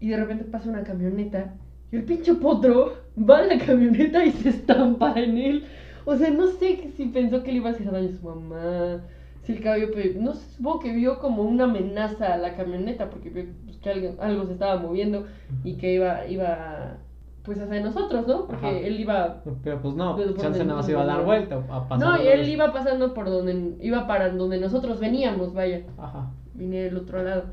Y 0.00 0.08
de 0.08 0.16
repente 0.16 0.42
pasa 0.42 0.68
una 0.68 0.82
camioneta 0.82 1.54
y 1.92 1.96
el 1.96 2.02
pinche 2.02 2.34
potro 2.34 2.94
va 3.16 3.38
a 3.38 3.42
la 3.42 3.58
camioneta 3.64 4.24
y 4.24 4.32
se 4.32 4.48
estampa 4.48 5.14
en 5.16 5.38
él. 5.38 5.64
O 6.04 6.16
sea, 6.16 6.30
no 6.30 6.48
sé 6.48 6.90
si 6.96 7.06
pensó 7.06 7.44
que 7.44 7.52
le 7.52 7.58
iba 7.58 7.70
a 7.70 7.74
hacer 7.74 7.92
daño 7.92 8.08
a 8.08 8.12
su 8.12 8.26
mamá. 8.26 9.00
Si 9.44 9.52
el 9.52 9.62
caballo, 9.62 9.90
no 10.18 10.34
sé, 10.34 10.56
supongo 10.56 10.80
que 10.80 10.92
vio 10.92 11.20
como 11.20 11.44
una 11.44 11.64
amenaza 11.64 12.34
a 12.34 12.38
la 12.38 12.56
camioneta 12.56 13.08
porque 13.08 13.30
vio 13.30 13.44
pues, 13.64 13.76
que 13.76 13.90
algo, 13.90 14.20
algo 14.20 14.46
se 14.46 14.54
estaba 14.54 14.82
moviendo 14.82 15.26
y 15.62 15.76
que 15.76 15.94
iba, 15.94 16.26
iba 16.26 16.98
pues 17.46 17.60
hacia 17.60 17.80
nosotros, 17.80 18.26
¿no? 18.26 18.46
Porque 18.46 18.66
Ajá. 18.66 18.76
él 18.76 19.00
iba 19.00 19.42
Pero 19.62 19.80
pues 19.80 19.94
no, 19.94 20.18
chance 20.36 20.62
nada 20.64 20.80
más 20.80 20.88
iba 20.88 21.02
a 21.02 21.06
dar 21.06 21.24
vuelta 21.24 21.62
a 21.70 21.88
pasar. 21.88 21.98
No, 22.06 22.22
y 22.22 22.26
él 22.26 22.48
iba 22.48 22.72
pasando 22.72 23.14
por 23.14 23.26
donde, 23.26 23.76
iba 23.80 24.06
para 24.08 24.30
donde 24.30 24.58
nosotros 24.58 24.98
veníamos, 24.98 25.54
vaya. 25.54 25.82
Ajá. 25.96 26.32
Vine 26.54 26.82
del 26.82 26.96
otro 26.96 27.22
lado. 27.22 27.44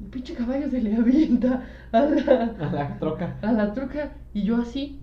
El 0.00 0.06
pinche 0.06 0.34
caballo 0.34 0.70
se 0.70 0.80
le 0.80 0.94
avienta 0.94 1.64
a 1.92 2.00
la, 2.00 2.54
A 2.60 2.72
la 2.72 2.98
troca. 2.98 3.36
a 3.42 3.52
la 3.52 3.74
troca 3.74 4.12
y 4.32 4.44
yo 4.44 4.56
así. 4.58 5.00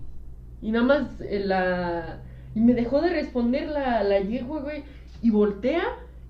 Y 0.62 0.72
nada 0.72 0.86
más 0.86 1.20
eh, 1.20 1.42
la. 1.44 2.20
Y 2.54 2.60
me 2.60 2.72
dejó 2.72 3.02
de 3.02 3.10
responder 3.10 3.68
la, 3.68 4.02
la 4.02 4.18
yegua, 4.20 4.62
güey. 4.62 4.82
Y 5.20 5.30
voltea 5.30 5.82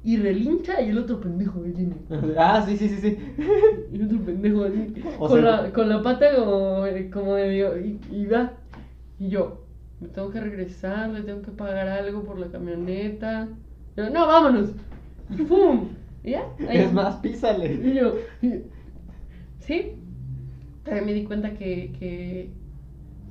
y 0.04 0.16
relincha 0.16 0.80
y 0.80 0.90
el 0.90 0.98
otro 0.98 1.20
pendejo 1.20 1.60
viene. 1.60 1.94
Ah, 2.38 2.64
sí, 2.66 2.76
sí, 2.76 2.88
sí, 2.88 2.96
sí. 3.00 3.18
Y 3.92 3.96
el 3.96 4.06
otro 4.06 4.20
pendejo 4.20 4.64
así. 4.64 4.94
O 5.18 5.28
con, 5.28 5.40
sea- 5.42 5.62
la, 5.62 5.72
con 5.72 5.88
la 5.88 6.02
pata 6.02 6.34
como, 6.36 6.84
como 7.12 7.34
medio. 7.34 7.78
Y, 7.78 7.98
y 8.10 8.26
va. 8.26 8.52
Y 9.18 9.28
yo, 9.28 9.64
me 10.00 10.08
tengo 10.08 10.30
que 10.30 10.40
regresar, 10.40 11.10
le 11.10 11.22
tengo 11.22 11.42
que 11.42 11.50
pagar 11.50 11.88
algo 11.88 12.22
por 12.22 12.38
la 12.38 12.46
camioneta. 12.48 13.48
Yo, 13.96 14.10
no, 14.10 14.26
vámonos. 14.26 14.70
Y 15.36 15.42
¡pum! 15.42 15.88
¿Y 16.22 16.30
ya? 16.32 16.44
Ahí. 16.68 16.78
Es 16.78 16.92
más, 16.92 17.16
písale. 17.16 17.74
Y 17.74 17.94
yo, 17.94 18.14
y- 18.42 18.62
¿sí? 19.58 19.92
También 20.84 21.06
me 21.06 21.12
di 21.14 21.24
cuenta 21.24 21.52
que, 21.54 21.92
que 21.98 22.50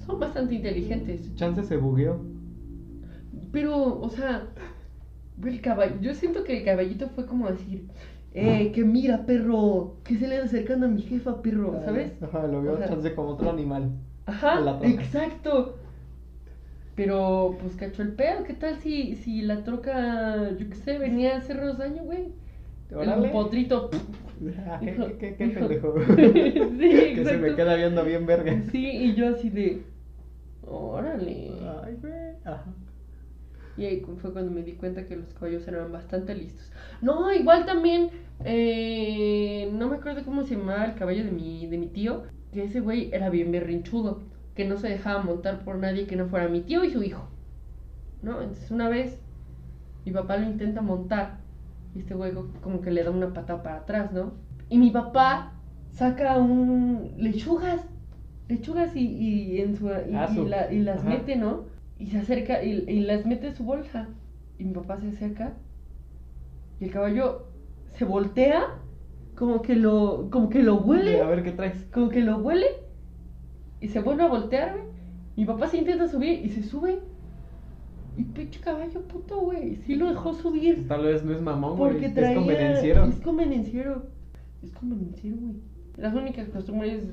son 0.05 0.19
bastante 0.19 0.55
inteligentes. 0.55 1.33
Chance 1.35 1.63
se 1.63 1.77
bugueó. 1.77 2.19
Pero, 3.51 3.99
o 3.99 4.09
sea, 4.09 4.43
el 5.45 5.61
caballo, 5.61 5.95
yo 6.01 6.13
siento 6.13 6.43
que 6.43 6.57
el 6.59 6.65
caballito 6.65 7.09
fue 7.09 7.25
como 7.25 7.49
decir, 7.49 7.87
eh, 8.33 8.71
que 8.73 8.83
mira, 8.83 9.25
perro, 9.25 9.97
que 10.03 10.15
se 10.17 10.27
le 10.27 10.37
acercando 10.37 10.85
a 10.85 10.89
mi 10.89 11.01
jefa, 11.01 11.41
perro, 11.41 11.79
¿sabes? 11.85 12.11
Ajá, 12.21 12.47
lo 12.47 12.61
veo 12.61 12.73
O 12.73 12.77
sea- 12.77 12.87
chance 12.87 13.13
como 13.15 13.29
otro 13.29 13.49
animal. 13.49 13.91
Ajá, 14.25 14.79
exacto. 14.83 15.77
Pero, 16.95 17.57
pues, 17.61 17.75
cachó 17.75 18.01
el 18.01 18.13
pedo, 18.13 18.43
¿qué 18.43 18.53
tal 18.53 18.77
si, 18.77 19.15
si 19.15 19.41
la 19.41 19.63
troca, 19.63 20.49
yo 20.57 20.67
qué 20.69 20.75
sé, 20.75 20.97
venía 20.97 21.35
a 21.35 21.37
hacernos 21.37 21.77
daño, 21.77 22.03
güey? 22.03 22.29
El 22.89 23.31
potrito. 23.31 23.89
¿Qué, 24.79 25.15
qué, 25.19 25.35
qué, 25.35 25.47
pendejo? 25.47 25.95
Sí, 26.07 26.89
que 27.15 27.23
se 27.25 27.37
me 27.37 27.55
queda 27.55 27.75
viendo 27.75 28.03
bien 28.03 28.25
verga. 28.25 28.61
Sí, 28.71 28.87
y 28.87 29.13
yo 29.15 29.29
así 29.29 29.49
de. 29.49 29.83
Órale. 30.65 31.51
Ay, 31.83 31.97
güey. 32.01 32.13
Ajá. 32.45 32.65
Y 33.77 33.85
ahí 33.85 34.03
fue 34.21 34.33
cuando 34.33 34.51
me 34.51 34.63
di 34.63 34.73
cuenta 34.73 35.05
que 35.05 35.15
los 35.15 35.33
caballos 35.33 35.67
eran 35.67 35.91
bastante 35.91 36.33
listos. 36.35 36.71
No, 37.01 37.31
igual 37.33 37.65
también, 37.65 38.09
eh, 38.43 39.69
no 39.73 39.87
me 39.89 39.97
acuerdo 39.97 40.23
cómo 40.25 40.43
se 40.43 40.55
llamaba 40.55 40.85
el 40.85 40.95
caballo 40.95 41.23
de 41.23 41.31
mi, 41.31 41.67
de 41.67 41.77
mi 41.77 41.87
tío, 41.87 42.23
que 42.51 42.63
ese 42.63 42.79
güey 42.79 43.09
era 43.13 43.29
bien 43.29 43.51
berrinchudo, 43.51 44.23
que 44.55 44.65
no 44.65 44.77
se 44.77 44.89
dejaba 44.89 45.21
montar 45.21 45.63
por 45.63 45.77
nadie 45.77 46.07
que 46.07 46.15
no 46.15 46.27
fuera 46.27 46.47
mi 46.47 46.61
tío 46.61 46.83
y 46.83 46.89
su 46.91 47.03
hijo. 47.03 47.27
¿No? 48.23 48.41
Entonces 48.41 48.71
una 48.71 48.89
vez 48.89 49.21
mi 50.05 50.11
papá 50.11 50.37
lo 50.37 50.47
intenta 50.47 50.81
montar 50.81 51.37
y 51.95 51.99
este 51.99 52.13
güey 52.15 52.31
como 52.61 52.81
que 52.81 52.91
le 52.91 53.03
da 53.03 53.11
una 53.11 53.33
patada 53.33 53.61
para 53.61 53.77
atrás, 53.77 54.11
¿no? 54.11 54.31
Y 54.69 54.77
mi 54.77 54.89
papá 54.91 55.51
saca 55.91 56.37
un 56.37 57.13
lechugas, 57.17 57.85
lechugas 58.47 58.95
y, 58.95 59.05
y 59.07 59.61
en 59.61 59.75
su, 59.75 59.87
y, 59.87 60.15
Ah, 60.15 60.27
y 60.31 60.35
su- 60.35 60.45
la- 60.47 60.71
y 60.71 60.79
las 60.79 60.99
ajá. 60.99 61.09
mete, 61.09 61.35
¿no? 61.35 61.65
Y 61.99 62.07
se 62.07 62.19
acerca 62.19 62.63
y, 62.63 62.83
y 62.87 62.99
las 63.01 63.25
mete 63.25 63.47
en 63.47 63.55
su 63.55 63.63
bolsa. 63.63 64.07
Y 64.59 64.63
mi 64.65 64.73
papá 64.73 64.97
se 64.97 65.07
acerca 65.09 65.53
y 66.79 66.85
el 66.85 66.91
caballo 66.91 67.47
se 67.97 68.05
voltea, 68.05 68.63
como 69.35 69.61
que 69.61 69.75
lo, 69.75 70.29
como 70.31 70.49
que 70.49 70.61
lo 70.63 70.75
huele, 70.77 71.21
A 71.21 71.27
ver 71.27 71.43
qué 71.43 71.51
traes. 71.51 71.85
como 71.91 72.09
que 72.09 72.21
lo 72.21 72.37
huele 72.37 72.67
y 73.81 73.87
se 73.89 73.99
vuelve 73.99 74.23
a 74.23 74.27
voltear, 74.27 74.73
güey. 74.77 74.87
Mi 75.35 75.45
papá 75.45 75.67
se 75.67 75.77
intenta 75.77 76.07
subir 76.07 76.43
y 76.45 76.49
se 76.49 76.63
sube. 76.63 76.99
Y 78.17 78.23
pinche 78.23 78.59
caballo 78.59 79.01
puto, 79.03 79.39
güey. 79.39 79.75
Sí 79.85 79.95
lo 79.95 80.09
dejó 80.09 80.33
subir. 80.33 80.87
Tal 80.87 81.03
vez 81.05 81.23
no 81.23 81.33
es 81.33 81.41
mamón, 81.41 81.77
güey. 81.77 81.91
Porque 81.91 82.07
Es 82.07 82.13
traía... 82.15 82.35
convenenciero. 82.35 83.05
Es 83.05 83.19
convenenciero. 83.19 84.03
Es 84.63 84.71
convenenciero, 84.71 85.37
güey. 85.39 85.55
Las 85.97 86.13
únicas 86.15 86.47
costumbres, 86.49 87.03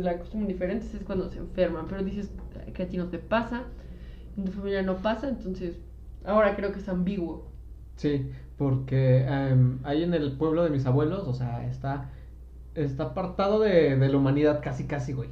la 0.00 0.18
costumbre 0.18 0.52
diferentes 0.52 0.92
es 0.94 1.02
cuando 1.04 1.28
se 1.30 1.38
enferman. 1.38 1.86
Pero 1.88 2.02
dices 2.02 2.32
que 2.74 2.82
a 2.82 2.88
ti 2.88 2.96
no 2.96 3.06
te 3.06 3.18
pasa, 3.18 3.62
en 4.38 4.44
tu 4.44 4.52
familia 4.52 4.82
no 4.82 4.96
pasa, 4.98 5.28
entonces 5.28 5.76
ahora 6.24 6.56
creo 6.56 6.72
que 6.72 6.78
es 6.78 6.88
ambiguo. 6.88 7.48
Sí, 7.96 8.30
porque 8.56 9.24
em, 9.26 9.78
ahí 9.84 10.02
en 10.02 10.14
el 10.14 10.32
pueblo 10.32 10.64
de 10.64 10.70
mis 10.70 10.86
abuelos, 10.86 11.26
o 11.26 11.34
sea, 11.34 11.66
está, 11.66 12.10
está 12.74 13.04
apartado 13.04 13.60
de, 13.60 13.96
de 13.96 14.08
la 14.08 14.16
humanidad 14.16 14.60
casi, 14.62 14.84
casi, 14.84 15.12
güey. 15.12 15.30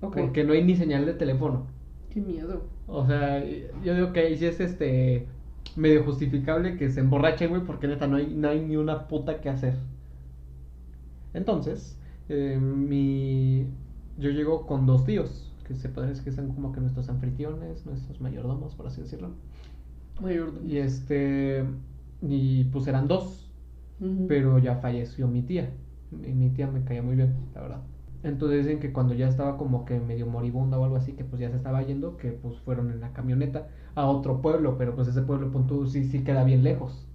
Porque 0.00 0.44
no 0.44 0.52
hay 0.52 0.62
ni 0.62 0.76
señal 0.76 1.06
de 1.06 1.14
teléfono. 1.14 1.66
Qué 2.10 2.20
miedo. 2.20 2.62
O 2.86 3.06
sea, 3.06 3.44
yo 3.84 3.94
digo 3.94 4.12
que 4.12 4.20
ahí 4.20 4.36
sí 4.36 4.46
es 4.46 4.60
este 4.60 5.26
medio 5.76 6.04
justificable 6.04 6.76
que 6.76 6.90
se 6.90 7.00
emborrachen, 7.00 7.50
güey, 7.50 7.62
porque 7.62 7.88
neta 7.88 8.06
no 8.06 8.16
hay, 8.16 8.34
no 8.34 8.48
hay 8.48 8.60
ni 8.60 8.76
una 8.76 9.08
puta 9.08 9.40
que 9.40 9.48
hacer. 9.48 9.74
Entonces, 11.34 11.98
eh, 12.28 12.58
mi 12.60 13.66
yo 14.18 14.30
llego 14.30 14.66
con 14.66 14.86
dos 14.86 15.04
tíos, 15.04 15.47
que 15.68 15.74
se 15.74 15.88
podría 15.90 16.10
decir 16.10 16.24
que 16.24 16.32
son 16.32 16.48
como 16.54 16.72
que 16.72 16.80
nuestros 16.80 17.08
anfitriones, 17.10 17.84
nuestros 17.86 18.20
mayordomos, 18.20 18.74
por 18.74 18.86
así 18.86 19.02
decirlo. 19.02 19.28
Mayordomo. 20.20 20.66
Y 20.66 20.78
este 20.78 21.64
y 22.22 22.64
pues 22.64 22.86
eran 22.88 23.06
dos, 23.06 23.52
pero 24.26 24.58
ya 24.58 24.76
falleció 24.76 25.28
mi 25.28 25.42
tía. 25.42 25.70
Y 26.10 26.32
mi 26.32 26.50
tía 26.50 26.66
me 26.66 26.82
caía 26.84 27.02
muy 27.02 27.16
bien, 27.16 27.34
la 27.54 27.60
verdad. 27.60 27.80
Entonces 28.24 28.64
dicen 28.64 28.80
que 28.80 28.92
cuando 28.92 29.14
ya 29.14 29.28
estaba 29.28 29.56
como 29.56 29.84
que 29.84 30.00
medio 30.00 30.26
moribunda 30.26 30.78
o 30.78 30.84
algo 30.84 30.96
así, 30.96 31.12
que 31.12 31.22
pues 31.24 31.40
ya 31.40 31.50
se 31.50 31.56
estaba 31.56 31.82
yendo, 31.82 32.16
que 32.16 32.32
pues 32.32 32.58
fueron 32.60 32.90
en 32.90 33.00
la 33.00 33.12
camioneta 33.12 33.68
a 33.94 34.06
otro 34.06 34.40
pueblo, 34.42 34.76
pero 34.76 34.94
pues 34.96 35.06
ese 35.06 35.22
pueblo, 35.22 35.52
pon 35.52 35.66
tú, 35.66 35.86
sí, 35.86 36.04
sí 36.04 36.24
queda 36.24 36.42
bien 36.44 36.64
lejos. 36.64 37.06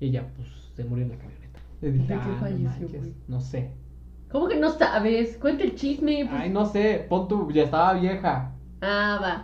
Y 0.00 0.06
ella 0.06 0.32
pues 0.36 0.48
se 0.74 0.84
murió 0.84 1.04
en 1.04 1.10
la 1.10 1.18
camioneta. 1.18 1.60
Y 1.82 1.86
dije, 1.86 1.98
¿De 2.04 2.06
qué 2.08 2.14
"Ah, 2.14 2.28
no 2.28 2.36
falleció, 2.36 2.88
manches? 2.88 3.12
No 3.28 3.40
sé. 3.40 3.70
¿Cómo 4.34 4.48
que 4.48 4.56
no 4.56 4.70
sabes? 4.70 5.38
Cuenta 5.38 5.64
el 5.64 5.74
chisme. 5.76 6.26
pues. 6.30 6.42
Ay, 6.42 6.50
no 6.50 6.66
sé, 6.66 7.06
pon 7.08 7.28
tú, 7.28 7.50
ya 7.50 7.62
estaba 7.64 7.94
vieja. 7.94 8.50
Ah, 8.80 9.18
va. 9.20 9.34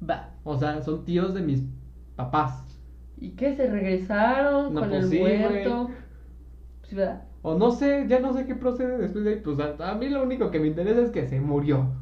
Va. 0.00 0.32
O 0.44 0.56
sea, 0.58 0.80
son 0.82 1.04
tíos 1.04 1.34
de 1.34 1.42
mis 1.42 1.62
papás. 2.16 2.64
¿Y 3.18 3.30
qué? 3.36 3.54
¿Se 3.56 3.66
regresaron 3.70 4.72
No, 4.74 4.80
con 4.80 4.90
pues 4.90 5.04
el 5.04 5.10
sí, 5.10 5.18
muerto? 5.18 5.90
Pues, 6.80 6.94
¿verdad? 6.94 7.22
O 7.42 7.54
no 7.56 7.70
sé, 7.70 8.04
ya 8.08 8.20
no 8.20 8.34
sé 8.34 8.46
qué 8.46 8.54
procede 8.54 8.98
después 8.98 9.24
de 9.24 9.30
ahí. 9.34 9.40
Pues 9.42 9.58
a, 9.60 9.90
a 9.90 9.94
mí 9.94 10.08
lo 10.10 10.22
único 10.22 10.50
que 10.50 10.60
me 10.60 10.66
interesa 10.66 11.00
es 11.02 11.10
que 11.10 11.26
se 11.26 11.40
murió. 11.40 11.94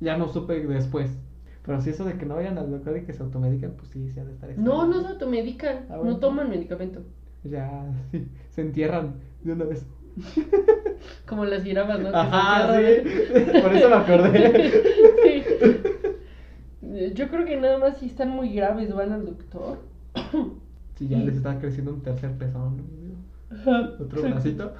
Ya 0.00 0.16
no 0.16 0.28
supe 0.28 0.66
después. 0.66 1.18
Pero 1.62 1.80
si 1.80 1.90
eso 1.90 2.04
de 2.04 2.16
que 2.16 2.26
no 2.26 2.36
vayan 2.36 2.56
al 2.58 2.70
doctor 2.70 2.96
y 2.96 3.04
que 3.04 3.12
se 3.12 3.22
automedican, 3.22 3.72
pues 3.76 3.90
sí, 3.90 4.10
se 4.10 4.20
ha 4.20 4.24
de 4.24 4.32
estar 4.32 4.50
No, 4.56 4.86
no 4.86 5.00
se 5.02 5.08
automedican. 5.08 5.86
Ah, 5.90 5.96
bueno. 5.96 6.12
No 6.12 6.18
toman 6.20 6.50
medicamento. 6.50 7.04
Ya, 7.44 7.84
sí, 8.10 8.28
se 8.50 8.60
entierran 8.62 9.20
de 9.42 9.52
una 9.52 9.64
vez. 9.64 9.86
Como 11.26 11.44
las 11.44 11.62
jirafas, 11.62 12.00
¿no? 12.00 12.08
Ajá, 12.12 12.78
sí. 12.78 12.82
Por 13.62 13.74
eso 13.74 13.88
me 13.88 13.96
acordé. 13.96 14.70
sí. 15.22 15.44
Yo 17.14 17.28
creo 17.28 17.44
que 17.44 17.56
nada 17.56 17.78
más 17.78 17.98
si 17.98 18.06
están 18.06 18.30
muy 18.30 18.52
graves 18.52 18.94
van 18.94 19.12
al 19.12 19.24
doctor. 19.26 19.78
Sí, 20.96 21.06
ya 21.06 21.18
les 21.18 21.36
está 21.36 21.60
creciendo 21.60 21.94
un 21.94 22.02
tercer 22.02 22.32
pezón. 22.32 22.82
Otro 24.00 24.20
bracito. 24.20 24.72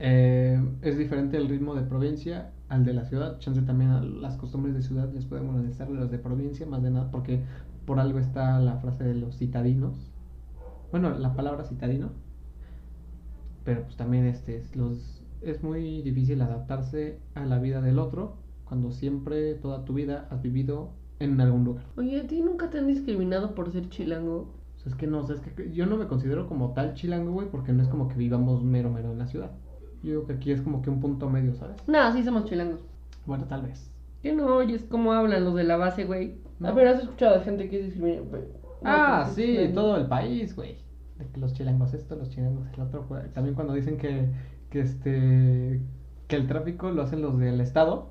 Eh, 0.00 0.60
es 0.82 0.98
diferente 0.98 1.36
el 1.36 1.48
ritmo 1.48 1.76
de 1.76 1.82
provincia 1.82 2.50
al 2.68 2.84
de 2.84 2.92
la 2.92 3.04
ciudad. 3.04 3.38
Chance 3.38 3.62
también 3.62 3.92
a 3.92 4.02
las 4.02 4.36
costumbres 4.36 4.74
de 4.74 4.82
ciudad 4.82 5.08
les 5.12 5.26
podemos 5.26 5.54
molestar 5.54 5.88
las 5.90 6.10
de 6.10 6.18
provincia, 6.18 6.66
más 6.66 6.82
de 6.82 6.90
nada, 6.90 7.08
porque 7.12 7.44
por 7.86 8.00
algo 8.00 8.18
está 8.18 8.58
la 8.58 8.78
frase 8.78 9.04
de 9.04 9.14
los 9.14 9.36
citadinos. 9.36 10.10
Bueno, 10.90 11.16
la 11.16 11.34
palabra 11.34 11.64
citadino. 11.64 12.10
Pero 13.64 13.82
pues 13.82 13.96
también 13.96 14.26
este 14.26 14.56
es 14.56 14.76
los 14.76 15.22
es 15.42 15.62
muy 15.62 16.00
difícil 16.02 16.40
adaptarse 16.40 17.18
a 17.34 17.44
la 17.44 17.58
vida 17.58 17.82
del 17.82 17.98
otro 17.98 18.36
cuando 18.64 18.90
siempre 18.92 19.54
toda 19.54 19.84
tu 19.84 19.92
vida 19.94 20.26
has 20.30 20.40
vivido 20.42 20.90
en 21.20 21.38
algún 21.40 21.64
lugar. 21.64 21.84
Oye, 21.96 22.20
¿a 22.20 22.26
ti 22.26 22.40
nunca 22.40 22.70
te 22.70 22.78
han 22.78 22.86
discriminado 22.86 23.54
por 23.54 23.70
ser 23.70 23.88
chilango? 23.90 24.48
O 24.76 24.78
sea, 24.80 24.90
es 24.90 24.96
que 24.96 25.06
no, 25.06 25.20
o 25.20 25.26
sea, 25.26 25.36
es 25.36 25.42
que 25.42 25.70
yo 25.72 25.86
no 25.86 25.96
me 25.96 26.06
considero 26.06 26.46
como 26.48 26.72
tal 26.72 26.94
chilango, 26.94 27.32
güey, 27.32 27.48
porque 27.50 27.72
no 27.72 27.82
es 27.82 27.88
como 27.88 28.08
que 28.08 28.16
vivamos 28.16 28.62
mero 28.64 28.90
mero 28.90 29.12
en 29.12 29.18
la 29.18 29.26
ciudad. 29.26 29.50
Yo 30.02 30.10
digo 30.10 30.26
que 30.26 30.32
aquí 30.34 30.50
es 30.50 30.60
como 30.62 30.82
que 30.82 30.90
un 30.90 31.00
punto 31.00 31.28
medio, 31.30 31.54
¿sabes? 31.54 31.76
No, 31.86 32.12
sí 32.12 32.22
somos 32.24 32.44
chilangos. 32.46 32.80
Bueno, 33.26 33.44
tal 33.44 33.62
vez. 33.62 33.90
¿Qué 34.22 34.34
no 34.34 34.46
oyes 34.56 34.86
cómo 34.88 35.12
hablan 35.12 35.44
los 35.44 35.54
de 35.54 35.64
la 35.64 35.76
base, 35.76 36.04
güey? 36.04 36.36
A 36.60 36.68
No. 36.68 36.74
ver, 36.74 36.88
¿has 36.88 37.02
escuchado 37.02 37.38
de 37.38 37.44
gente 37.44 37.68
que 37.68 37.78
es 37.80 37.84
discriminada? 37.86 38.22
Güey, 38.28 38.42
no, 38.42 38.90
ah, 38.90 39.30
sí, 39.34 39.70
todo 39.74 39.96
el 39.96 40.06
país, 40.06 40.54
güey. 40.56 40.76
De 41.18 41.26
que 41.26 41.40
los 41.40 41.52
chilangos 41.52 41.94
esto, 41.94 42.16
los 42.16 42.30
chilangos 42.30 42.66
el 42.74 42.80
otro. 42.80 43.04
güey. 43.08 43.28
También 43.32 43.54
cuando 43.54 43.72
dicen 43.72 43.96
que, 43.96 44.28
que 44.70 44.80
este 44.80 45.80
que 46.28 46.36
el 46.36 46.46
tráfico 46.46 46.90
lo 46.90 47.02
hacen 47.02 47.22
los 47.22 47.38
del 47.38 47.60
estado 47.60 48.08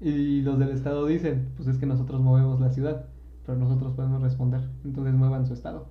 y 0.00 0.42
los 0.42 0.58
del 0.58 0.70
estado 0.70 1.06
dicen, 1.06 1.52
pues 1.56 1.68
es 1.68 1.78
que 1.78 1.86
nosotros 1.86 2.20
movemos 2.20 2.60
la 2.60 2.70
ciudad, 2.70 3.06
pero 3.46 3.58
nosotros 3.58 3.92
podemos 3.92 4.22
responder, 4.22 4.60
entonces 4.84 5.14
muevan 5.14 5.46
su 5.46 5.54
estado. 5.54 5.86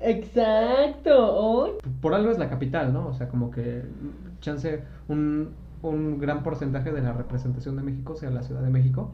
Exacto. 0.00 1.34
hoy. 1.36 1.70
por 2.00 2.14
algo 2.14 2.30
es 2.30 2.38
la 2.38 2.50
capital, 2.50 2.92
¿no? 2.92 3.08
O 3.08 3.14
sea, 3.14 3.28
como 3.28 3.50
que 3.50 3.82
chance 4.40 4.82
un, 5.08 5.54
un 5.82 6.18
gran 6.18 6.42
porcentaje 6.42 6.92
de 6.92 7.00
la 7.00 7.12
representación 7.12 7.76
de 7.76 7.82
México 7.82 8.14
sea 8.14 8.30
la 8.30 8.42
Ciudad 8.42 8.62
de 8.62 8.70
México. 8.70 9.12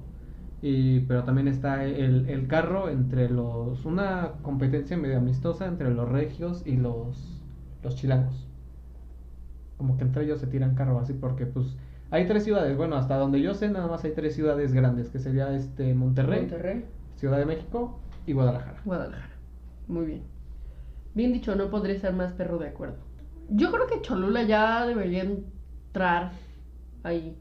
Y, 0.62 1.01
pero 1.01 1.25
también 1.25 1.48
está 1.48 1.85
el, 1.85 2.29
el 2.29 2.46
carro 2.46 2.88
entre 2.88 3.29
los... 3.29 3.85
Una 3.85 4.35
competencia 4.42 4.96
medio 4.96 5.18
amistosa 5.18 5.66
entre 5.66 5.92
los 5.92 6.09
regios 6.09 6.62
y 6.64 6.77
los, 6.77 7.42
los 7.83 7.96
chilangos. 7.96 8.48
Como 9.77 9.98
que 9.98 10.05
entre 10.05 10.25
ellos 10.25 10.38
se 10.38 10.46
tiran 10.46 10.77
carro 10.77 11.01
así 11.01 11.12
porque 11.12 11.46
pues 11.46 11.77
hay 12.12 12.29
tres 12.29 12.44
ciudades. 12.44 12.77
Bueno, 12.77 12.94
hasta 12.94 13.16
donde 13.16 13.40
yo 13.40 13.55
sé 13.55 13.68
nada 13.70 13.88
más 13.88 14.05
hay 14.05 14.12
tres 14.12 14.35
ciudades 14.35 14.72
grandes, 14.72 15.09
que 15.09 15.18
sería 15.18 15.53
este 15.57 15.94
Monterrey, 15.94 16.42
Monterrey, 16.42 16.85
Ciudad 17.16 17.38
de 17.38 17.46
México 17.46 17.98
y 18.27 18.33
Guadalajara. 18.33 18.81
Guadalajara. 18.85 19.35
Muy 19.88 20.07
bien. 20.07 20.22
Bien 21.14 21.33
dicho, 21.33 21.57
no 21.57 21.70
podría 21.70 21.98
ser 21.98 22.12
más 22.12 22.33
perro 22.35 22.59
de 22.59 22.68
acuerdo. 22.68 22.98
Yo 23.51 23.72
creo 23.72 23.88
que 23.88 24.01
Cholula 24.01 24.44
ya 24.44 24.87
debería 24.87 25.25
entrar 25.25 26.33
ahí. 27.03 27.37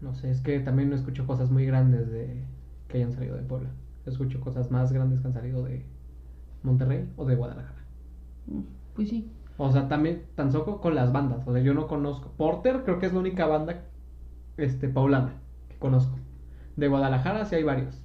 No 0.00 0.14
sé, 0.14 0.30
es 0.30 0.40
que 0.40 0.60
también 0.60 0.88
no 0.88 0.96
escucho 0.96 1.26
cosas 1.26 1.50
muy 1.50 1.66
grandes 1.66 2.10
de 2.10 2.44
que 2.92 2.98
hayan 2.98 3.12
salido 3.12 3.36
de 3.36 3.42
Puebla. 3.42 3.70
Escucho 4.06 4.40
cosas 4.40 4.70
más 4.70 4.92
grandes 4.92 5.20
que 5.20 5.26
han 5.28 5.32
salido 5.34 5.62
de 5.64 5.84
Monterrey 6.62 7.08
o 7.16 7.24
de 7.24 7.34
Guadalajara. 7.34 7.84
Mm, 8.46 8.60
Pues 8.94 9.08
sí. 9.08 9.30
O 9.58 9.70
sea, 9.70 9.88
también 9.88 10.24
tan 10.34 10.50
solo 10.52 10.80
con 10.80 10.94
las 10.94 11.12
bandas. 11.12 11.46
O 11.46 11.52
sea, 11.52 11.62
yo 11.62 11.74
no 11.74 11.86
conozco. 11.86 12.32
Porter 12.36 12.82
creo 12.84 12.98
que 12.98 13.06
es 13.06 13.12
la 13.12 13.20
única 13.20 13.46
banda 13.46 13.84
este 14.56 14.88
poblana 14.88 15.34
que 15.68 15.76
conozco. 15.78 16.16
De 16.76 16.88
Guadalajara 16.88 17.44
sí 17.44 17.54
hay 17.56 17.62
varios. 17.62 18.00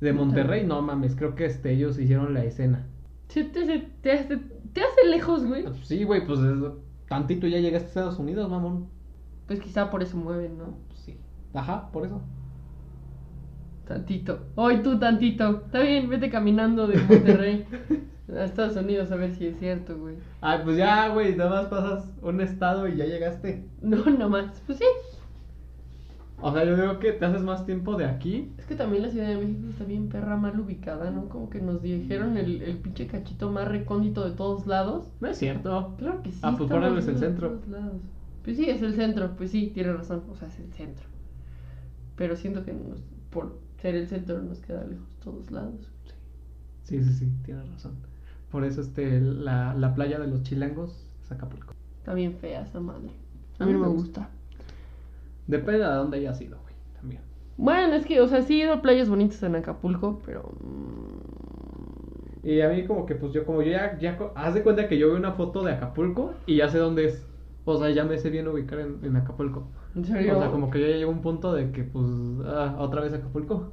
De. 0.00 0.12
Monterrey 0.12 0.66
no 0.66 0.82
mames, 0.82 1.14
creo 1.16 1.34
que 1.34 1.46
este 1.46 1.70
ellos 1.72 1.98
hicieron 1.98 2.34
la 2.34 2.44
escena. 2.44 2.86
Sí, 3.28 3.44
te, 3.44 3.62
hace- 3.62 3.88
te, 4.02 4.12
hace, 4.12 4.36
te 4.36 4.80
hace 4.82 5.08
lejos, 5.08 5.46
güey. 5.46 5.62
Pues 5.64 5.86
Sí, 5.86 6.04
güey, 6.04 6.26
pues 6.26 6.40
es- 6.40 6.58
tantito 7.08 7.46
ya 7.46 7.58
llegaste 7.58 7.86
a 7.86 7.88
Estados 7.88 8.18
Unidos, 8.18 8.50
mamón. 8.50 8.88
Pues 9.46 9.60
quizá 9.60 9.90
por 9.90 10.02
eso 10.02 10.16
mueven, 10.16 10.58
¿no? 10.58 10.74
Sí. 10.94 11.16
Ajá, 11.54 11.90
por 11.92 12.04
eso. 12.04 12.20
Tantito. 13.86 14.38
Hoy 14.54 14.82
tú 14.82 14.98
tantito. 14.98 15.62
Está 15.66 15.80
bien, 15.80 16.08
vete 16.08 16.30
caminando 16.30 16.86
de 16.86 16.96
Monterrey 16.98 17.66
a 18.34 18.44
Estados 18.44 18.76
Unidos 18.76 19.10
a 19.12 19.16
ver 19.16 19.34
si 19.34 19.46
es 19.46 19.58
cierto, 19.58 19.98
güey. 19.98 20.16
Ay, 20.40 20.60
pues 20.64 20.76
ya, 20.78 21.08
güey, 21.08 21.36
nada 21.36 21.50
más 21.50 21.66
pasas 21.66 22.10
un 22.22 22.40
estado 22.40 22.88
y 22.88 22.96
ya 22.96 23.04
llegaste. 23.04 23.66
No, 23.82 24.04
nomás. 24.06 24.62
Pues 24.66 24.78
sí. 24.78 24.84
O 26.40 26.52
sea, 26.52 26.64
yo 26.64 26.76
digo 26.76 26.98
que 26.98 27.12
te 27.12 27.24
haces 27.24 27.42
más 27.42 27.64
tiempo 27.64 27.96
de 27.96 28.06
aquí. 28.06 28.52
Es 28.58 28.66
que 28.66 28.74
también 28.74 29.02
la 29.02 29.10
Ciudad 29.10 29.28
de 29.28 29.36
México 29.36 29.68
está 29.70 29.84
bien 29.84 30.08
perra 30.08 30.36
mal 30.36 30.58
ubicada, 30.58 31.10
¿no? 31.10 31.28
Como 31.28 31.48
que 31.48 31.60
nos 31.60 31.80
dijeron 31.80 32.36
el, 32.36 32.60
el 32.62 32.76
pinche 32.78 33.06
cachito 33.06 33.50
más 33.50 33.68
recóndito 33.68 34.28
de 34.28 34.34
todos 34.36 34.66
lados. 34.66 35.06
No 35.20 35.28
es 35.28 35.38
cierto. 35.38 35.94
Claro 35.98 36.22
que 36.22 36.32
sí. 36.32 36.38
Ah, 36.42 36.54
pues 36.56 36.68
por 36.70 36.82
es 36.84 37.06
el 37.06 37.14
de 37.14 37.20
centro. 37.20 37.48
todos 37.50 37.68
lados. 37.68 38.00
Pues 38.42 38.56
sí, 38.56 38.68
es 38.68 38.82
el 38.82 38.94
centro. 38.94 39.30
Pues 39.36 39.50
sí, 39.52 39.70
tiene 39.72 39.92
razón. 39.92 40.22
O 40.30 40.34
sea, 40.36 40.48
es 40.48 40.58
el 40.58 40.72
centro. 40.72 41.06
Pero 42.16 42.36
siento 42.36 42.64
que 42.64 42.72
nos- 42.72 43.02
por 43.30 43.58
el 43.90 44.08
centro 44.08 44.40
nos 44.42 44.60
queda 44.60 44.84
lejos 44.84 45.08
todos 45.20 45.50
lados. 45.50 45.90
Sí, 46.82 47.02
sí, 47.02 47.12
sí, 47.14 47.32
tienes 47.44 47.68
razón. 47.70 48.06
Por 48.50 48.64
eso 48.64 48.80
este, 48.80 49.20
la, 49.20 49.74
la 49.74 49.94
playa 49.94 50.18
de 50.20 50.26
los 50.28 50.42
chilangos 50.42 51.10
es 51.22 51.32
Acapulco. 51.32 51.74
Está 51.98 52.14
bien 52.14 52.36
fea 52.36 52.62
esa 52.62 52.78
madre. 52.78 53.10
A 53.58 53.66
mí 53.66 53.72
no 53.72 53.80
me 53.80 53.88
gusta. 53.88 54.30
Depende 55.46 55.80
de 55.84 55.94
dónde 55.94 56.18
hayas 56.18 56.40
ido, 56.42 56.60
güey, 56.60 56.74
también. 56.92 57.22
Bueno, 57.56 57.94
es 57.94 58.06
que, 58.06 58.20
o 58.20 58.26
sea, 58.28 58.42
sí 58.42 58.60
he 58.60 58.64
ido 58.64 58.74
a 58.74 58.82
playas 58.82 59.08
bonitas 59.08 59.42
en 59.42 59.54
Acapulco, 59.56 60.20
pero. 60.24 60.56
mm, 60.60 61.20
Y 62.42 62.60
a 62.60 62.68
mí 62.68 62.86
como 62.86 63.06
que 63.06 63.14
pues 63.14 63.32
yo 63.32 63.44
como 63.46 63.62
yo 63.62 63.72
ya, 63.72 63.98
ya 63.98 64.18
haz 64.34 64.54
de 64.54 64.62
cuenta 64.62 64.88
que 64.88 64.98
yo 64.98 65.08
veo 65.08 65.16
una 65.16 65.32
foto 65.32 65.62
de 65.64 65.72
Acapulco 65.72 66.34
y 66.46 66.56
ya 66.56 66.68
sé 66.68 66.78
dónde 66.78 67.06
es. 67.06 67.26
O 67.64 67.78
sea, 67.78 67.90
ya 67.90 68.04
me 68.04 68.18
sé 68.18 68.30
bien 68.30 68.48
ubicar 68.48 68.80
en, 68.80 69.00
en 69.04 69.16
Acapulco. 69.16 69.70
¿En 69.94 70.04
serio? 70.04 70.36
O 70.36 70.40
sea, 70.40 70.50
como 70.50 70.70
que 70.70 70.80
ya 70.80 70.96
llegó 70.96 71.10
un 71.10 71.22
punto 71.22 71.52
de 71.52 71.70
que 71.70 71.84
pues 71.84 72.04
ah, 72.46 72.76
otra 72.78 73.00
vez 73.00 73.12
Acapulco. 73.12 73.72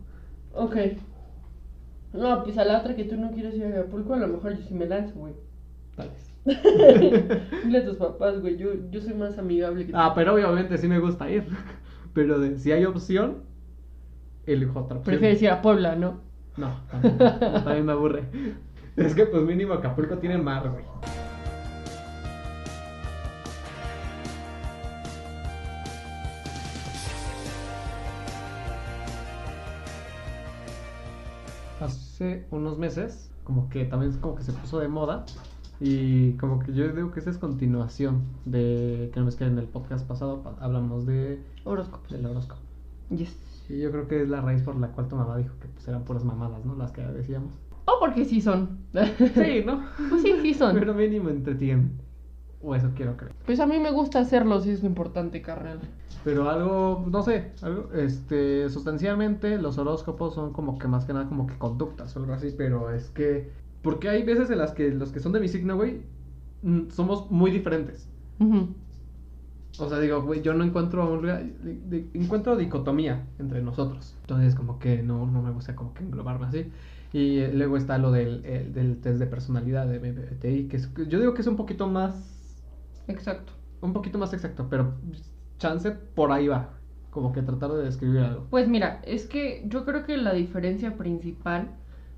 Ok. 0.54 0.76
No, 2.14 2.44
pues 2.44 2.58
a 2.58 2.66
la 2.66 2.80
otra 2.80 2.96
que 2.96 3.06
tú 3.06 3.16
no 3.16 3.32
quieres 3.32 3.56
ir 3.56 3.66
a 3.66 3.70
Acapulco, 3.70 4.14
a 4.14 4.20
lo 4.20 4.28
mejor 4.28 4.56
yo 4.56 4.64
sí 4.64 4.74
me 4.74 4.86
lanzo, 4.86 5.16
güey. 5.16 5.34
Tal 5.96 6.10
vez. 6.10 6.32
Dile 7.64 7.78
a 7.78 7.86
tus 7.86 7.98
papás, 7.98 8.42
güey. 8.42 8.58
Yo, 8.58 8.70
yo 8.90 9.02
soy 9.02 9.14
más 9.14 9.38
amigable 9.38 9.86
que 9.86 9.92
tú. 9.92 9.98
Ah, 9.98 10.14
pero 10.14 10.34
obviamente 10.34 10.78
sí 10.78 10.88
me 10.88 11.00
gusta 11.00 11.30
ir. 11.30 11.46
Pero 12.14 12.40
de, 12.40 12.60
si 12.60 12.74
hay 12.74 12.84
opción, 12.84 13.44
elijo 14.46 14.82
otra 14.82 14.98
opción. 14.98 15.16
Prefieres 15.16 15.42
ir 15.42 15.50
a 15.50 15.62
Puebla, 15.62 15.96
¿no? 15.96 16.20
No. 16.58 16.76
No, 17.02 17.64
también 17.64 17.86
me 17.86 17.94
aburre. 17.94 18.26
Es 18.98 19.16
que 19.16 19.26
pues 19.26 19.42
mínimo 19.44 19.74
Acapulco 19.74 20.18
tiene 20.18 20.38
mar, 20.38 20.70
güey. 20.70 20.84
Hace 32.22 32.46
unos 32.52 32.78
meses, 32.78 33.32
como 33.44 33.68
que 33.70 33.84
también 33.86 34.12
como 34.22 34.36
que 34.36 34.44
se 34.44 34.54
puso 34.54 34.78
de 34.80 34.88
moda 34.88 35.26
y 35.80 36.34
como 36.34 36.60
que 36.60 36.72
yo 36.72 36.88
digo 36.94 37.10
que 37.10 37.20
esa 37.20 37.32
es 37.32 37.40
continuación 37.40 38.22
de 38.46 39.10
que 39.12 39.20
no 39.20 39.28
es 39.28 39.36
que 39.36 39.46
en 39.46 39.58
el 39.58 39.66
podcast 39.66 40.08
pasado 40.08 40.44
pa- 40.44 40.56
hablamos 40.60 41.08
de 41.08 41.42
Horóscopos. 41.64 42.12
del 42.12 42.28
horóscopo. 42.28 42.62
Yes. 43.10 43.36
Y 43.70 43.80
yo 43.80 43.90
creo 43.92 44.08
que 44.08 44.22
es 44.22 44.30
la 44.30 44.40
raíz 44.40 44.62
por 44.62 44.76
la 44.76 44.90
cual 44.90 45.08
tu 45.08 45.16
mamá 45.16 45.36
dijo 45.36 45.56
que 45.60 45.68
pues 45.70 45.88
eran 45.88 46.04
puras 46.04 46.24
mamadas, 46.24 46.64
¿no? 46.64 46.76
Las 46.76 46.92
que 46.92 47.02
decíamos. 47.02 47.54
O 47.86 47.94
porque 48.00 48.24
sí 48.24 48.40
son. 48.40 48.78
Sí, 49.18 49.64
¿no? 49.66 49.82
Pues 50.12 50.22
sí, 50.22 50.34
sí 50.44 50.54
son. 50.54 50.76
Pero 50.80 50.94
mínimo 50.94 51.30
entretienen. 51.30 52.00
O 52.64 52.76
eso 52.76 52.92
quiero 52.96 53.18
creer. 53.18 53.34
Pues 53.46 53.60
a 53.60 53.66
mí 53.66 53.80
me 53.80 53.92
gusta 53.92 54.20
hacerlo, 54.20 54.60
sí 54.62 54.70
es 54.70 54.82
lo 54.84 54.88
importante, 54.88 55.42
carnal. 55.42 55.80
Pero 56.24 56.48
algo, 56.50 57.06
no 57.10 57.24
sé, 57.24 57.52
algo, 57.64 57.92
este, 57.94 58.70
sustancialmente 58.70 59.58
los 59.58 59.78
horóscopos 59.80 60.36
son 60.36 60.54
como 60.54 60.78
que 60.78 60.88
más 60.88 61.06
que 61.06 61.14
nada 61.14 61.28
como 61.28 61.48
que 61.48 61.58
conductas 61.58 62.16
o 62.16 62.20
algo 62.20 62.34
así, 62.34 62.54
pero 62.56 62.92
es 62.92 63.10
que, 63.10 63.50
porque 63.82 64.10
hay 64.10 64.22
veces 64.24 64.52
en 64.52 64.60
las 64.60 64.74
que 64.74 64.92
los 64.92 65.12
que 65.12 65.20
son 65.20 65.32
de 65.32 65.40
mi 65.40 65.48
signo, 65.48 65.76
güey, 65.76 66.02
mm, 66.62 66.90
somos 66.92 67.32
muy 67.32 67.50
diferentes. 67.50 68.08
O 69.80 69.90
sea, 69.90 70.00
digo, 70.00 70.22
güey, 70.22 70.42
yo 70.42 70.54
no 70.54 70.64
encuentro 70.64 71.12
un 71.12 71.22
de- 71.26 72.06
encuentro 72.14 72.56
dicotomía 72.58 73.26
entre 73.40 73.62
nosotros. 73.64 74.16
Entonces, 74.22 74.54
como 74.54 74.78
que 74.80 75.02
no, 75.02 75.26
no 75.26 75.42
me 75.42 75.52
gusta 75.52 75.76
como 75.76 75.94
que 75.94 76.04
englobarme 76.04 76.46
así. 76.46 76.72
Y 77.14 77.40
eh, 77.40 77.52
luego 77.54 77.78
está 77.78 77.98
lo 77.98 78.12
del, 78.12 78.46
el- 78.46 78.74
del 78.74 78.98
test 79.02 79.18
de 79.20 79.26
personalidad 79.28 79.88
de 79.88 79.98
MBTI, 80.00 80.68
que 80.68 80.78
es- 80.78 80.90
yo 81.08 81.20
digo 81.20 81.34
que 81.34 81.42
es 81.42 81.48
un 81.48 81.56
poquito 81.56 81.88
más, 81.88 82.38
Exacto. 83.08 83.54
un 83.82 83.94
poquito 83.94 84.18
más 84.18 84.34
exacto, 84.34 84.68
pero 84.70 84.94
chance 85.58 85.92
por 85.92 86.32
ahí 86.32 86.48
va. 86.48 86.70
Como 87.10 87.34
que 87.34 87.42
tratar 87.42 87.72
de 87.74 87.84
describir 87.84 88.22
algo. 88.22 88.48
Pues 88.50 88.68
mira, 88.70 89.02
es 89.04 89.28
que 89.28 89.66
yo 89.68 89.86
creo 89.86 90.06
que 90.06 90.18
la 90.18 90.34
diferencia 90.34 90.98
principal 90.98 91.76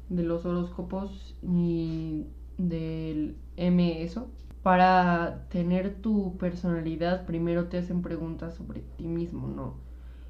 de 0.10 0.24
los 0.24 0.46
horóscopos 0.46 1.36
y 1.42 2.28
del 2.58 3.38
MSO, 3.58 4.28
para 4.62 5.48
tener 5.50 5.96
tu 5.96 6.38
personalidad, 6.38 7.26
primero 7.26 7.68
te 7.68 7.80
hacen 7.80 8.02
preguntas 8.02 8.56
sobre 8.56 8.82
ti 8.82 9.08
mismo, 9.08 9.48
¿no? 9.48 9.76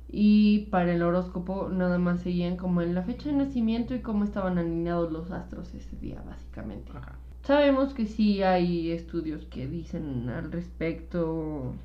Y 0.07 0.67
para 0.67 0.93
el 0.93 1.01
horóscopo 1.03 1.69
nada 1.69 1.97
más 1.97 2.21
seguían 2.21 2.55
como 2.55 2.81
en 2.81 2.95
la 2.95 3.03
fecha 3.03 3.29
de 3.29 3.35
nacimiento 3.35 3.95
y 3.95 4.01
cómo 4.01 4.23
estaban 4.23 4.57
alineados 4.57 5.11
los 5.11 5.31
astros 5.31 5.73
ese 5.73 5.97
día, 5.97 6.23
básicamente. 6.25 6.91
Ajá. 6.95 7.22
Sabemos 7.43 7.93
que 7.93 8.07
sí 8.07 8.41
hay 8.43 8.91
estudios 8.91 9.45
que 9.45 9.67
dicen 9.67 10.29
al 10.29 10.51
respecto 10.51 11.75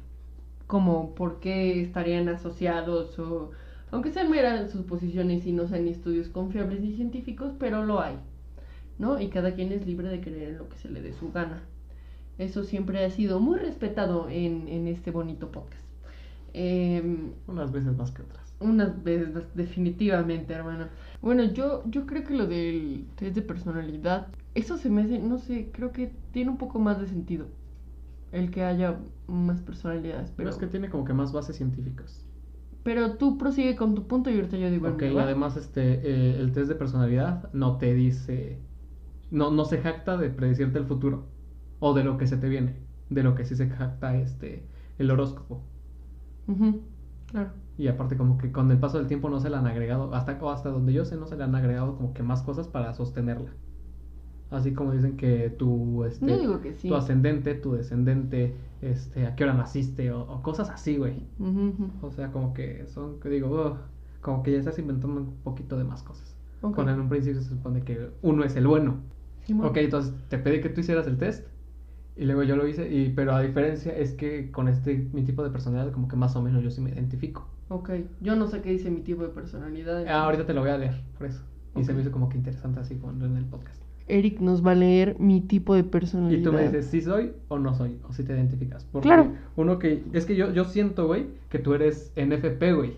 como 0.66 1.14
por 1.14 1.40
qué 1.40 1.82
estarían 1.82 2.28
asociados 2.28 3.18
o 3.18 3.52
aunque 3.90 4.12
sean 4.12 4.30
meras 4.30 4.72
suposiciones 4.72 5.46
y 5.46 5.52
no 5.52 5.68
sean 5.68 5.88
estudios 5.88 6.28
confiables 6.30 6.80
ni 6.80 6.94
científicos, 6.94 7.54
pero 7.58 7.84
lo 7.84 8.00
hay, 8.00 8.16
¿no? 8.98 9.20
Y 9.20 9.30
cada 9.30 9.54
quien 9.54 9.72
es 9.72 9.86
libre 9.86 10.08
de 10.08 10.20
creer 10.20 10.50
en 10.50 10.58
lo 10.58 10.68
que 10.68 10.78
se 10.78 10.90
le 10.90 11.02
dé 11.02 11.12
su 11.14 11.32
gana. 11.32 11.62
Eso 12.38 12.64
siempre 12.64 13.04
ha 13.04 13.10
sido 13.10 13.40
muy 13.40 13.58
respetado 13.58 14.28
en, 14.30 14.68
en 14.68 14.88
este 14.88 15.10
bonito 15.12 15.52
podcast. 15.52 15.84
Em, 16.54 17.34
Unas 17.48 17.72
veces 17.72 17.96
más 17.96 18.12
que 18.12 18.22
otras. 18.22 18.54
unas 18.60 19.02
veces, 19.04 19.34
definitivamente, 19.54 20.52
hermano. 20.54 20.88
Bueno, 21.22 21.44
yo, 21.44 21.82
yo 21.86 22.06
creo 22.06 22.24
que 22.24 22.34
lo 22.34 22.46
del 22.46 23.06
test 23.16 23.34
de 23.36 23.42
personalidad, 23.42 24.28
eso 24.54 24.76
se 24.76 24.90
me 24.90 25.02
hace, 25.02 25.18
no 25.20 25.38
sé, 25.38 25.70
creo 25.72 25.92
que 25.92 26.08
tiene 26.32 26.50
un 26.50 26.58
poco 26.58 26.78
más 26.80 27.00
de 27.00 27.06
sentido. 27.08 27.48
El 28.32 28.50
que 28.50 28.64
haya 28.64 29.00
más 29.26 29.60
personalidades, 29.62 30.32
Pero 30.36 30.48
pero, 30.48 30.50
es 30.50 30.56
que 30.56 30.66
tiene 30.66 30.88
como 30.88 31.04
que 31.04 31.12
más 31.12 31.32
bases 31.32 31.56
científicas. 31.56 32.26
pero 32.82 33.16
tú 33.18 33.38
prosigue 33.38 33.76
con 33.76 33.94
tu 33.94 34.06
punto 34.08 34.30
y 34.30 34.36
ahorita 34.36 34.56
yo 34.56 34.70
digo 34.70 34.86
el 34.88 34.94
Ok, 34.94 35.02
¿va? 35.14 35.24
además 35.24 35.56
este, 35.56 35.82
eh, 36.08 36.40
el 36.40 36.52
test 36.52 36.68
de 36.68 36.74
personalidad 36.74 37.52
no 37.52 37.78
te 37.78 37.94
dice, 37.94 38.64
no, 39.30 39.50
no 39.50 39.64
se 39.66 39.78
jacta 39.80 40.16
de 40.18 40.30
predecirte 40.30 40.78
el 40.78 40.86
futuro 40.86 41.32
o 41.80 41.94
de 41.94 42.04
lo 42.04 42.18
que 42.18 42.26
se 42.26 42.38
te 42.38 42.48
viene, 42.48 42.76
de 43.10 43.22
lo 43.24 43.34
que 43.34 43.44
sí 43.44 43.56
se 43.56 43.68
jacta 43.70 44.16
este, 44.18 44.68
el 44.98 45.10
horóscopo. 45.10 45.64
Claro. 47.26 47.52
Y 47.78 47.88
aparte 47.88 48.18
como 48.18 48.36
que 48.36 48.52
con 48.52 48.70
el 48.70 48.78
paso 48.78 48.98
del 48.98 49.06
tiempo 49.06 49.30
no 49.30 49.40
se 49.40 49.48
le 49.48 49.56
han 49.56 49.66
agregado, 49.66 50.12
hasta, 50.14 50.32
o 50.42 50.50
hasta 50.50 50.68
donde 50.68 50.92
yo 50.92 51.04
sé 51.06 51.16
no 51.16 51.26
se 51.26 51.36
le 51.36 51.44
han 51.44 51.54
agregado 51.54 51.96
como 51.96 52.12
que 52.12 52.22
más 52.22 52.42
cosas 52.42 52.68
para 52.68 52.92
sostenerla. 52.92 53.56
Así 54.50 54.72
como 54.72 54.92
dicen 54.92 55.16
que 55.16 55.50
tu, 55.50 56.04
este, 56.04 56.26
Yo 56.26 56.38
digo 56.38 56.60
que 56.60 56.72
sí. 56.72 56.88
tu 56.88 56.94
ascendente, 56.94 57.54
tu 57.54 57.72
descendente, 57.72 58.54
este, 58.80 59.26
a 59.26 59.36
qué 59.36 59.44
hora 59.44 59.54
naciste 59.54 60.10
o, 60.10 60.22
o 60.22 60.42
cosas 60.42 60.70
así, 60.70 60.96
güey. 60.96 61.26
Ujú, 61.38 61.68
ujú. 61.68 61.90
O 62.02 62.10
sea, 62.10 62.32
como 62.32 62.54
que 62.54 62.86
son, 62.86 63.20
que 63.20 63.28
digo, 63.28 63.48
ugh, 63.48 63.76
como 64.22 64.42
que 64.42 64.52
ya 64.52 64.58
estás 64.58 64.78
inventando 64.78 65.20
un 65.20 65.34
poquito 65.44 65.76
de 65.76 65.84
más 65.84 66.02
cosas. 66.02 66.34
Ok. 66.62 66.74
Cuando 66.74 66.92
en 66.92 67.00
un 67.00 67.08
principio 67.08 67.40
se 67.42 67.48
supone 67.50 67.82
que 67.82 68.10
uno 68.22 68.42
es 68.44 68.56
el 68.56 68.66
bueno. 68.66 68.96
Simón. 69.44 69.66
Ok, 69.66 69.76
entonces 69.78 70.14
te 70.28 70.38
pedí 70.38 70.60
que 70.60 70.70
tú 70.70 70.80
hicieras 70.80 71.06
el 71.06 71.18
test 71.18 71.46
y 72.16 72.24
luego 72.24 72.42
yo 72.42 72.56
lo 72.56 72.66
hice, 72.66 72.92
y, 72.92 73.10
pero 73.10 73.32
a 73.32 73.42
diferencia 73.42 73.96
es 73.96 74.12
que 74.12 74.50
con 74.50 74.66
este, 74.66 75.08
mi 75.12 75.22
tipo 75.22 75.44
de 75.44 75.50
personalidad, 75.50 75.92
como 75.92 76.08
que 76.08 76.16
más 76.16 76.34
o 76.36 76.42
menos 76.42 76.64
yo 76.64 76.70
sí 76.70 76.80
me 76.80 76.90
identifico. 76.90 77.46
Ok, 77.68 77.90
yo 78.20 78.34
no 78.34 78.48
sé 78.48 78.60
qué 78.60 78.70
dice 78.70 78.90
mi 78.90 79.02
tipo 79.02 79.22
de 79.22 79.28
personalidad. 79.28 80.04
Ah, 80.08 80.24
ahorita 80.24 80.44
te 80.46 80.54
lo 80.54 80.62
voy 80.62 80.70
a 80.70 80.78
leer, 80.78 81.00
por 81.16 81.26
eso. 81.26 81.42
Y 81.76 81.84
se 81.84 81.94
me 81.94 82.00
hizo 82.00 82.10
como 82.10 82.28
que 82.28 82.36
interesante 82.36 82.80
así 82.80 82.96
cuando 82.96 83.26
en 83.26 83.36
el 83.36 83.44
podcast. 83.44 83.80
Eric 84.08 84.40
nos 84.40 84.64
va 84.66 84.72
a 84.72 84.74
leer 84.74 85.16
mi 85.18 85.40
tipo 85.40 85.74
de 85.74 85.84
personalidad. 85.84 86.40
Y 86.40 86.42
tú 86.42 86.52
me 86.52 86.62
dices 86.62 86.86
si 86.86 87.00
soy 87.00 87.32
o 87.48 87.58
no 87.58 87.74
soy, 87.74 87.98
o 88.08 88.12
si 88.12 88.24
te 88.24 88.32
identificas. 88.32 88.84
Porque 88.84 89.08
Claro. 89.08 89.32
uno 89.56 89.78
que, 89.78 90.04
es 90.12 90.26
que 90.26 90.36
yo, 90.36 90.52
yo 90.52 90.64
siento, 90.64 91.06
güey, 91.06 91.26
que 91.48 91.58
tú 91.58 91.74
eres 91.74 92.12
NFP, 92.16 92.72
güey. 92.74 92.96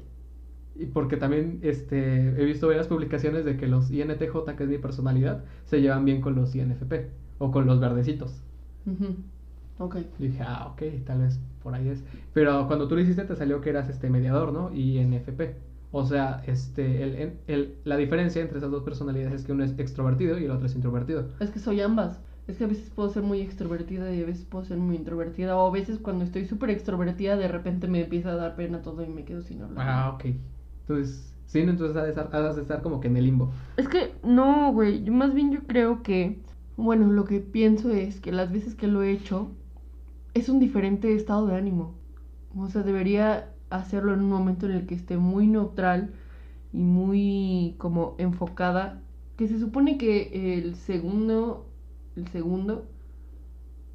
Y 0.77 0.87
porque 0.87 1.17
también 1.17 1.59
este, 1.63 2.29
he 2.41 2.45
visto 2.45 2.69
varias 2.69 2.87
publicaciones 2.89 3.45
de 3.45 3.57
que 3.57 3.67
los 3.67 3.91
INTJ, 3.91 4.55
que 4.57 4.63
es 4.65 4.69
mi 4.69 4.79
personalidad, 4.79 5.45
se 5.65 5.81
llevan 5.81 6.05
bien 6.05 6.21
con 6.21 6.35
los 6.35 6.55
INFP 6.55 6.93
o 7.39 7.51
con 7.51 7.67
los 7.67 7.81
verdecitos. 7.81 8.43
Ujú, 8.87 9.17
Ok. 9.79 9.97
Y 10.19 10.29
dije, 10.29 10.43
ah, 10.43 10.69
ok, 10.73 10.83
tal 11.05 11.21
vez 11.21 11.41
por 11.63 11.75
ahí 11.75 11.89
es. 11.89 12.03
Pero 12.33 12.67
cuando 12.67 12.89
tú 12.89 12.95
lo 12.95 13.01
hiciste 13.01 13.25
te 13.25 13.37
salió 13.37 13.61
que 13.61 13.71
eras 13.71 13.89
este 13.89 14.11
mediador, 14.11 14.53
¿no? 14.53 14.73
INFP. 14.75 15.41
O 15.93 16.05
sea, 16.07 16.43
este, 16.47 17.03
el, 17.03 17.33
el, 17.49 17.75
la 17.85 17.97
diferencia 17.97 18.41
entre 18.43 18.59
esas 18.59 18.71
dos 18.71 18.83
personalidades 18.85 19.41
es 19.41 19.45
que 19.45 19.53
uno 19.53 19.65
es 19.65 19.77
extrovertido 19.79 20.39
y 20.39 20.45
el 20.45 20.51
otro 20.53 20.67
es 20.67 20.75
introvertido. 20.77 21.29
Es 21.41 21.51
que 21.51 21.59
soy 21.59 21.81
ambas. 21.81 22.21
Es 22.47 22.59
que 22.59 22.65
a 22.65 22.67
veces 22.69 22.91
puedo 22.91 23.09
ser 23.11 23.23
muy 23.23 23.41
extrovertida 23.41 24.13
y 24.15 24.23
a 24.23 24.27
veces 24.27 24.45
puedo 24.45 24.65
ser 24.65 24.79
muy 24.79 24.97
introvertida. 24.97 25.57
O 25.57 25.67
a 25.67 25.71
veces 25.71 25.99
cuando 25.99 26.25
estoy 26.25 26.47
súper 26.47 26.71
extrovertida 26.71 27.37
de 27.37 27.49
repente 27.49 27.89
me 27.89 28.03
empieza 28.03 28.31
a 28.31 28.37
dar 28.37 28.57
pena 28.57 28.83
todo 28.83 29.03
y 29.05 29.09
me 29.09 29.25
quedo 29.25 29.43
sin 29.43 29.63
hablar. 29.63 29.89
Ah, 29.89 30.11
ok. 30.15 30.27
Entonces, 30.83 31.35
sí, 31.47 31.65
¿no? 31.65 31.71
entonces 31.73 31.97
has 31.97 32.05
de, 32.05 32.11
estar, 32.11 32.35
has 32.35 32.57
de 32.57 32.63
estar 32.63 32.83
como 32.83 33.01
que 33.01 33.09
en 33.09 33.17
el 33.17 33.25
limbo. 33.25 33.51
Es 33.77 33.89
que 33.89 34.15
no, 34.23 34.73
güey. 34.73 35.03
yo- 35.05 35.13
Más 35.13 35.35
bien 35.35 35.53
yo 35.53 35.61
creo 35.67 36.03
que, 36.03 36.41
bueno, 36.77 37.09
lo 37.11 37.25
que 37.25 37.41
pienso 37.41 37.91
es 37.91 38.21
que 38.21 38.33
las 38.33 38.53
veces 38.53 38.75
que 38.75 38.87
lo 38.89 39.03
he 39.03 39.11
hecho 39.13 39.51
es 40.35 40.49
un 40.49 40.59
diferente 40.61 41.15
estado 41.15 41.47
de 41.47 41.57
ánimo. 41.57 41.95
O 42.57 42.69
sea, 42.69 42.83
debería 42.83 43.55
hacerlo 43.71 44.15
en 44.15 44.21
un 44.21 44.31
momento 44.31 44.67
en 44.67 44.73
el 44.73 44.87
que 44.87 44.95
esté 44.95 45.17
muy 45.19 45.47
neutral 45.47 46.13
y 46.73 46.79
muy 46.79 47.75
como 47.79 48.15
enfocada, 48.19 49.03
que 49.37 49.49
se 49.49 49.59
supone 49.61 49.99
que 49.99 50.59
el 50.59 50.75
segundo, 50.77 51.67
el 52.17 52.29
segundo 52.29 52.87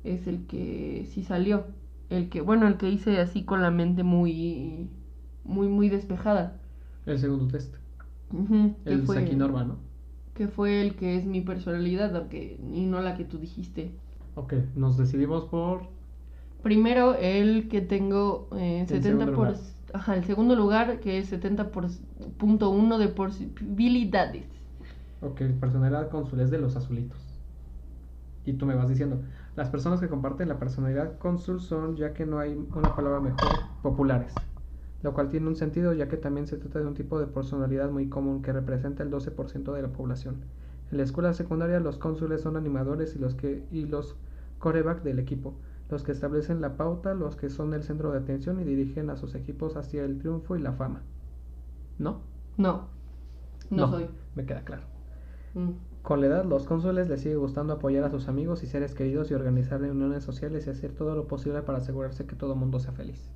es 0.03 0.27
el 0.27 0.45
que 0.45 1.05
sí 1.11 1.23
salió, 1.23 1.65
el 2.09 2.29
que, 2.29 2.41
bueno, 2.41 2.67
el 2.67 2.77
que 2.77 2.89
hice 2.89 3.19
así 3.19 3.43
con 3.43 3.61
la 3.61 3.71
mente 3.71 4.03
muy, 4.03 4.89
muy, 5.43 5.67
muy 5.67 5.89
despejada. 5.89 6.59
El 7.05 7.19
segundo 7.19 7.47
test. 7.47 7.75
El 8.85 9.03
fue- 9.03 9.15
Saki 9.21 9.35
Norma, 9.35 9.63
¿no? 9.63 9.77
que 10.33 10.47
fue 10.47 10.81
el 10.81 10.95
que 10.95 11.15
es 11.17 11.25
mi 11.25 11.41
personalidad, 11.41 12.15
aunque 12.15 12.59
y 12.73 12.85
no 12.85 13.01
la 13.01 13.15
que 13.15 13.23
tú 13.23 13.37
dijiste. 13.37 13.91
Ok, 14.35 14.53
nos 14.75 14.97
decidimos 14.97 15.45
por 15.45 15.87
Primero, 16.65 17.13
el 17.15 17.69
que 17.69 17.81
tengo 17.81 18.49
eh, 18.57 18.87
El 18.87 18.87
70 18.87 19.03
segundo 19.03 19.31
por, 19.31 19.49
lugar. 19.49 19.61
ajá, 19.93 20.15
el 20.17 20.25
segundo 20.25 20.55
lugar 20.55 20.99
que 20.99 21.19
es 21.19 21.29
70 21.29 21.71
por 21.71 21.87
punto 22.37 22.71
uno 22.71 22.97
de 22.97 23.07
posibilidades. 23.09 24.47
Ok, 25.19 25.41
personalidad 25.59 26.09
cónsul 26.09 26.39
es 26.39 26.51
de 26.51 26.57
los 26.57 26.77
azulitos. 26.77 27.41
Y 28.45 28.53
tú 28.53 28.65
me 28.65 28.75
vas 28.75 28.87
diciendo, 28.89 29.23
las 29.55 29.69
personas 29.69 29.99
que 29.99 30.07
comparten 30.09 30.47
la 30.47 30.59
personalidad 30.59 31.17
cónsul 31.17 31.59
son, 31.61 31.95
ya 31.97 32.13
que 32.13 32.25
no 32.25 32.39
hay 32.39 32.53
una 32.75 32.95
palabra 32.95 33.19
mejor, 33.19 33.65
populares. 33.81 34.33
Lo 35.01 35.13
cual 35.13 35.29
tiene 35.29 35.47
un 35.47 35.55
sentido, 35.55 35.93
ya 35.93 36.07
que 36.07 36.17
también 36.17 36.47
se 36.47 36.57
trata 36.57 36.79
de 36.79 36.85
un 36.87 36.93
tipo 36.95 37.19
de 37.19 37.27
personalidad 37.27 37.91
muy 37.91 38.09
común 38.09 38.41
que 38.41 38.53
representa 38.53 39.03
el 39.03 39.09
12% 39.11 39.73
de 39.73 39.81
la 39.81 39.89
población. 39.93 40.45
En 40.91 40.97
la 40.97 41.03
escuela 41.03 41.33
secundaria, 41.33 41.79
los 41.79 41.97
cónsules 41.97 42.41
son 42.41 42.57
animadores 42.57 43.15
y 43.15 43.19
los, 43.19 43.35
que, 43.35 43.67
y 43.71 43.85
los 43.85 44.15
coreback 44.59 45.03
del 45.03 45.19
equipo, 45.19 45.59
los 45.89 46.03
que 46.03 46.11
establecen 46.11 46.61
la 46.61 46.77
pauta, 46.77 47.13
los 47.13 47.35
que 47.35 47.49
son 47.49 47.73
el 47.73 47.83
centro 47.83 48.11
de 48.11 48.19
atención 48.19 48.59
y 48.59 48.63
dirigen 48.63 49.09
a 49.09 49.17
sus 49.17 49.35
equipos 49.35 49.75
hacia 49.77 50.03
el 50.03 50.17
triunfo 50.17 50.55
y 50.55 50.61
la 50.61 50.73
fama. 50.73 51.03
¿No? 51.99 52.21
No, 52.57 52.87
no, 53.69 53.89
soy. 53.89 54.07
Me 54.35 54.45
queda 54.45 54.63
claro. 54.63 54.83
Mm. 55.53 55.71
Con 56.01 56.21
la 56.21 56.27
edad, 56.27 56.45
los 56.45 56.65
cónsules 56.65 57.09
les 57.09 57.21
sigue 57.21 57.35
gustando 57.35 57.73
apoyar 57.73 58.03
a 58.03 58.11
sus 58.11 58.27
amigos 58.27 58.63
y 58.63 58.67
seres 58.67 58.93
queridos 58.93 59.31
y 59.31 59.33
organizar 59.33 59.81
reuniones 59.81 60.23
sociales 60.23 60.67
y 60.67 60.69
hacer 60.69 60.91
todo 60.91 61.15
lo 61.15 61.27
posible 61.27 61.61
para 61.63 61.79
asegurarse 61.79 62.27
que 62.27 62.35
todo 62.35 62.53
el 62.53 62.59
mundo 62.59 62.79
sea 62.79 62.91
feliz. 62.91 63.31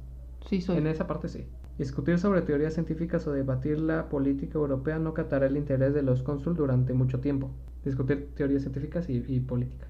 Sí, 0.47 0.61
soy. 0.61 0.77
En 0.77 0.87
esa 0.87 1.07
parte 1.07 1.29
sí. 1.29 1.47
Discutir 1.77 2.19
sobre 2.19 2.41
teorías 2.41 2.73
científicas 2.73 3.25
o 3.25 3.31
debatir 3.31 3.79
la 3.79 4.09
política 4.09 4.59
europea 4.59 4.99
no 4.99 5.13
catará 5.13 5.47
el 5.47 5.57
interés 5.57 5.93
de 5.93 6.03
los 6.03 6.21
cónsul 6.21 6.55
durante 6.55 6.93
mucho 6.93 7.19
tiempo. 7.19 7.49
Discutir 7.83 8.29
teorías 8.35 8.61
científicas 8.63 9.09
y, 9.09 9.23
y 9.27 9.39
política. 9.39 9.87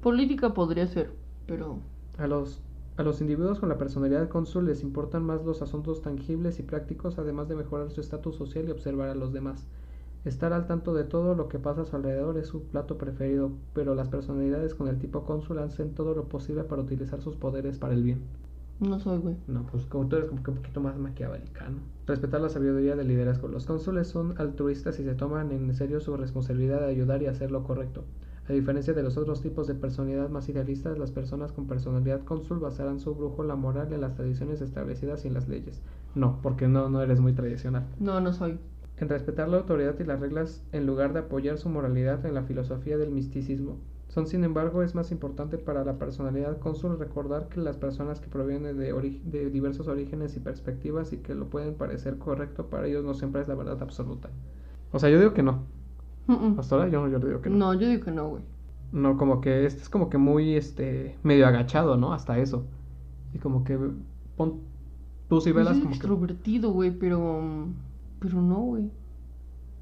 Política 0.00 0.54
podría 0.54 0.86
ser, 0.86 1.12
pero 1.50 1.80
A 2.16 2.28
los, 2.28 2.60
a 2.96 3.02
los 3.02 3.20
individuos 3.20 3.58
con 3.58 3.68
la 3.68 3.76
personalidad 3.76 4.28
cónsul 4.28 4.66
les 4.66 4.84
importan 4.84 5.24
más 5.24 5.44
los 5.44 5.62
asuntos 5.62 6.00
tangibles 6.00 6.60
y 6.60 6.62
prácticos, 6.62 7.18
además 7.18 7.48
de 7.48 7.56
mejorar 7.56 7.90
su 7.90 8.00
estatus 8.00 8.36
social 8.36 8.68
y 8.68 8.70
observar 8.70 9.08
a 9.08 9.16
los 9.16 9.32
demás. 9.32 9.66
Estar 10.24 10.52
al 10.52 10.68
tanto 10.68 10.94
de 10.94 11.02
todo 11.02 11.34
lo 11.34 11.48
que 11.48 11.58
pasa 11.58 11.80
a 11.82 11.84
su 11.84 11.96
alrededor 11.96 12.38
es 12.38 12.46
su 12.46 12.68
plato 12.68 12.98
preferido, 12.98 13.50
pero 13.72 13.96
las 13.96 14.08
personalidades 14.08 14.76
con 14.76 14.86
el 14.86 15.00
tipo 15.00 15.24
cónsul 15.24 15.58
hacen 15.58 15.92
todo 15.96 16.14
lo 16.14 16.28
posible 16.28 16.62
para 16.62 16.82
utilizar 16.82 17.20
sus 17.20 17.36
poderes 17.36 17.78
para 17.80 17.94
el 17.94 18.04
bien. 18.04 18.28
no 18.80 18.98
soy, 19.00 19.18
güey. 19.18 19.36
No, 19.46 19.66
pues 19.66 19.84
como 19.86 20.08
tú 20.08 20.16
eres 20.16 20.28
como 20.30 20.42
que 20.42 20.50
un 20.50 20.56
poquito 20.56 20.80
más 20.80 20.96
maquiavelicano. 20.98 21.82
Respetar 22.06 22.40
la 22.40 22.48
sabiduría 22.48 22.96
del 22.96 23.08
liderazgo. 23.08 23.48
Los 23.48 23.66
cónsules 23.66 24.08
son 24.08 24.34
altruistas 24.40 24.98
y 25.00 25.04
se 25.04 25.14
toman 25.14 25.52
en 25.52 25.74
serio 25.74 26.00
su 26.00 26.16
responsabilidad 26.16 26.80
de 26.80 26.86
ayudar 26.86 27.22
y 27.22 27.26
hacer 27.26 27.50
lo 27.50 27.64
correcto. 27.64 28.06
A 28.48 28.52
diferencia 28.52 28.94
de 28.94 29.02
los 29.02 29.16
otros 29.16 29.42
tipos 29.42 29.66
de 29.68 29.74
personalidad 29.74 30.28
más 30.28 30.48
idealistas, 30.48 30.98
las 30.98 31.12
personas 31.12 31.52
con 31.52 31.66
personalidad 31.66 32.24
cónsul 32.24 32.58
basarán 32.58 32.98
su 32.98 33.14
brújula 33.14 33.54
moral 33.54 33.92
en 33.92 34.00
las 34.00 34.14
tradiciones 34.14 34.60
establecidas 34.60 35.24
y 35.24 35.28
en 35.28 35.34
las 35.34 35.48
leyes. 35.48 35.80
No, 36.14 36.40
porque 36.42 36.66
no, 36.66 36.88
no 36.88 37.00
eres 37.02 37.20
muy 37.20 37.32
tradicional. 37.32 37.86
No, 38.00 38.20
no 38.20 38.32
soy. 38.32 38.58
En 38.96 39.08
respetar 39.08 39.48
la 39.48 39.58
autoridad 39.58 39.98
y 39.98 40.04
las 40.04 40.20
reglas 40.20 40.62
en 40.72 40.86
lugar 40.86 41.12
de 41.12 41.20
apoyar 41.20 41.58
su 41.58 41.68
moralidad 41.68 42.26
en 42.26 42.34
la 42.34 42.42
filosofía 42.42 42.98
del 42.98 43.12
misticismo. 43.12 43.78
Son, 44.08 44.26
sin 44.26 44.42
embargo, 44.42 44.82
es 44.82 44.96
más 44.96 45.12
importante 45.12 45.56
para 45.56 45.84
la 45.84 45.96
personalidad 45.96 46.58
cónsul 46.58 46.98
recordar 46.98 47.48
que 47.48 47.60
las 47.60 47.76
personas 47.76 48.20
que 48.20 48.26
provienen 48.28 48.76
de, 48.76 48.92
de 49.24 49.50
diversos 49.50 49.86
orígenes 49.86 50.36
y 50.36 50.40
perspectivas 50.40 51.12
y 51.12 51.18
que 51.18 51.36
lo 51.36 51.48
pueden 51.48 51.74
parecer 51.74 52.18
correcto 52.18 52.66
para 52.66 52.88
ellos 52.88 53.04
no 53.04 53.14
siempre 53.14 53.40
es 53.40 53.46
la 53.46 53.54
verdad 53.54 53.80
absoluta. 53.80 54.28
O 54.90 54.98
sea, 54.98 55.10
yo 55.10 55.20
digo 55.20 55.32
que 55.32 55.44
no. 55.44 55.64
Hasta 56.58 56.74
ahora 56.76 56.88
yo, 56.88 57.08
yo 57.08 57.18
digo 57.18 57.40
que 57.40 57.50
no. 57.50 57.56
No, 57.58 57.74
yo 57.74 57.88
digo 57.88 58.04
que 58.04 58.10
no, 58.10 58.28
güey. 58.28 58.42
No, 58.92 59.16
como 59.16 59.40
que 59.40 59.66
este 59.66 59.82
es 59.82 59.88
como 59.88 60.10
que 60.10 60.18
muy, 60.18 60.56
este, 60.56 61.16
medio 61.22 61.46
agachado, 61.46 61.96
¿no? 61.96 62.12
Hasta 62.12 62.38
eso. 62.38 62.64
Y 63.34 63.38
como 63.38 63.64
que 63.64 63.78
pon, 64.36 64.60
tú 65.28 65.40
si 65.40 65.52
Pues 65.52 65.64
velas 65.64 65.78
como 65.78 65.90
que... 65.90 65.96
extrovertido, 65.96 66.72
güey, 66.72 66.90
pero 66.90 67.68
pero 68.20 68.42
no, 68.42 68.60
güey. 68.60 68.90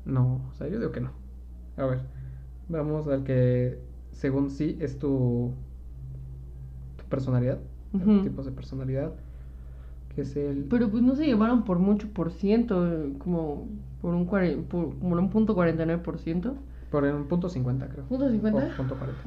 No, 0.04 0.40
o 0.50 0.54
sea, 0.54 0.68
yo 0.68 0.78
digo 0.78 0.92
que 0.92 1.00
no. 1.00 1.10
A 1.76 1.84
ver, 1.86 2.00
vamos 2.68 3.06
al 3.08 3.24
que 3.24 3.78
según 4.12 4.50
sí 4.50 4.76
es 4.80 4.98
tu, 4.98 5.52
tu 6.96 7.04
personalidad, 7.08 7.58
Ujú. 7.92 8.22
tipos 8.22 8.44
de 8.46 8.52
personalidad, 8.52 9.12
que 10.14 10.22
es 10.22 10.36
el... 10.36 10.66
Pero 10.70 10.90
pues 10.90 11.02
no 11.02 11.14
se 11.14 11.26
llevaron 11.26 11.64
por 11.64 11.78
mucho 11.78 12.08
por 12.08 12.30
ciento, 12.30 12.86
como 13.18 13.66
por 14.00 14.14
un 14.14 14.26
por, 14.26 14.98
como 14.98 15.16
un 15.16 15.30
punto 15.30 15.54
49 15.54 16.02
por 16.02 16.18
ciento. 16.18 16.56
Por 16.90 17.04
un 17.04 17.28
punto 17.28 17.48
50 17.48 17.88
creo. 17.88 18.04
¿Punto 18.06 18.30
50? 18.30 18.64
O 18.64 18.76
punto 18.76 18.96
40. 18.96 19.22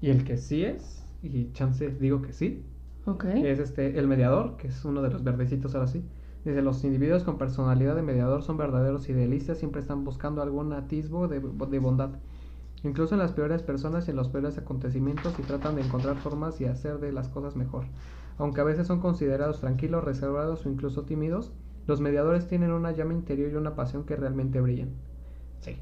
Y 0.00 0.10
el 0.10 0.24
que 0.24 0.36
sí 0.36 0.64
es, 0.64 1.04
y 1.22 1.52
chance 1.52 1.88
digo 1.90 2.22
que 2.22 2.32
sí, 2.32 2.62
Ok. 3.06 3.24
es 3.24 3.58
este 3.58 3.98
el 3.98 4.06
mediador, 4.08 4.56
que 4.56 4.68
es 4.68 4.84
uno 4.84 5.02
de 5.02 5.10
los 5.10 5.24
verdecitos 5.24 5.74
ahora 5.74 5.86
sí. 5.88 6.04
Dice, 6.44 6.62
los 6.62 6.84
individuos 6.84 7.24
con 7.24 7.38
personalidad 7.38 7.96
de 7.96 8.02
mediador 8.02 8.42
son 8.42 8.56
verdaderos 8.56 9.08
idealistas, 9.08 9.58
siempre 9.58 9.80
están 9.80 10.04
buscando 10.04 10.42
algún 10.42 10.72
atisbo 10.72 11.26
de, 11.28 11.40
de 11.40 11.78
bondad. 11.80 12.10
Incluso 12.84 13.14
en 13.14 13.20
las 13.20 13.32
peores 13.32 13.62
personas 13.62 14.06
y 14.08 14.12
en 14.12 14.16
los 14.16 14.28
peores 14.28 14.58
acontecimientos 14.58 15.38
y 15.38 15.42
tratan 15.42 15.74
de 15.76 15.82
encontrar 15.82 16.16
formas 16.18 16.60
y 16.60 16.66
hacer 16.66 17.00
de 17.00 17.12
las 17.12 17.28
cosas 17.28 17.56
mejor. 17.56 17.86
Aunque 18.38 18.60
a 18.60 18.64
veces 18.64 18.86
son 18.86 19.00
considerados 19.00 19.60
tranquilos, 19.60 20.04
reservados 20.04 20.64
o 20.66 20.70
incluso 20.70 21.04
tímidos, 21.04 21.52
los 21.86 22.00
mediadores 22.00 22.46
tienen 22.46 22.72
una 22.72 22.92
llama 22.92 23.14
interior 23.14 23.50
y 23.52 23.56
una 23.56 23.74
pasión 23.76 24.04
que 24.04 24.16
realmente 24.16 24.60
brillan. 24.60 24.88
Sí. 25.60 25.76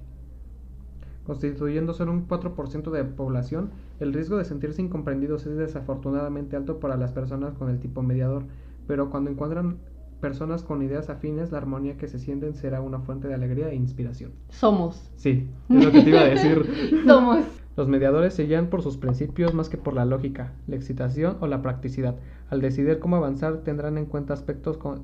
Constituyendo 1.26 1.94
solo 1.94 2.12
un 2.12 2.28
4% 2.28 2.90
de 2.90 3.04
población, 3.04 3.70
el 3.98 4.12
riesgo 4.12 4.36
de 4.36 4.44
sentirse 4.44 4.82
incomprendidos 4.82 5.46
es 5.46 5.56
desafortunadamente 5.56 6.56
alto 6.56 6.80
para 6.80 6.96
las 6.96 7.12
personas 7.12 7.54
con 7.54 7.70
el 7.70 7.78
tipo 7.80 8.02
mediador, 8.02 8.44
pero 8.86 9.08
cuando 9.08 9.30
encuentran 9.30 9.78
personas 10.20 10.62
con 10.62 10.82
ideas 10.82 11.08
afines, 11.10 11.50
la 11.52 11.58
armonía 11.58 11.96
que 11.96 12.08
se 12.08 12.18
sienten 12.18 12.54
será 12.54 12.80
una 12.82 12.98
fuente 13.00 13.28
de 13.28 13.34
alegría 13.34 13.70
e 13.70 13.74
inspiración. 13.74 14.32
Somos. 14.50 15.10
Sí, 15.16 15.48
es 15.70 15.84
lo 15.84 15.90
que 15.92 16.02
te 16.02 16.10
iba 16.10 16.20
a 16.20 16.24
decir. 16.28 17.02
Somos. 17.06 17.44
Los 17.76 17.88
mediadores 17.88 18.34
se 18.34 18.44
guían 18.44 18.68
por 18.68 18.82
sus 18.82 18.96
principios 18.98 19.52
más 19.54 19.68
que 19.68 19.78
por 19.78 19.94
la 19.94 20.04
lógica, 20.04 20.52
la 20.66 20.76
excitación 20.76 21.38
o 21.40 21.46
la 21.46 21.60
practicidad. 21.62 22.16
Al 22.50 22.60
decidir 22.60 23.00
cómo 23.00 23.16
avanzar 23.16 23.62
tendrán 23.64 23.98
en 23.98 24.06
cuenta 24.06 24.32
aspectos 24.34 24.76
co- 24.76 25.00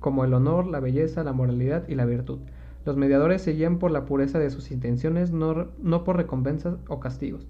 como 0.00 0.24
el 0.24 0.34
honor, 0.34 0.66
la 0.66 0.80
belleza, 0.80 1.24
la 1.24 1.32
moralidad 1.32 1.88
y 1.88 1.94
la 1.94 2.04
virtud. 2.04 2.38
Los 2.84 2.96
mediadores 2.96 3.42
se 3.42 3.52
guían 3.52 3.78
por 3.78 3.90
la 3.90 4.04
pureza 4.04 4.38
de 4.38 4.50
sus 4.50 4.70
intenciones, 4.70 5.32
no, 5.32 5.68
no 5.82 6.04
por 6.04 6.16
recompensas 6.16 6.76
o 6.88 7.00
castigos. 7.00 7.48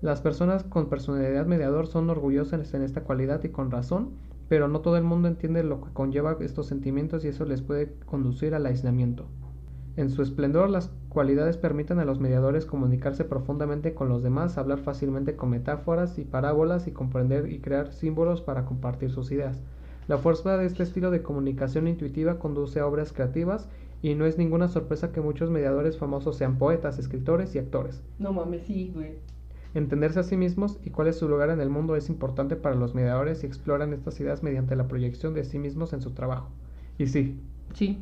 Las 0.00 0.20
personas 0.20 0.62
con 0.62 0.88
personalidad 0.88 1.46
mediador 1.46 1.88
son 1.88 2.08
orgullosas 2.08 2.72
en 2.74 2.82
esta 2.82 3.02
cualidad 3.02 3.42
y 3.42 3.48
con 3.48 3.72
razón, 3.72 4.10
pero 4.48 4.68
no 4.68 4.80
todo 4.80 4.96
el 4.96 5.02
mundo 5.02 5.26
entiende 5.26 5.64
lo 5.64 5.80
que 5.80 5.92
conlleva 5.92 6.36
estos 6.40 6.66
sentimientos 6.66 7.24
y 7.24 7.28
eso 7.28 7.44
les 7.44 7.62
puede 7.62 7.94
conducir 8.06 8.54
al 8.54 8.66
aislamiento. 8.66 9.26
En 9.96 10.10
su 10.10 10.22
esplendor, 10.22 10.70
las 10.70 10.92
cualidades 11.08 11.56
permiten 11.56 11.98
a 11.98 12.04
los 12.04 12.20
mediadores 12.20 12.64
comunicarse 12.64 13.24
profundamente 13.24 13.94
con 13.94 14.08
los 14.08 14.22
demás, 14.22 14.56
hablar 14.56 14.78
fácilmente 14.78 15.34
con 15.34 15.50
metáforas 15.50 16.20
y 16.20 16.24
parábolas 16.24 16.86
y 16.86 16.92
comprender 16.92 17.50
y 17.50 17.58
crear 17.58 17.92
símbolos 17.92 18.40
para 18.40 18.64
compartir 18.64 19.10
sus 19.10 19.32
ideas. 19.32 19.60
La 20.08 20.18
fuerza 20.18 20.56
de 20.56 20.66
este 20.66 20.82
estilo 20.82 21.10
de 21.10 21.22
comunicación 21.22 21.86
intuitiva 21.86 22.38
conduce 22.38 22.80
a 22.80 22.86
obras 22.86 23.12
creativas 23.12 23.68
y 24.00 24.14
no 24.14 24.24
es 24.26 24.38
ninguna 24.38 24.68
sorpresa 24.68 25.12
que 25.12 25.20
muchos 25.20 25.50
mediadores 25.50 25.98
famosos 25.98 26.36
sean 26.36 26.56
poetas, 26.56 26.98
escritores 26.98 27.54
y 27.54 27.58
actores. 27.58 28.02
No 28.18 28.32
mames, 28.32 28.62
sí, 28.66 28.90
güey. 28.94 29.16
Entenderse 29.74 30.20
a 30.20 30.22
sí 30.22 30.36
mismos 30.36 30.78
y 30.82 30.90
cuál 30.90 31.08
es 31.08 31.18
su 31.18 31.28
lugar 31.28 31.50
en 31.50 31.60
el 31.60 31.68
mundo 31.68 31.94
es 31.94 32.08
importante 32.08 32.56
para 32.56 32.74
los 32.74 32.94
mediadores 32.94 33.42
y 33.42 33.46
exploran 33.46 33.92
estas 33.92 34.18
ideas 34.18 34.42
mediante 34.42 34.76
la 34.76 34.88
proyección 34.88 35.34
de 35.34 35.44
sí 35.44 35.58
mismos 35.58 35.92
en 35.92 36.00
su 36.00 36.12
trabajo. 36.12 36.48
Y 36.96 37.06
sí, 37.06 37.38
Sí. 37.74 37.98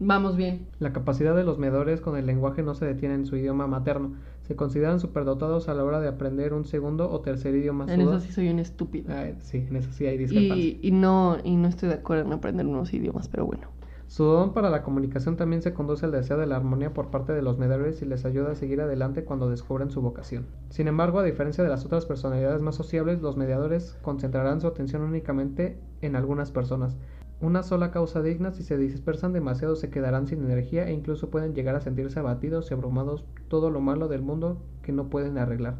Vamos 0.00 0.36
bien. 0.36 0.66
la 0.80 0.92
capacidad 0.92 1.36
de 1.36 1.44
los 1.44 1.58
mediadores 1.58 2.00
con 2.00 2.16
el 2.16 2.26
lenguaje 2.26 2.62
no 2.62 2.74
se 2.74 2.84
detiene 2.86 3.14
en 3.14 3.26
su 3.26 3.36
idioma 3.36 3.66
materno. 3.66 4.14
Se 4.44 4.56
consideran 4.56 5.00
superdotados 5.00 5.68
a 5.68 5.74
la 5.74 5.84
hora 5.84 6.00
de 6.00 6.08
aprender 6.08 6.52
un 6.52 6.64
segundo 6.64 7.10
o 7.10 7.20
tercer 7.20 7.54
idioma. 7.54 7.86
En 7.92 8.02
eso 8.02 8.20
sí 8.20 8.30
soy 8.30 8.48
un 8.50 8.58
estúpido. 8.58 9.12
Ah, 9.12 9.30
sí, 9.40 9.64
en 9.68 9.76
eso 9.76 9.90
sí 9.92 10.06
hay 10.06 10.18
discrepancia. 10.18 10.64
Y, 10.64 10.80
y 10.82 10.90
no 10.90 11.38
y 11.42 11.56
no 11.56 11.68
estoy 11.68 11.88
de 11.88 11.96
acuerdo 11.96 12.26
en 12.26 12.32
aprender 12.32 12.66
nuevos 12.66 12.92
idiomas, 12.92 13.28
pero 13.28 13.46
bueno. 13.46 13.68
Su 14.06 14.24
don 14.24 14.52
para 14.52 14.70
la 14.70 14.82
comunicación 14.82 15.36
también 15.36 15.62
se 15.62 15.72
conduce 15.72 16.04
al 16.04 16.12
deseo 16.12 16.36
de 16.36 16.46
la 16.46 16.56
armonía 16.56 16.92
por 16.92 17.10
parte 17.10 17.32
de 17.32 17.42
los 17.42 17.58
mediadores 17.58 18.02
y 18.02 18.04
les 18.04 18.24
ayuda 18.24 18.52
a 18.52 18.54
seguir 18.54 18.80
adelante 18.80 19.24
cuando 19.24 19.48
descubren 19.48 19.90
su 19.90 20.02
vocación. 20.02 20.46
Sin 20.68 20.88
embargo, 20.88 21.18
a 21.18 21.24
diferencia 21.24 21.64
de 21.64 21.70
las 21.70 21.86
otras 21.86 22.04
personalidades 22.04 22.60
más 22.60 22.76
sociables, 22.76 23.22
los 23.22 23.36
mediadores 23.36 23.96
concentrarán 24.02 24.60
su 24.60 24.66
atención 24.66 25.02
únicamente 25.02 25.78
en 26.02 26.16
algunas 26.16 26.50
personas. 26.50 26.96
Una 27.44 27.62
sola 27.62 27.90
causa 27.90 28.22
digna, 28.22 28.52
si 28.52 28.62
se 28.62 28.76
dispersan 28.76 29.32
demasiado 29.32 29.76
se 29.76 29.90
quedarán 29.90 30.26
sin 30.26 30.42
energía 30.44 30.88
e 30.88 30.92
incluso 30.92 31.30
pueden 31.30 31.54
llegar 31.54 31.76
a 31.76 31.80
sentirse 31.80 32.18
abatidos 32.18 32.70
y 32.70 32.74
abrumados 32.74 33.24
todo 33.48 33.70
lo 33.70 33.80
malo 33.80 34.08
del 34.08 34.22
mundo 34.22 34.62
que 34.82 34.92
no 34.92 35.10
pueden 35.10 35.38
arreglar. 35.38 35.76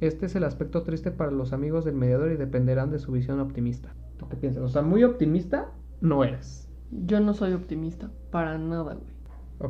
Este 0.00 0.26
es 0.26 0.34
el 0.36 0.44
aspecto 0.44 0.82
triste 0.82 1.10
para 1.10 1.30
los 1.30 1.52
amigos 1.52 1.84
del 1.84 1.94
mediador 1.94 2.32
y 2.32 2.36
dependerán 2.36 2.90
de 2.90 2.98
su 2.98 3.12
visión 3.12 3.40
optimista. 3.40 3.94
¿Tú 4.16 4.28
qué 4.28 4.36
piensas? 4.36 4.62
O 4.62 4.68
sea, 4.68 4.82
muy 4.82 5.04
optimista 5.04 5.72
no 6.00 6.24
eres. 6.24 6.68
Yo 6.90 7.20
no 7.20 7.34
soy 7.34 7.52
optimista, 7.52 8.10
para 8.30 8.56
nada, 8.56 8.94
güey. 8.94 9.20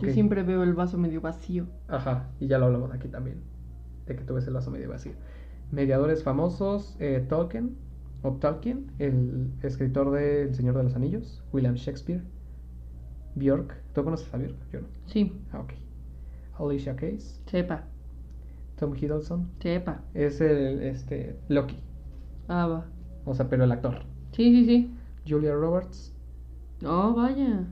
Yo 0.02 0.12
siempre 0.12 0.44
veo 0.44 0.62
el 0.62 0.74
vaso 0.74 0.98
medio 0.98 1.20
vacío. 1.20 1.66
Ajá, 1.88 2.28
y 2.38 2.46
ya 2.46 2.58
lo 2.58 2.66
hablamos 2.66 2.92
aquí 2.92 3.08
también, 3.08 3.42
de 4.06 4.14
que 4.14 4.22
tú 4.22 4.34
ves 4.34 4.46
el 4.46 4.54
vaso 4.54 4.70
medio 4.70 4.88
vacío. 4.88 5.14
Mediadores 5.72 6.22
famosos, 6.22 6.96
eh, 7.00 7.26
Tolkien, 7.28 7.76
o 8.22 8.32
Tolkien, 8.32 8.90
el 8.98 9.50
escritor 9.62 10.10
de 10.10 10.42
El 10.42 10.54
Señor 10.54 10.76
de 10.76 10.82
los 10.84 10.94
Anillos, 10.96 11.42
William 11.52 11.74
Shakespeare, 11.74 12.22
Bjork, 13.34 13.74
¿tú 13.94 14.04
conoces 14.04 14.32
a 14.34 14.36
Bjork? 14.36 14.56
Yo 14.72 14.80
no. 14.82 14.88
Sí, 15.06 15.32
Ah, 15.52 15.60
ok. 15.60 15.72
Alicia 16.58 16.94
Keys, 16.96 17.40
sepa, 17.46 17.84
Tom 18.78 18.94
Hiddleston, 18.94 19.48
sepa. 19.60 20.02
es 20.14 20.40
el, 20.42 20.82
este, 20.82 21.36
Loki, 21.48 21.76
Ah, 22.48 22.66
va. 22.66 22.86
o 23.24 23.34
sea, 23.34 23.48
pero 23.48 23.64
el 23.64 23.72
actor. 23.72 24.02
Sí, 24.32 24.50
sí, 24.52 24.64
sí. 24.66 24.94
Julia 25.26 25.54
Roberts, 25.54 26.14
Oh, 26.84 27.14
vaya. 27.14 27.64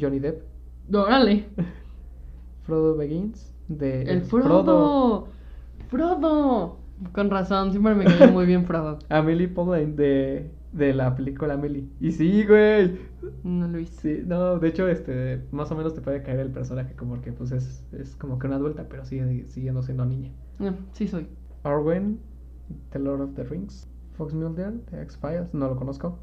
Johnny 0.00 0.18
Depp, 0.18 0.42
Órale. 0.92 1.46
Frodo 2.64 2.96
Begins, 2.96 3.52
de 3.68 4.02
El 4.02 4.22
Frodo. 4.22 5.28
Frodo. 5.88 6.78
Con 7.12 7.30
razón, 7.30 7.70
siempre 7.72 7.94
me 7.94 8.04
cayó 8.04 8.30
muy 8.32 8.46
bien 8.46 8.64
Frodo. 8.64 8.98
Amelie 9.08 9.48
Poulain 9.48 9.96
de, 9.96 10.50
de 10.72 10.94
la 10.94 11.14
película 11.14 11.54
Amelie. 11.54 11.88
Y 12.00 12.12
sí, 12.12 12.44
güey. 12.46 12.98
No 13.42 13.66
lo 13.68 13.78
hice. 13.78 14.18
Sí, 14.18 14.22
no, 14.26 14.58
de 14.58 14.68
hecho, 14.68 14.88
este, 14.88 15.42
más 15.50 15.70
o 15.70 15.76
menos 15.76 15.94
te 15.94 16.00
puede 16.00 16.22
caer 16.22 16.40
el 16.40 16.50
personaje 16.50 16.94
como 16.94 17.20
que 17.20 17.32
pues 17.32 17.52
es, 17.52 17.84
es 17.92 18.16
como 18.16 18.38
que 18.38 18.46
una 18.46 18.56
adulta, 18.56 18.86
pero 18.88 19.04
sigue 19.04 19.44
siguiendo 19.46 19.82
siendo 19.82 20.04
niña. 20.04 20.32
Sí 20.92 21.08
soy. 21.08 21.26
Arwen, 21.64 22.20
The 22.90 22.98
Lord 22.98 23.22
of 23.22 23.34
the 23.34 23.44
Rings, 23.44 23.88
Fox 24.16 24.34
Mulder, 24.34 24.74
The 24.90 25.02
X-Files, 25.02 25.52
no 25.52 25.68
lo 25.68 25.76
conozco. 25.76 26.18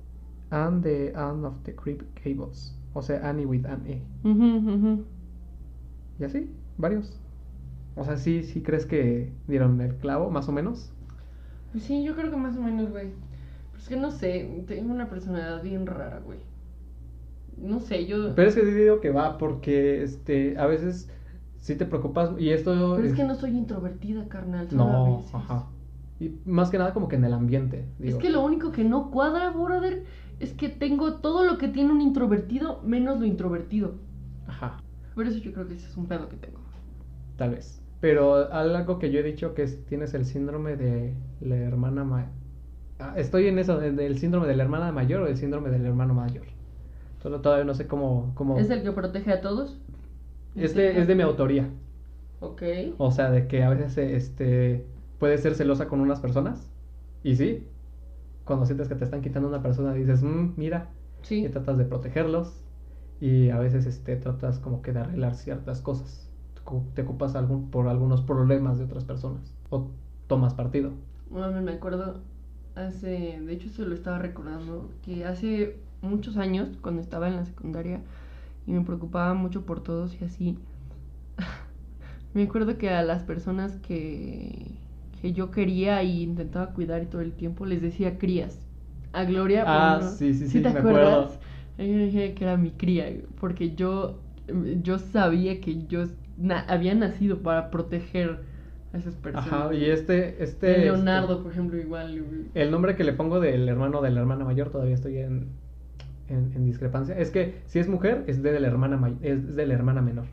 And 0.52 0.84
the 0.84 1.14
Anne 1.16 1.46
of 1.46 1.56
the 1.64 1.74
Creep 1.76 2.04
Cables. 2.16 2.78
O 2.94 3.02
sea, 3.02 3.28
Annie 3.28 3.46
with 3.46 3.66
an 3.66 3.84
E. 3.88 4.02
Y 6.20 6.24
así, 6.24 6.52
varios. 6.78 7.20
O 7.96 8.04
sea, 8.04 8.18
sí, 8.18 8.44
sí 8.44 8.62
crees 8.64 8.86
que 8.86 9.34
dieron 9.48 9.80
el 9.82 9.96
clavo, 9.98 10.30
más 10.30 10.48
o 10.50 10.52
menos. 10.52 10.92
Pues 11.72 11.84
sí, 11.86 12.04
yo 12.04 12.16
creo 12.16 12.30
que 12.32 12.38
más 12.38 12.56
o 12.58 12.62
menos, 12.62 12.90
güey. 12.92 13.10
Pero 13.72 13.78
es 13.84 13.90
que 13.90 13.96
no 13.96 14.12
sé, 14.12 14.64
tengo 14.68 14.92
una 14.94 15.10
personalidad 15.10 15.64
bien 15.64 15.86
rara, 15.88 16.20
güey. 16.20 16.40
No 17.58 17.80
sé, 17.80 18.06
yo... 18.06 18.34
Pero 18.36 18.50
es 18.50 18.56
que 18.56 18.62
sí 18.66 18.72
digo 18.72 19.00
que 19.02 19.12
va 19.12 19.38
porque 19.38 20.04
este 20.04 20.58
a 20.58 20.66
veces 20.66 21.10
sí 21.60 21.76
te 21.76 21.86
preocupas 21.86 22.32
y 22.40 22.50
esto 22.50 22.72
Pero 22.96 23.08
es 23.08 23.14
que 23.14 23.24
no 23.24 23.36
soy 23.36 23.52
introvertida, 23.52 24.28
carnal. 24.28 24.70
solo 24.70 24.84
a 24.84 24.92
no, 24.94 25.18
veces. 25.18 25.36
ajá. 25.36 25.68
Y 26.20 26.40
más 26.46 26.70
que 26.70 26.78
nada 26.78 26.94
como 26.94 27.08
que 27.08 27.16
en 27.16 27.26
el 27.26 27.34
ambiente, 27.34 27.86
digo. 28.00 28.18
Es 28.18 28.24
que 28.24 28.30
lo 28.30 28.44
único 28.44 28.72
que 28.72 28.84
no 28.84 29.12
cuadra, 29.12 29.50
brother, 29.52 30.06
es 30.40 30.54
que 30.54 30.70
tengo 30.70 31.16
todo 31.16 31.44
lo 31.46 31.58
que 31.58 31.68
tiene 31.68 31.92
un 31.92 32.02
introvertido 32.02 32.82
menos 32.84 33.20
lo 33.20 33.26
introvertido. 33.26 33.96
Ajá, 34.48 34.78
Por 35.16 35.26
eso 35.26 35.38
yo 35.40 35.54
creo 35.54 35.68
que 35.68 35.76
ese 35.76 35.88
es 35.88 35.96
un 35.98 36.08
pedo 36.08 36.28
que 36.30 36.36
tengo. 36.38 36.60
tal 37.38 37.52
vez. 37.52 37.81
Pero 38.02 38.52
algo 38.52 39.00
que 39.00 39.12
yo 39.12 39.20
he 39.20 39.24
dicho 39.24 39.54
que 39.54 39.64
es, 39.64 39.86
tienes 39.86 40.14
el 40.14 40.26
síndrome 40.26 40.76
de 40.76 41.14
la 41.40 41.56
hermana 41.56 42.04
mayor. 42.04 42.30
estoy 43.16 43.48
en 43.48 43.60
eso, 43.60 43.82
en 43.82 44.00
el 44.00 44.18
síndrome 44.18 44.48
de 44.48 44.56
la 44.56 44.64
hermana 44.64 44.92
mayor 44.92 45.22
o 45.22 45.28
el 45.28 45.38
síndrome 45.38 45.70
del 45.70 45.86
hermano 45.86 46.14
mayor. 46.16 46.44
Solo 47.22 47.42
todavía 47.42 47.64
no 47.66 47.76
sé 47.76 47.88
cómo... 47.88 48.32
cómo... 48.36 48.58
¿Es 48.58 48.70
el 48.72 48.82
que 48.84 48.92
protege 48.92 49.32
a 49.32 49.42
todos? 49.42 49.80
es 50.56 50.74
de, 50.76 51.00
es 51.00 51.08
de 51.08 51.16
mi 51.16 51.22
autoría. 51.24 51.70
Ok. 52.40 52.64
O 52.98 53.12
sea, 53.12 53.30
de 53.30 53.48
que 53.48 53.64
a 53.64 53.70
veces 53.70 53.98
este, 53.98 54.84
puedes 55.20 55.42
ser 55.42 55.54
celosa 55.54 55.88
con 55.88 56.02
unas 56.02 56.20
personas. 56.20 56.68
Y 57.24 57.36
sí, 57.36 57.68
cuando 58.46 58.66
sientes 58.66 58.88
que 58.88 58.96
te 58.96 59.04
están 59.06 59.22
quitando 59.22 59.48
una 59.48 59.62
persona, 59.62 59.94
dices, 59.94 60.24
"Mm, 60.24 60.54
mira, 60.58 60.90
Sí. 61.22 61.46
y 61.46 61.50
tratas 61.50 61.78
de 61.78 61.86
protegerlos. 61.86 62.64
Y 63.20 63.50
a 63.52 63.60
veces 63.60 63.86
este, 63.86 64.16
tratas 64.16 64.58
como 64.58 64.82
que 64.82 64.92
de 64.92 65.02
arreglar 65.02 65.36
ciertas 65.36 65.82
cosas. 65.82 66.31
Te 66.96 67.02
ocupas 67.04 67.36
algún, 67.36 67.70
por 67.72 67.88
algunos 67.88 68.22
problemas 68.22 68.78
de 68.80 68.86
otras 68.86 69.06
personas. 69.06 69.56
O 69.70 69.92
tomas 70.28 70.54
partido. 70.54 70.92
Mami, 71.32 71.62
me 71.62 71.72
acuerdo 71.74 72.22
hace, 72.76 73.40
de 73.42 73.54
hecho 73.54 73.70
se 73.70 73.84
lo 73.86 73.96
estaba 73.96 74.20
recordando, 74.20 74.90
que 75.04 75.26
hace 75.26 75.78
muchos 76.02 76.38
años, 76.38 76.70
cuando 76.82 77.02
estaba 77.02 77.28
en 77.28 77.36
la 77.38 77.46
secundaria 77.46 78.02
y 78.68 78.72
me 78.74 78.82
preocupaba 78.82 79.34
mucho 79.34 79.66
por 79.66 79.84
todos 79.84 80.20
y 80.22 80.26
así, 80.26 80.58
me 82.34 82.44
acuerdo 82.44 82.78
que 82.78 82.90
a 82.90 83.04
las 83.04 83.24
personas 83.24 83.78
que, 83.78 84.72
que 85.22 85.34
yo 85.34 85.52
quería 85.52 86.04
y 86.04 86.24
intentaba 86.24 86.74
cuidar 86.74 87.04
y 87.04 87.08
todo 87.08 87.22
el 87.22 87.34
tiempo 87.34 87.66
les 87.66 87.82
decía 87.82 88.18
crías. 88.18 88.60
A 89.14 89.24
Gloria, 89.26 89.64
Ah, 89.64 90.02
ejemplo, 90.04 90.18
sí, 90.18 90.34
sí, 90.34 90.48
sí, 90.50 90.62
te 90.62 90.68
me 90.68 90.80
acuerdas? 90.80 91.40
acuerdo. 91.40 91.40
Me 91.78 91.86
dijeron 91.88 92.36
que 92.36 92.44
era 92.44 92.58
mi 92.58 92.72
cría, 92.72 93.08
porque 93.40 93.76
yo, 93.76 94.20
yo 94.84 95.00
sabía 95.00 95.60
que 95.62 95.86
yo 95.88 96.06
na- 96.38 96.66
había 96.68 96.96
nacido 96.96 97.42
para 97.42 97.70
proteger 97.72 98.40
a 98.94 98.98
esas 98.98 99.16
personas. 99.16 99.48
Ajá, 99.48 99.74
y 99.74 99.86
este, 99.86 100.44
este... 100.44 100.80
Leonardo, 100.80 101.34
este, 101.34 101.44
por 101.44 101.52
ejemplo, 101.52 101.78
igual. 101.80 102.50
el 102.54 102.72
nombre 102.72 102.96
que 102.96 103.04
le 103.04 103.14
pongo 103.14 103.40
del 103.40 103.68
hermano 103.70 104.02
de 104.02 104.12
la 104.12 104.20
hermana 104.20 104.44
mayor 104.46 104.70
todavía 104.70 104.96
estoy 104.96 105.18
en, 105.18 105.48
en, 106.28 106.52
en 106.56 106.66
discrepancia. 106.66 107.18
Es 107.18 107.32
que 107.32 107.62
si 107.66 107.80
es 107.80 107.88
mujer, 107.88 108.24
es 108.28 108.44
de 108.44 108.60
la 108.60 108.68
hermana 108.68 109.18
es 109.22 109.56
de 109.56 109.66
la 109.66 109.74
hermana 109.74 110.02
menor. 110.02 110.26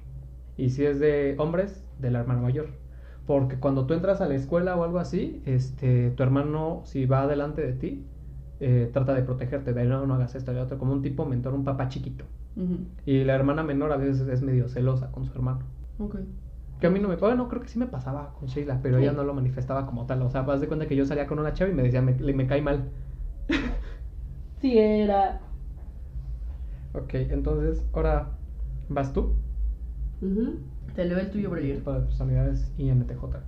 Y 0.57 0.71
si 0.71 0.85
es 0.85 0.99
de 0.99 1.37
hombres, 1.39 1.85
de 2.01 2.11
la 2.11 2.21
hermana 2.21 2.41
mayor. 2.41 2.67
Porque 3.27 3.57
cuando 3.57 3.87
tú 3.87 3.95
entras 3.95 4.21
a 4.21 4.29
la 4.29 4.35
escuela 4.35 4.75
o 4.77 4.85
algo 4.85 4.99
así, 4.99 5.43
este, 5.45 6.11
tu 6.11 6.23
hermano, 6.23 6.83
si 6.85 7.07
va 7.07 7.23
adelante 7.23 7.63
de 7.63 7.75
ti, 7.75 8.05
eh, 8.61 8.91
trata 8.93 9.15
de 9.15 9.23
protegerte, 9.23 9.73
de 9.73 9.85
no, 9.85 10.07
no 10.07 10.15
hagas 10.15 10.35
esto 10.35 10.53
lo 10.53 10.63
otro, 10.63 10.79
como 10.79 10.93
un 10.93 11.03
tipo 11.03 11.25
mentor, 11.27 11.55
un 11.55 11.65
papá 11.65 11.89
chiquito. 11.89 12.25
Y 13.07 13.23
la 13.23 13.37
hermana 13.37 13.63
menor 13.63 13.93
a 13.93 13.97
veces 13.97 14.27
es 14.27 14.43
medio 14.43 14.67
celosa 14.69 15.13
con 15.13 15.25
su 15.25 15.33
hermano. 15.33 15.61
Ok. 15.99 16.17
Que 16.81 16.87
a 16.87 16.91
mí 16.91 17.01
no 17.01 17.09
me... 17.09 17.17
Bueno, 17.17 17.49
creo 17.49 17.61
que 17.63 17.69
sí 17.69 17.79
me 17.79 17.87
pasaba 17.87 18.33
con 18.35 18.49
Sheila, 18.49 18.81
pero 18.83 18.99
Sí. 18.99 19.05
ella 19.05 19.13
no 19.13 19.25
lo 19.25 19.35
manifestaba 19.35 19.87
como 19.87 20.07
tal. 20.07 20.23
O 20.23 20.31
sea, 20.31 20.43
vas 20.43 20.61
de 20.61 20.69
cuenta 20.69 20.87
que 20.87 20.97
yo 20.97 21.05
salía 21.07 21.27
con 21.27 21.39
una 21.39 21.53
chava 21.53 21.71
y 21.71 21.75
me 21.75 21.83
decía, 21.83 22.03
me, 22.03 22.15
le- 22.19 22.35
me 22.35 22.47
cae 22.47 22.63
mal. 22.63 22.91
Sí, 24.61 24.77
era. 24.79 25.41
Ok, 26.95 27.15
entonces, 27.15 27.83
ahora 27.93 28.31
vas 28.89 29.13
tú. 29.13 29.33
Te 30.95 31.05
leo 31.05 31.19
el 31.19 31.31
tuyo, 31.31 31.51
Brian. 31.51 31.81
Para 31.83 32.05
personalidades 32.05 32.71
INTJ. 32.77 33.41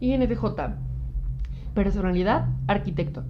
INTJ. 0.00 0.78
Personalidad, 1.74 2.46
arquitecto. 2.66 3.24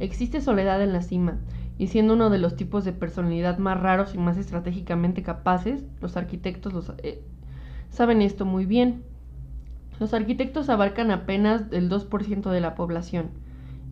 Existe 0.00 0.40
soledad 0.40 0.82
en 0.82 0.92
la 0.92 1.02
cima, 1.02 1.38
y 1.78 1.86
siendo 1.86 2.14
uno 2.14 2.28
de 2.28 2.38
los 2.38 2.56
tipos 2.56 2.84
de 2.84 2.92
personalidad 2.92 3.58
más 3.58 3.80
raros 3.80 4.14
y 4.14 4.18
más 4.18 4.36
estratégicamente 4.36 5.22
capaces, 5.22 5.84
los 6.00 6.16
arquitectos 6.16 6.72
los, 6.72 6.92
eh, 6.98 7.22
saben 7.88 8.20
esto 8.20 8.44
muy 8.44 8.66
bien. 8.66 9.04
Los 10.00 10.12
arquitectos 10.12 10.68
abarcan 10.68 11.10
apenas 11.10 11.64
el 11.70 11.88
2% 11.88 12.50
de 12.50 12.60
la 12.60 12.74
población, 12.74 13.30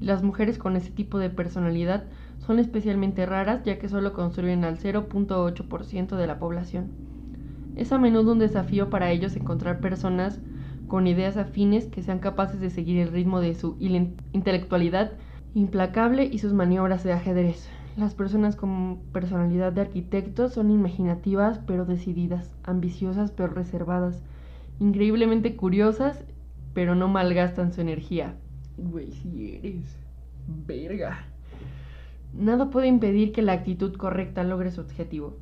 y 0.01 0.05
las 0.05 0.22
mujeres 0.22 0.59
con 0.59 0.76
ese 0.76 0.91
tipo 0.91 1.18
de 1.18 1.30
personalidad 1.30 2.05
son 2.39 2.59
especialmente 2.59 3.24
raras 3.24 3.62
ya 3.64 3.78
que 3.78 3.89
solo 3.89 4.12
construyen 4.12 4.64
al 4.64 4.78
0.8% 4.78 6.16
de 6.16 6.26
la 6.26 6.39
población. 6.39 6.91
Es 7.76 7.93
a 7.93 7.99
menudo 7.99 8.32
un 8.32 8.39
desafío 8.39 8.91
para 8.91 9.11
ellos 9.11 9.37
encontrar 9.37 9.80
personas 9.80 10.41
con 10.89 11.07
ideas 11.07 11.37
afines 11.37 11.87
que 11.87 12.03
sean 12.03 12.20
capaces 12.20 12.61
de 12.61 12.70
seguir 12.70 12.99
el 12.99 13.12
ritmo 13.12 13.41
de 13.41 13.55
su 13.55 13.76
intelectualidad 14.32 15.12
implacable 15.55 16.28
y 16.30 16.39
sus 16.39 16.53
maniobras 16.53 17.03
de 17.03 17.12
ajedrez. 17.12 17.68
Las 17.97 18.14
personas 18.14 18.57
con 18.57 18.99
personalidad 19.12 19.72
de 19.72 19.80
arquitectos 19.80 20.53
son 20.53 20.70
imaginativas 20.70 21.61
pero 21.66 21.86
decididas, 21.86 22.55
ambiciosas 22.62 23.30
pero 23.30 23.49
reservadas, 23.49 24.22
increíblemente 24.78 25.57
curiosas 25.57 26.22
pero 26.74 26.94
no 26.94 27.09
malgastan 27.09 27.72
su 27.72 27.80
energía. 27.80 28.34
Güey, 28.76 29.12
si 29.12 29.55
eres 29.55 29.97
verga. 30.66 31.24
Nada 32.34 32.68
puede 32.68 32.86
impedir 32.86 33.32
que 33.32 33.40
la 33.40 33.53
actitud 33.53 33.97
correcta 33.97 34.44
logre 34.44 34.70
su 34.70 34.82
objetivo. 34.82 35.38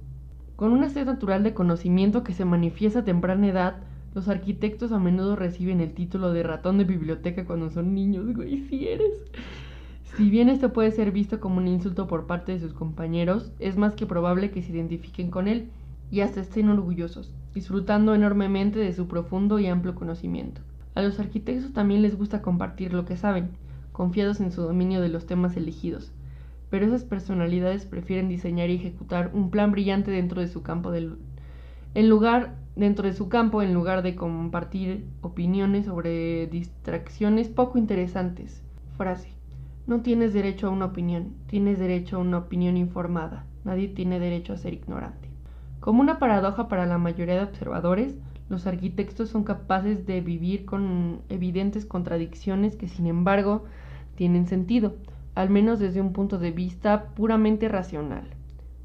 Con 0.54 0.70
una 0.70 0.88
sed 0.90 1.06
natural 1.06 1.42
de 1.42 1.54
conocimiento 1.54 2.22
que 2.22 2.34
se 2.34 2.44
manifiesta 2.44 3.00
a 3.00 3.04
temprana 3.04 3.48
edad, 3.48 3.76
los 4.14 4.28
arquitectos 4.28 4.92
a 4.92 5.00
menudo 5.00 5.34
reciben 5.34 5.80
el 5.80 5.92
título 5.92 6.32
de 6.32 6.44
ratón 6.44 6.78
de 6.78 6.84
biblioteca 6.84 7.44
cuando 7.44 7.70
son 7.70 7.94
niños, 7.96 8.32
güey, 8.32 8.60
si 8.68 8.86
eres. 8.86 9.24
Si 10.16 10.30
bien 10.30 10.48
esto 10.48 10.72
puede 10.72 10.92
ser 10.92 11.10
visto 11.10 11.40
como 11.40 11.58
un 11.58 11.66
insulto 11.66 12.06
por 12.06 12.26
parte 12.28 12.52
de 12.52 12.60
sus 12.60 12.72
compañeros, 12.72 13.50
es 13.58 13.76
más 13.76 13.96
que 13.96 14.06
probable 14.06 14.52
que 14.52 14.62
se 14.62 14.70
identifiquen 14.70 15.28
con 15.28 15.48
él 15.48 15.70
y 16.12 16.20
hasta 16.20 16.40
estén 16.40 16.68
orgullosos, 16.68 17.34
disfrutando 17.52 18.14
enormemente 18.14 18.78
de 18.78 18.92
su 18.92 19.08
profundo 19.08 19.58
y 19.58 19.66
amplio 19.66 19.96
conocimiento. 19.96 20.60
A 20.94 21.02
los 21.02 21.18
arquitectos 21.18 21.72
también 21.72 22.02
les 22.02 22.16
gusta 22.16 22.42
compartir 22.42 22.92
lo 22.92 23.04
que 23.04 23.16
saben, 23.16 23.50
confiados 23.90 24.40
en 24.40 24.52
su 24.52 24.62
dominio 24.62 25.00
de 25.00 25.08
los 25.08 25.26
temas 25.26 25.56
elegidos, 25.56 26.12
pero 26.70 26.86
esas 26.86 27.02
personalidades 27.02 27.84
prefieren 27.84 28.28
diseñar 28.28 28.70
y 28.70 28.76
ejecutar 28.76 29.32
un 29.34 29.50
plan 29.50 29.72
brillante 29.72 30.12
dentro 30.12 30.40
de 30.40 30.46
su 30.46 30.62
campo 30.62 30.94
en 30.94 32.08
lugar 32.08 32.54
de 32.76 32.84
en 33.62 33.74
lugar 33.74 34.02
de 34.02 34.14
compartir 34.14 35.06
opiniones 35.22 35.86
sobre 35.86 36.46
distracciones 36.46 37.48
poco 37.48 37.78
interesantes. 37.78 38.62
Frase. 38.96 39.33
No 39.86 40.00
tienes 40.00 40.32
derecho 40.32 40.68
a 40.68 40.70
una 40.70 40.86
opinión, 40.86 41.34
tienes 41.46 41.78
derecho 41.78 42.16
a 42.16 42.20
una 42.20 42.38
opinión 42.38 42.78
informada. 42.78 43.44
Nadie 43.64 43.88
tiene 43.88 44.18
derecho 44.18 44.54
a 44.54 44.56
ser 44.56 44.72
ignorante. 44.72 45.28
Como 45.78 46.00
una 46.00 46.18
paradoja 46.18 46.68
para 46.68 46.86
la 46.86 46.96
mayoría 46.96 47.34
de 47.34 47.42
observadores, 47.42 48.14
los 48.48 48.66
arquitectos 48.66 49.28
son 49.28 49.44
capaces 49.44 50.06
de 50.06 50.22
vivir 50.22 50.64
con 50.64 51.20
evidentes 51.28 51.84
contradicciones 51.84 52.76
que 52.76 52.88
sin 52.88 53.06
embargo 53.06 53.64
tienen 54.14 54.46
sentido, 54.46 54.96
al 55.34 55.50
menos 55.50 55.80
desde 55.80 56.00
un 56.00 56.14
punto 56.14 56.38
de 56.38 56.50
vista 56.50 57.10
puramente 57.14 57.68
racional. 57.68 58.24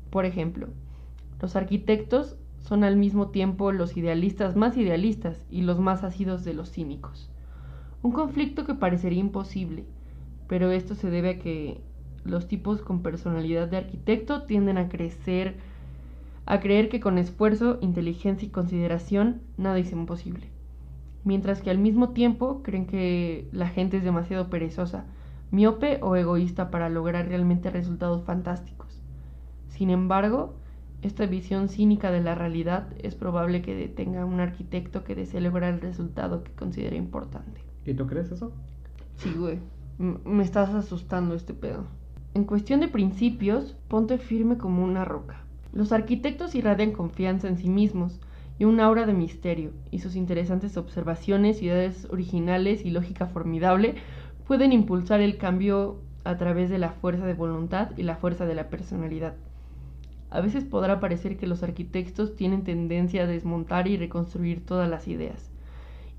Por 0.09 0.25
ejemplo, 0.25 0.67
los 1.41 1.55
arquitectos 1.55 2.35
son 2.57 2.83
al 2.83 2.97
mismo 2.97 3.29
tiempo 3.29 3.71
los 3.71 3.95
idealistas 3.95 4.57
más 4.57 4.75
idealistas 4.75 5.45
y 5.49 5.61
los 5.61 5.79
más 5.79 6.03
ácidos 6.03 6.43
de 6.43 6.53
los 6.53 6.71
cínicos. 6.71 7.29
Un 8.01 8.11
conflicto 8.11 8.65
que 8.65 8.73
parecería 8.73 9.19
imposible, 9.19 9.85
pero 10.49 10.71
esto 10.71 10.95
se 10.95 11.09
debe 11.09 11.29
a 11.29 11.39
que 11.39 11.79
los 12.25 12.49
tipos 12.49 12.81
con 12.81 13.01
personalidad 13.01 13.69
de 13.69 13.77
arquitecto 13.77 14.43
tienden 14.43 14.77
a 14.77 14.89
crecer 14.89 15.55
a 16.45 16.59
creer 16.59 16.89
que 16.89 16.99
con 16.99 17.19
esfuerzo, 17.19 17.77
inteligencia 17.79 18.47
y 18.47 18.49
consideración 18.51 19.43
nada 19.57 19.77
es 19.77 19.91
imposible. 19.91 20.49
Mientras 21.23 21.61
que 21.61 21.69
al 21.69 21.77
mismo 21.77 22.09
tiempo 22.09 22.63
creen 22.63 22.87
que 22.87 23.47
la 23.51 23.69
gente 23.69 23.97
es 23.97 24.03
demasiado 24.03 24.49
perezosa, 24.49 25.05
miope 25.51 25.99
o 26.01 26.15
egoísta 26.15 26.71
para 26.71 26.89
lograr 26.89 27.27
realmente 27.27 27.69
resultados 27.69 28.23
fantásticos. 28.23 28.99
Sin 29.67 29.91
embargo, 29.91 30.55
esta 31.03 31.27
visión 31.27 31.69
cínica 31.69 32.09
de 32.09 32.21
la 32.21 32.33
realidad 32.33 32.87
es 32.97 33.13
probable 33.13 33.61
que 33.61 33.75
detenga 33.75 34.23
a 34.23 34.25
un 34.25 34.39
arquitecto 34.39 35.03
que 35.03 35.13
desee 35.13 35.41
lograr 35.41 35.75
el 35.75 35.81
resultado 35.81 36.43
que 36.43 36.51
considera 36.53 36.95
importante. 36.95 37.61
¿Y 37.85 37.93
tú 37.93 38.07
crees 38.07 38.31
eso? 38.31 38.51
Sí, 39.17 39.31
güey. 39.37 39.59
Me 39.99 40.43
estás 40.43 40.69
asustando 40.69 41.35
este 41.35 41.53
pedo. 41.53 41.83
En 42.33 42.45
cuestión 42.45 42.79
de 42.79 42.87
principios, 42.87 43.75
ponte 43.89 44.17
firme 44.17 44.57
como 44.57 44.83
una 44.83 45.03
roca. 45.03 45.43
Los 45.73 45.91
arquitectos 45.91 46.55
irradian 46.55 46.93
confianza 46.93 47.49
en 47.49 47.57
sí 47.57 47.69
mismos 47.69 48.21
y 48.57 48.63
un 48.63 48.79
aura 48.79 49.05
de 49.05 49.13
misterio, 49.13 49.71
y 49.91 49.99
sus 49.99 50.15
interesantes 50.15 50.77
observaciones, 50.77 51.61
ideas 51.61 52.07
originales 52.11 52.85
y 52.85 52.91
lógica 52.91 53.27
formidable 53.27 53.95
pueden 54.47 54.71
impulsar 54.71 55.19
el 55.19 55.37
cambio 55.37 55.99
a 56.23 56.37
través 56.37 56.69
de 56.69 56.77
la 56.77 56.91
fuerza 56.91 57.25
de 57.25 57.33
voluntad 57.33 57.91
y 57.97 58.03
la 58.03 58.15
fuerza 58.15 58.45
de 58.45 58.55
la 58.55 58.69
personalidad. 58.69 59.35
A 60.29 60.39
veces 60.39 60.63
podrá 60.63 61.01
parecer 61.01 61.37
que 61.37 61.47
los 61.47 61.61
arquitectos 61.61 62.37
tienen 62.37 62.63
tendencia 62.63 63.23
a 63.23 63.27
desmontar 63.27 63.87
y 63.87 63.97
reconstruir 63.97 64.65
todas 64.65 64.89
las 64.89 65.09
ideas 65.09 65.51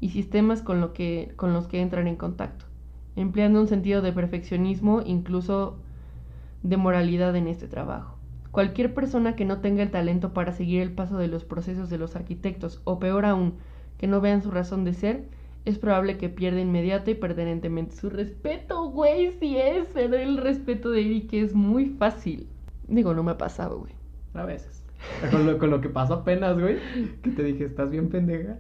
y 0.00 0.10
sistemas 0.10 0.62
con, 0.62 0.92
con 1.36 1.52
los 1.54 1.66
que 1.66 1.80
entran 1.80 2.08
en 2.08 2.16
contacto, 2.16 2.66
empleando 3.16 3.60
un 3.60 3.68
sentido 3.68 4.02
de 4.02 4.12
perfeccionismo, 4.12 5.02
incluso 5.04 5.76
de 6.62 6.76
moralidad 6.76 7.34
en 7.36 7.48
este 7.48 7.68
trabajo. 7.68 8.16
Cualquier 8.50 8.94
persona 8.94 9.36
que 9.36 9.44
no 9.44 9.60
tenga 9.60 9.82
el 9.82 9.90
talento 9.90 10.32
para 10.32 10.52
seguir 10.52 10.82
el 10.82 10.92
paso 10.92 11.18
de 11.18 11.28
los 11.28 11.44
procesos 11.44 11.88
de 11.90 11.98
los 11.98 12.16
arquitectos, 12.16 12.80
o 12.84 12.98
peor 12.98 13.24
aún, 13.24 13.54
que 13.98 14.06
no 14.06 14.20
vean 14.20 14.42
su 14.42 14.50
razón 14.50 14.84
de 14.84 14.94
ser, 14.94 15.28
es 15.64 15.78
probable 15.78 16.16
que 16.16 16.28
pierda 16.28 16.60
inmediata 16.60 17.10
y 17.10 17.14
permanentemente 17.14 17.94
su 17.94 18.10
respeto, 18.10 18.90
güey. 18.90 19.32
Si 19.32 19.56
es 19.56 19.86
perder 19.88 20.20
el 20.20 20.38
respeto 20.38 20.90
de 20.90 21.00
Eric 21.00 21.32
es 21.34 21.54
muy 21.54 21.86
fácil. 21.86 22.46
Digo, 22.88 23.14
no 23.14 23.22
me 23.22 23.32
ha 23.32 23.38
pasado, 23.38 23.78
güey. 23.78 23.92
A 24.34 24.44
veces. 24.44 24.82
Con 25.30 25.46
lo, 25.46 25.58
con 25.58 25.70
lo 25.70 25.80
que 25.80 25.88
pasó 25.88 26.12
apenas, 26.12 26.58
güey, 26.58 26.76
que 27.22 27.30
te 27.30 27.42
dije, 27.42 27.64
¿estás 27.64 27.90
bien 27.90 28.10
pendeja? 28.10 28.58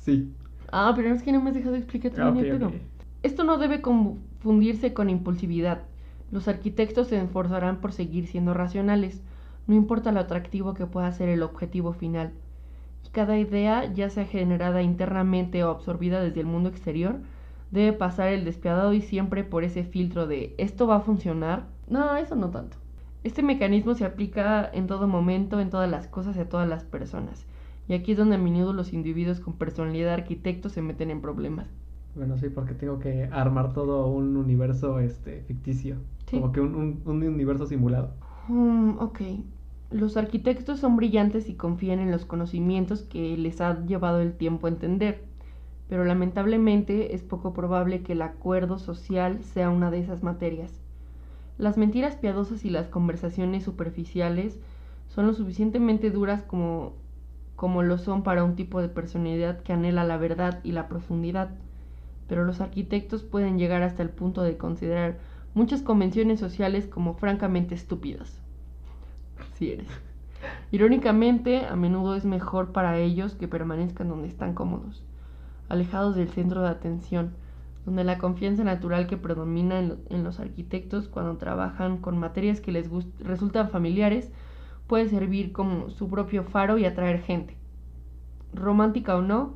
Sí. 0.00 0.32
Ah, 0.72 0.94
pero 0.96 1.10
es 1.10 1.22
que 1.22 1.30
no 1.30 1.42
me 1.42 1.50
has 1.50 1.56
dejado 1.56 1.76
explicar 1.76 2.12
ah, 2.18 2.30
okay, 2.30 2.58
Esto 3.24 3.42
no 3.42 3.56
debe 3.56 3.80
confundirse 3.80 4.92
con 4.92 5.08
impulsividad. 5.08 5.84
Los 6.30 6.46
arquitectos 6.46 7.08
se 7.08 7.18
esforzarán 7.18 7.80
por 7.80 7.92
seguir 7.92 8.26
siendo 8.26 8.52
racionales, 8.52 9.22
no 9.66 9.74
importa 9.74 10.12
lo 10.12 10.20
atractivo 10.20 10.74
que 10.74 10.84
pueda 10.84 11.10
ser 11.10 11.30
el 11.30 11.42
objetivo 11.42 11.94
final. 11.94 12.34
Y 13.02 13.08
cada 13.08 13.38
idea, 13.38 13.90
ya 13.90 14.10
sea 14.10 14.26
generada 14.26 14.82
internamente 14.82 15.64
o 15.64 15.70
absorbida 15.70 16.20
desde 16.20 16.40
el 16.40 16.46
mundo 16.46 16.68
exterior, 16.68 17.16
debe 17.70 17.94
pasar 17.94 18.28
el 18.28 18.44
despiadado 18.44 18.92
y 18.92 19.00
siempre 19.00 19.42
por 19.42 19.64
ese 19.64 19.84
filtro 19.84 20.26
de 20.26 20.54
¿esto 20.58 20.86
va 20.86 20.96
a 20.96 21.00
funcionar? 21.00 21.64
No, 21.88 22.16
eso 22.16 22.36
no 22.36 22.50
tanto. 22.50 22.76
Este 23.22 23.42
mecanismo 23.42 23.94
se 23.94 24.04
aplica 24.04 24.68
en 24.70 24.86
todo 24.86 25.08
momento, 25.08 25.60
en 25.60 25.70
todas 25.70 25.90
las 25.90 26.08
cosas 26.08 26.36
y 26.36 26.40
a 26.40 26.48
todas 26.50 26.68
las 26.68 26.84
personas. 26.84 27.46
Y 27.88 27.94
aquí 27.94 28.12
es 28.12 28.18
donde 28.18 28.36
a 28.36 28.38
menudo 28.38 28.74
los 28.74 28.92
individuos 28.92 29.40
con 29.40 29.54
personalidad 29.54 30.18
de 30.18 30.68
se 30.68 30.82
meten 30.82 31.10
en 31.10 31.22
problemas. 31.22 31.68
Bueno, 32.14 32.38
sí, 32.38 32.48
porque 32.48 32.74
tengo 32.74 32.98
que 32.98 33.28
armar 33.32 33.72
todo 33.72 34.06
un 34.06 34.36
universo 34.36 35.00
este 35.00 35.42
ficticio. 35.42 35.96
Como 36.30 36.52
que 36.52 36.60
un, 36.60 37.02
universo 37.04 37.66
simulado. 37.66 38.10
Mm, 38.48 38.98
ok. 38.98 39.20
Los 39.90 40.16
arquitectos 40.16 40.80
son 40.80 40.96
brillantes 40.96 41.48
y 41.48 41.54
confían 41.54 41.98
en 41.98 42.10
los 42.10 42.24
conocimientos 42.24 43.02
que 43.02 43.36
les 43.36 43.60
ha 43.60 43.84
llevado 43.84 44.20
el 44.20 44.32
tiempo 44.32 44.66
a 44.66 44.70
entender, 44.70 45.24
pero 45.88 46.04
lamentablemente 46.04 47.14
es 47.14 47.22
poco 47.22 47.52
probable 47.52 48.02
que 48.02 48.12
el 48.12 48.22
acuerdo 48.22 48.78
social 48.78 49.42
sea 49.44 49.70
una 49.70 49.90
de 49.90 50.00
esas 50.00 50.22
materias. 50.22 50.72
Las 51.58 51.76
mentiras 51.76 52.16
piadosas 52.16 52.64
y 52.64 52.70
las 52.70 52.88
conversaciones 52.88 53.62
superficiales 53.62 54.58
son 55.08 55.26
lo 55.26 55.34
suficientemente 55.34 56.10
duras 56.10 56.42
como, 56.42 56.94
como 57.54 57.82
lo 57.82 57.98
son 57.98 58.22
para 58.24 58.42
un 58.42 58.56
tipo 58.56 58.80
de 58.80 58.88
personalidad 58.88 59.62
que 59.62 59.72
anhela 59.72 60.02
la 60.02 60.16
verdad 60.16 60.60
y 60.64 60.72
la 60.72 60.88
profundidad, 60.88 61.50
pero 62.28 62.44
los 62.44 62.60
arquitectos 62.60 63.22
pueden 63.22 63.58
llegar 63.58 63.82
hasta 63.82 64.02
el 64.02 64.10
punto 64.10 64.42
de 64.42 64.56
considerar 64.56 65.18
muchas 65.54 65.82
convenciones 65.82 66.40
sociales 66.40 66.86
como 66.86 67.14
francamente 67.14 67.74
estúpidas. 67.74 68.40
Si 69.54 69.70
eres. 69.70 69.88
Irónicamente, 70.70 71.66
a 71.66 71.76
menudo 71.76 72.16
es 72.16 72.24
mejor 72.24 72.72
para 72.72 72.98
ellos 72.98 73.34
que 73.34 73.48
permanezcan 73.48 74.08
donde 74.08 74.28
están 74.28 74.54
cómodos, 74.54 75.04
alejados 75.68 76.16
del 76.16 76.28
centro 76.28 76.62
de 76.62 76.68
atención, 76.68 77.32
donde 77.86 78.04
la 78.04 78.18
confianza 78.18 78.64
natural 78.64 79.06
que 79.06 79.16
predomina 79.16 79.78
en, 79.78 80.24
los 80.24 80.40
arquitectos 80.40 81.08
cuando 81.08 81.36
trabajan 81.36 81.98
con 81.98 82.18
materias 82.18 82.60
que 82.60 82.72
les 82.72 82.88
resultan 83.20 83.68
familiares 83.70 84.30
puede 84.86 85.08
servir 85.08 85.52
como 85.52 85.90
su 85.90 86.08
propio 86.08 86.44
faro 86.44 86.78
y 86.78 86.84
atraer 86.84 87.20
gente, 87.20 87.56
romántica 88.52 89.16
o 89.16 89.22
no, 89.22 89.54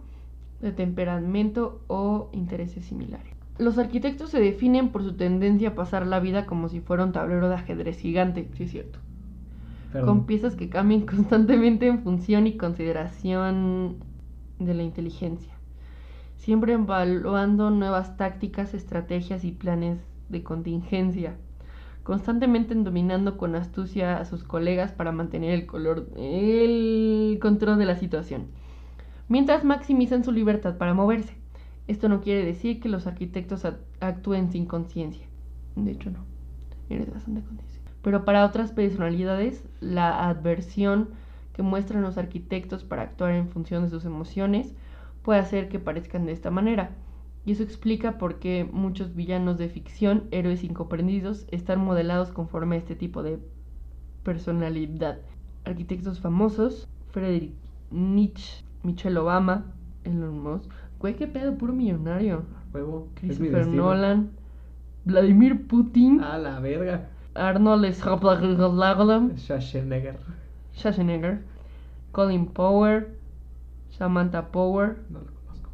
de 0.61 0.72
temperamento 0.72 1.80
o 1.86 2.30
intereses 2.32 2.84
similares. 2.84 3.38
Los 3.59 3.76
arquitectos 3.78 4.30
se 4.30 4.40
definen 4.40 4.90
por 4.90 5.02
su 5.02 5.14
tendencia 5.14 5.70
a 5.70 5.74
pasar 5.74 6.06
la 6.06 6.20
vida 6.20 6.46
como 6.46 6.68
si 6.68 6.80
fuera 6.80 7.04
un 7.04 7.12
tablero 7.12 7.48
de 7.48 7.56
ajedrez 7.56 7.98
gigante, 7.98 8.48
sí 8.54 8.64
es 8.64 8.70
cierto. 8.70 9.00
Con 10.04 10.26
piezas 10.26 10.54
que 10.54 10.68
cambian 10.68 11.00
constantemente 11.06 11.86
en 11.86 12.02
función 12.02 12.46
y 12.46 12.56
consideración 12.56 13.96
de 14.59 14.74
la 14.74 14.82
inteligencia. 14.82 15.52
Siempre 16.36 16.74
evaluando 16.74 17.70
nuevas 17.70 18.16
tácticas, 18.16 18.74
estrategias 18.74 19.44
y 19.44 19.52
planes 19.52 19.98
de 20.28 20.42
contingencia. 20.42 21.36
Constantemente 22.04 22.74
dominando 22.74 23.36
con 23.36 23.54
astucia 23.54 24.18
a 24.18 24.24
sus 24.24 24.44
colegas 24.44 24.92
para 24.92 25.12
mantener 25.12 25.50
el, 25.50 25.66
color, 25.66 26.09
el 26.16 27.38
control 27.40 27.78
de 27.78 27.86
la 27.86 27.96
situación. 27.96 28.46
Mientras 29.29 29.64
maximizan 29.64 30.24
su 30.24 30.33
libertad 30.33 30.79
para 30.79 30.95
moverse. 30.95 31.35
Esto 31.87 32.09
no 32.09 32.20
quiere 32.20 32.45
decir 32.45 32.81
que 32.81 32.89
los 32.89 33.07
arquitectos 33.07 33.66
actúen 34.01 34.51
sin 34.51 34.66
conciencia. 34.66 35.26
De 35.76 35.93
hecho, 35.93 36.11
no. 36.11 36.20
Eres 36.89 37.12
bastante 37.12 37.43
conciencia. 37.43 37.81
Pero 38.03 38.24
para 38.24 38.45
otras 38.45 38.72
personalidades, 38.72 39.64
la 39.81 40.29
adversión 40.29 41.11
que 41.53 41.62
muestran 41.62 42.03
los 42.03 42.16
arquitectos 42.16 42.85
para 42.85 43.03
actuar 43.03 43.33
en 43.33 43.49
función 43.49 43.85
de 43.85 43.91
sus 43.91 44.05
emociones 44.05 44.74
puede 45.22 45.41
hacer 45.41 45.68
que 45.68 45.79
parezcan 45.79 46.24
de 46.24 46.33
esta 46.33 46.51
manera. 46.51 46.91
Y 47.45 47.53
eso 47.53 47.62
explica 47.62 48.18
por 48.18 48.39
qué 48.39 48.68
muchos 48.70 49.14
villanos 49.14 49.59
de 49.59 49.68
ficción, 49.68 50.24
héroes 50.31 50.64
incomprendidos, 50.64 51.47
están 51.51 51.85
modelados 51.85 52.31
conforme 52.31 52.76
a 52.76 52.79
este 52.79 52.95
tipo 52.95 53.22
de 53.22 53.39
personalidad. 54.22 55.18
Arquitectos 55.64 56.20
famosos, 56.20 56.87
Friedrich 57.11 57.53
Nietzsche, 57.91 58.64
Michelle 58.83 59.18
Obama, 59.18 59.64
Elon 60.05 60.41
Musk, 60.43 60.70
Güey, 60.99 61.14
qué 61.14 61.26
pedo, 61.29 61.57
puro 61.57 61.72
millonario. 61.72 62.43
Huevo. 62.74 63.09
Christopher 63.14 63.66
Nolan. 63.68 64.31
Vladimir 65.05 65.66
Putin. 65.68 66.20
A 66.20 66.39
la 66.39 66.59
verga. 66.61 67.09
Arnold 67.35 67.95
Schwarzenegger. 69.37 70.16
Schwarzenegger. 70.74 71.43
Colin 72.12 72.47
Power. 72.47 73.14
Samantha 73.91 74.49
Power. 74.51 74.97
No 75.09 75.20
lo 75.20 75.26
conozco. 75.26 75.70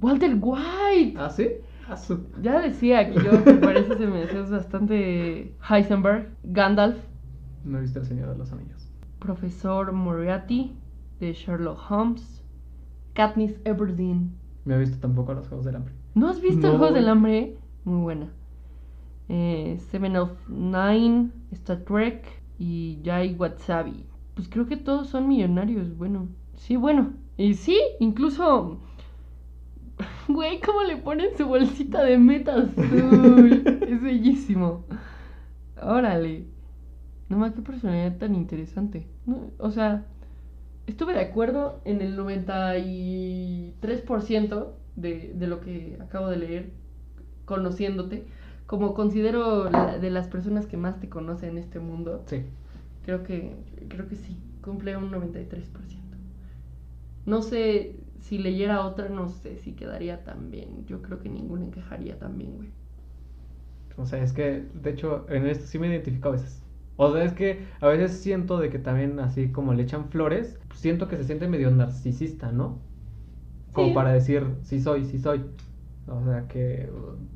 Walter 0.00 0.36
White. 0.40 1.18
¿Ah, 1.18 1.30
sí? 1.30 1.48
Ah, 1.88 1.96
su- 1.96 2.26
Ya 2.42 2.60
decía 2.60 3.10
que 3.10 3.14
yo 3.24 3.32
me 3.44 3.54
parece 3.54 3.96
se 3.96 4.06
me 4.06 4.22
hace 4.24 4.42
bastante 4.42 5.54
Heisenberg, 5.68 6.28
Gandalf, 6.44 6.96
No 7.64 7.78
he 7.78 7.80
visto 7.80 7.98
el 8.00 8.06
Señor 8.06 8.30
de 8.30 8.38
los 8.38 8.52
Anillos. 8.52 8.86
Profesor 9.18 9.90
Moriarty 9.92 10.72
de 11.20 11.32
Sherlock 11.32 11.78
Holmes, 11.90 12.42
Katniss 13.14 13.60
Everdeen. 13.64 14.32
No 14.64 14.74
he 14.74 14.78
visto 14.78 14.98
tampoco 14.98 15.34
los 15.34 15.46
Juegos 15.48 15.66
del 15.66 15.76
Hambre. 15.76 15.94
¿No 16.14 16.28
has 16.28 16.40
visto 16.40 16.66
No. 16.66 16.72
el 16.72 16.78
Juegos 16.78 16.94
del 16.94 17.08
Hambre? 17.08 17.56
Muy 17.84 18.00
buena. 18.02 18.28
Eh, 19.28 19.78
Seven 19.90 20.16
of 20.16 20.32
Nine, 20.48 21.30
Star 21.52 21.78
Trek 21.84 22.24
y 22.58 22.98
Jai 23.04 23.34
Watsabi. 23.34 24.04
Pues 24.34 24.48
creo 24.48 24.66
que 24.66 24.76
todos 24.76 25.08
son 25.08 25.28
millonarios. 25.28 25.96
Bueno, 25.96 26.28
sí, 26.56 26.76
bueno. 26.76 27.12
Y 27.36 27.54
sí, 27.54 27.78
incluso. 28.00 28.78
Güey, 30.28 30.60
¿cómo 30.60 30.82
le 30.82 30.96
ponen 30.96 31.36
su 31.36 31.46
bolsita 31.46 32.02
de 32.02 32.16
meta 32.16 32.54
azul? 32.54 33.62
es 33.86 34.02
bellísimo. 34.02 34.84
Órale. 35.82 36.46
No 37.28 37.36
más, 37.38 37.52
qué 37.52 37.60
personalidad 37.62 38.16
tan 38.16 38.34
interesante. 38.34 39.06
No, 39.26 39.50
o 39.58 39.70
sea, 39.70 40.06
estuve 40.90 41.14
de 41.14 41.20
acuerdo 41.20 41.80
en 41.84 42.00
el 42.02 42.16
93% 42.16 44.72
de, 44.96 45.32
de 45.34 45.46
lo 45.46 45.60
que 45.60 45.96
acabo 46.00 46.28
de 46.28 46.36
leer, 46.36 46.70
conociéndote. 47.44 48.24
Como 48.66 48.94
considero 48.94 49.68
la- 49.70 49.98
de 49.98 50.10
las 50.10 50.28
personas 50.28 50.66
que 50.66 50.76
más 50.76 51.00
te 51.00 51.08
conocen 51.08 51.50
en 51.50 51.58
este 51.58 51.80
mundo, 51.80 52.22
Sí. 52.26 52.42
creo 53.04 53.22
que, 53.24 53.52
creo 53.88 54.08
que 54.08 54.16
sí, 54.16 54.36
cumple 54.62 54.96
un 54.96 55.10
93%. 55.10 56.16
No 57.26 57.42
sé 57.42 57.96
si 58.20 58.38
leyera 58.38 58.86
otra, 58.86 59.08
no 59.08 59.28
sé 59.28 59.56
si 59.58 59.72
quedaría 59.72 60.24
tan 60.24 60.50
bien. 60.50 60.84
Yo 60.86 61.02
creo 61.02 61.20
que 61.20 61.28
ninguna 61.28 61.64
encajaría 61.64 62.18
tan 62.18 62.38
bien, 62.38 62.56
güey. 62.56 62.68
O 63.96 64.06
sea, 64.06 64.22
es 64.22 64.32
que, 64.32 64.64
de 64.74 64.90
hecho, 64.90 65.26
en 65.28 65.46
esto 65.46 65.66
sí 65.66 65.78
me 65.78 65.88
identifico 65.88 66.28
a 66.28 66.32
veces. 66.32 66.62
O 67.02 67.12
sea, 67.14 67.24
es 67.24 67.32
que 67.32 67.64
a 67.80 67.88
veces 67.88 68.12
siento 68.20 68.58
de 68.58 68.68
que 68.68 68.78
también 68.78 69.18
así 69.20 69.48
como 69.50 69.72
le 69.72 69.82
echan 69.84 70.10
flores, 70.10 70.58
siento 70.74 71.08
que 71.08 71.16
se 71.16 71.24
siente 71.24 71.48
medio 71.48 71.70
narcisista, 71.70 72.52
¿no? 72.52 72.78
Como 73.72 73.88
Sí. 73.88 73.94
para 73.94 74.12
decir, 74.12 74.44
sí 74.62 74.80
soy, 74.80 75.04
sí 75.06 75.18
soy. 75.18 75.44
O 76.06 76.22
sea, 76.24 76.46
que 76.48 76.90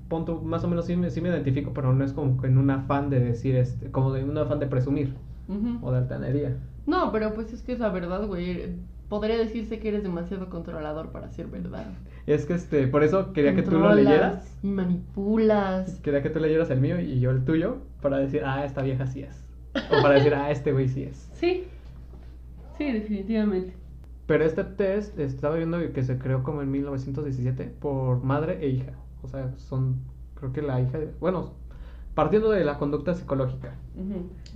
punto, 0.09 0.43
más 0.43 0.65
o 0.65 0.69
menos 0.69 0.85
sí 0.85 0.97
me, 0.97 1.09
sí 1.11 1.23
me 1.23 1.31
identifico, 1.31 1.73
pero 1.73 1.95
no 1.95 2.05
es 2.05 2.13
como 2.13 2.41
que 2.41 2.49
en 2.49 2.59
un 2.59 2.69
afán 2.71 3.09
de 3.09 3.21
decir, 3.21 3.57
este, 3.57 3.91
como 3.91 4.13
de 4.13 4.23
un 4.25 4.37
afán 4.37 4.59
de 4.59 4.67
presumir 4.67 5.15
o 5.81 5.93
de 5.93 5.99
altanería. 5.99 6.57
No, 6.87 7.11
pero 7.11 7.33
pues 7.33 7.53
es 7.55 7.63
que 7.63 7.73
es 7.73 7.79
la 7.79 7.89
verdad, 7.89 8.27
güey. 8.27 8.75
Podría 9.09 9.39
decirse 9.39 9.79
que 9.79 9.89
eres 9.89 10.03
demasiado 10.03 10.51
controlador 10.51 11.11
para 11.11 11.31
ser 11.31 11.47
verdad. 11.47 11.87
Es 12.27 12.45
que, 12.47 12.55
este, 12.55 12.87
por 12.89 13.03
eso 13.03 13.33
quería 13.33 13.55
que 13.55 13.63
tú 13.63 13.79
lo 13.79 13.95
leyeras. 13.95 14.59
Y 14.63 14.67
manipulas. 14.69 16.01
Quería 16.01 16.23
que 16.23 16.31
tú 16.31 16.41
leyeras 16.41 16.71
el 16.71 16.81
mío 16.81 17.01
y 17.01 17.21
yo 17.21 17.31
el 17.31 17.45
tuyo, 17.45 17.79
para 18.03 18.19
decir, 18.19 18.43
ah, 18.45 18.65
esta 18.65 18.83
vieja 18.83 19.07
sí 19.07 19.23
es. 19.23 19.43
O 19.75 20.03
para 20.03 20.15
decir, 20.15 20.35
ah, 20.35 20.51
este 20.51 20.73
güey 20.73 20.89
sí 20.89 21.03
es. 21.05 21.29
Sí. 21.35 21.65
Sí, 22.79 22.93
definitivamente. 22.93 23.75
Pero 24.27 24.45
este 24.45 24.65
test 24.65 25.19
estaba 25.19 25.57
viendo 25.57 25.79
que 25.93 26.03
se 26.03 26.19
creó 26.19 26.43
como 26.43 26.63
en 26.63 26.71
1917 26.71 27.65
por 27.81 28.23
madre 28.25 28.59
e 28.65 28.69
hija. 28.69 28.93
O 29.23 29.29
sea, 29.29 29.53
son, 29.57 30.01
creo 30.35 30.53
que 30.53 30.63
la 30.63 30.81
hija, 30.81 30.99
bueno, 31.21 31.53
partiendo 32.15 32.51
de 32.51 32.65
la 32.65 32.79
conducta 32.79 33.15
psicológica. 33.15 33.75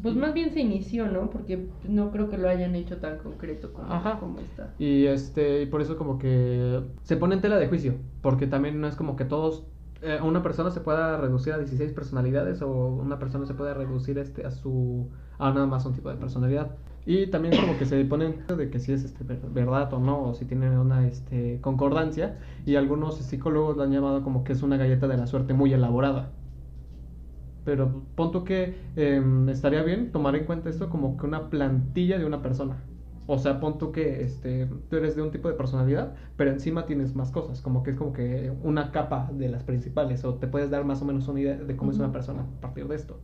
Pues 0.02 0.14
más 0.14 0.32
bien 0.32 0.50
se 0.52 0.60
inició, 0.60 1.08
¿no? 1.08 1.30
Porque 1.30 1.66
no 1.88 2.10
creo 2.10 2.28
que 2.28 2.38
lo 2.38 2.48
hayan 2.48 2.74
hecho 2.74 2.98
tan 2.98 3.18
concreto 3.18 3.72
como, 3.72 3.92
Ajá. 3.92 4.18
como 4.18 4.38
está. 4.40 4.74
Y 4.78 5.06
este, 5.06 5.62
y 5.62 5.66
por 5.66 5.80
eso 5.80 5.96
como 5.96 6.18
que 6.18 6.80
se 7.02 7.16
pone 7.16 7.34
en 7.34 7.40
tela 7.40 7.56
de 7.58 7.68
juicio, 7.68 7.94
porque 8.22 8.46
también 8.46 8.80
no 8.80 8.86
es 8.86 8.96
como 8.96 9.16
que 9.16 9.24
todos, 9.24 9.64
eh, 10.01 10.20
una 10.22 10.42
persona 10.42 10.70
se 10.70 10.80
pueda 10.80 11.16
reducir 11.18 11.53
a 11.53 11.59
16 11.59 11.92
personalidades 11.92 12.62
o 12.62 12.68
una 12.68 13.18
persona 13.18 13.46
se 13.46 13.55
pueda 13.55 13.74
reducir 13.74 14.18
este 14.18 14.46
a 14.46 14.51
su, 14.51 15.11
a 15.38 15.51
nada 15.53 15.66
más 15.66 15.84
un 15.86 15.94
tipo 15.94 16.09
de 16.11 16.16
personalidad. 16.16 16.76
Y 17.05 17.28
también 17.28 17.57
como 17.57 17.76
que 17.76 17.86
se 17.86 18.05
ponen 18.05 18.44
de 18.46 18.70
que 18.70 18.80
si 18.80 18.92
es 18.92 19.05
este, 19.05 19.24
ver- 19.24 19.40
verdad 19.51 19.92
o 19.94 19.99
no, 20.01 20.22
o 20.24 20.34
si 20.34 20.44
tiene 20.46 20.78
una 20.78 21.07
este, 21.09 21.61
concordancia, 21.61 22.38
y 22.66 22.76
algunos 22.76 23.18
psicólogos 23.18 23.76
lo 23.76 23.82
han 23.84 23.92
llamado 23.92 24.22
como 24.22 24.44
que 24.44 24.53
es 24.53 24.62
una 24.62 24.76
galleta 24.76 25.09
de 25.09 25.16
la 25.16 25.26
suerte 25.26 25.55
muy 25.55 25.72
elaborada. 25.72 26.34
Pero 27.64 27.84
pon 28.16 28.30
tú 28.32 28.44
que 28.44 28.59
em, 28.96 29.49
estaría 29.49 29.82
bien 29.84 30.11
tomar 30.12 30.34
en 30.36 30.44
cuenta 30.46 30.70
esto 30.70 30.88
como 30.90 31.16
que 31.16 31.26
una 31.26 31.51
plantilla 31.51 32.18
de 32.18 32.24
una 32.26 32.42
persona. 32.42 32.88
O 33.30 33.36
sea, 33.38 33.60
pon 33.60 33.76
tú 33.76 33.92
que 33.92 34.22
este, 34.22 34.66
tú 34.88 34.96
eres 34.96 35.14
de 35.14 35.20
un 35.20 35.30
tipo 35.30 35.48
de 35.48 35.54
personalidad, 35.54 36.14
pero 36.36 36.50
encima 36.50 36.86
tienes 36.86 37.14
más 37.14 37.30
cosas, 37.30 37.60
como 37.60 37.82
que 37.82 37.90
es 37.90 37.96
como 37.98 38.14
que 38.14 38.50
una 38.62 38.90
capa 38.90 39.30
de 39.30 39.50
las 39.50 39.64
principales, 39.64 40.24
o 40.24 40.36
te 40.36 40.46
puedes 40.46 40.70
dar 40.70 40.86
más 40.86 41.02
o 41.02 41.04
menos 41.04 41.28
una 41.28 41.40
idea 41.40 41.56
de 41.56 41.76
cómo 41.76 41.90
es 41.90 41.98
una 41.98 42.10
persona 42.10 42.40
a 42.40 42.60
partir 42.62 42.88
de 42.88 42.96
esto. 42.96 43.20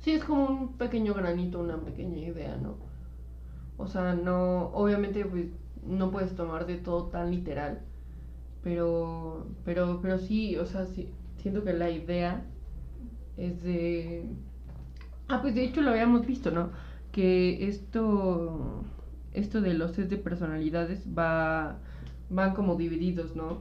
Sí, 0.00 0.10
es 0.10 0.24
como 0.24 0.46
un 0.46 0.72
pequeño 0.72 1.14
granito, 1.14 1.60
una 1.60 1.76
pequeña 1.76 2.18
idea, 2.18 2.56
¿no? 2.56 2.74
O 3.76 3.86
sea, 3.86 4.14
no, 4.14 4.72
obviamente, 4.74 5.24
pues, 5.24 5.46
no 5.86 6.10
puedes 6.10 6.34
tomar 6.34 6.66
de 6.66 6.78
todo 6.78 7.04
tan 7.04 7.30
literal, 7.30 7.82
pero, 8.64 9.46
pero, 9.64 10.00
pero 10.02 10.18
sí, 10.18 10.56
o 10.56 10.66
sea, 10.66 10.86
sí, 10.86 11.08
siento 11.36 11.62
que 11.62 11.72
la 11.72 11.88
idea 11.88 12.44
es 13.36 13.62
de... 13.62 14.26
Ah, 15.28 15.40
pues 15.40 15.54
de 15.54 15.62
hecho 15.62 15.82
lo 15.82 15.90
habíamos 15.90 16.26
visto, 16.26 16.50
¿no? 16.50 16.70
Que 17.12 17.68
esto, 17.68 18.82
esto 19.34 19.60
de 19.60 19.74
los 19.74 19.92
test 19.92 20.10
de 20.10 20.16
personalidades 20.16 21.06
va, 21.06 21.78
van 22.30 22.54
como 22.54 22.76
divididos, 22.76 23.36
¿no? 23.36 23.58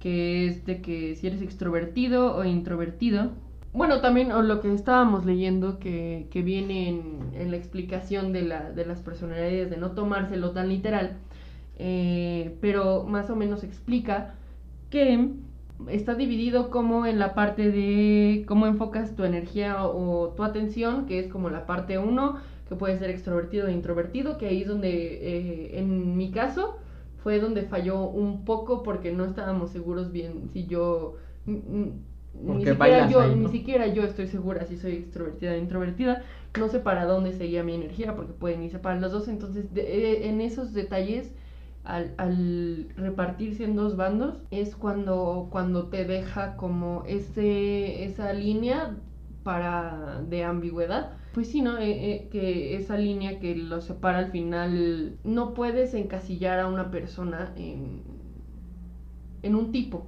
Que 0.00 0.46
es 0.46 0.64
de 0.66 0.80
que 0.80 1.14
si 1.16 1.26
eres 1.26 1.42
extrovertido 1.42 2.36
o 2.36 2.44
introvertido. 2.44 3.30
Bueno, 3.72 4.00
también 4.00 4.32
o 4.32 4.40
lo 4.40 4.60
que 4.60 4.72
estábamos 4.72 5.26
leyendo 5.26 5.78
que, 5.78 6.28
que 6.30 6.42
viene 6.42 6.88
en, 6.88 7.30
en 7.34 7.50
la 7.50 7.58
explicación 7.58 8.32
de, 8.32 8.42
la, 8.42 8.70
de 8.70 8.86
las 8.86 9.02
personalidades, 9.02 9.68
de 9.68 9.76
no 9.76 9.90
tomárselo 9.90 10.52
tan 10.52 10.70
literal, 10.70 11.18
eh, 11.78 12.56
pero 12.62 13.04
más 13.04 13.28
o 13.28 13.36
menos 13.36 13.64
explica 13.64 14.34
que 14.88 15.30
está 15.88 16.14
dividido 16.14 16.70
como 16.70 17.06
en 17.06 17.18
la 17.18 17.34
parte 17.34 17.70
de 17.70 18.44
cómo 18.46 18.66
enfocas 18.66 19.14
tu 19.14 19.24
energía 19.24 19.84
o, 19.84 20.28
tu 20.30 20.42
atención, 20.42 21.06
que 21.06 21.18
es 21.18 21.28
como 21.28 21.50
la 21.50 21.66
parte 21.66 21.98
1, 21.98 22.36
que 22.68 22.76
puede 22.76 22.98
ser 22.98 23.10
extrovertido 23.10 23.68
e 23.68 23.72
introvertido, 23.72 24.38
que 24.38 24.46
ahí 24.48 24.62
es 24.62 24.68
donde, 24.68 24.90
eh, 24.90 25.78
en 25.78 26.16
mi 26.16 26.30
caso, 26.30 26.76
fue 27.22 27.40
donde 27.40 27.62
falló 27.62 28.00
un 28.02 28.44
poco 28.44 28.82
porque 28.82 29.12
no 29.12 29.24
estábamos 29.24 29.70
seguros 29.70 30.12
bien 30.12 30.48
si 30.52 30.66
yo... 30.66 31.16
Ni 32.34 32.66
Porque 32.66 32.68
siquiera, 32.68 33.00
bailas 33.00 33.08
yo, 33.08 33.18
ahí, 33.18 33.34
ni 33.34 33.44
¿no? 33.44 33.50
siquiera 33.50 33.86
yo 33.86 34.02
estoy 34.04 34.26
segura 34.26 34.66
si 34.66 34.76
soy 34.76 34.92
extrovertida 34.96 35.52
o 35.52 35.56
introvertida. 35.56 36.22
No 36.58 36.68
sé 36.68 36.80
para 36.80 37.06
dónde 37.06 37.32
seguía 37.32 37.62
mi 37.64 37.74
energía 37.74 38.14
porque 38.14 38.32
pueden 38.34 38.62
irse 38.62 38.78
para 38.78 39.00
los 39.00 39.10
dos. 39.12 39.28
Entonces, 39.28 39.72
de- 39.72 39.82
eh, 39.82 40.28
en 40.28 40.40
esos 40.42 40.72
detalles, 40.74 41.32
al, 41.84 42.12
al 42.18 42.88
repartirse 42.96 43.64
en 43.64 43.74
dos 43.76 43.96
bandos, 43.96 44.34
es 44.50 44.76
cuando, 44.76 45.48
cuando 45.50 45.88
te 45.88 46.04
deja 46.04 46.56
como 46.56 47.04
ese, 47.06 48.04
esa 48.04 48.32
línea 48.34 48.96
para 49.42 50.20
de 50.28 50.44
ambigüedad. 50.44 51.12
Pues 51.36 51.50
sí, 51.50 51.60
¿no? 51.60 51.76
Eh, 51.78 52.14
eh, 52.14 52.28
que 52.32 52.76
esa 52.76 52.96
línea 52.96 53.38
que 53.38 53.54
los 53.54 53.84
separa 53.84 54.18
al 54.18 54.32
final, 54.32 55.18
no 55.22 55.52
puedes 55.52 55.92
encasillar 55.92 56.58
a 56.60 56.66
una 56.66 56.90
persona 56.90 57.52
en, 57.56 58.00
en 59.42 59.54
un 59.54 59.70
tipo. 59.72 60.06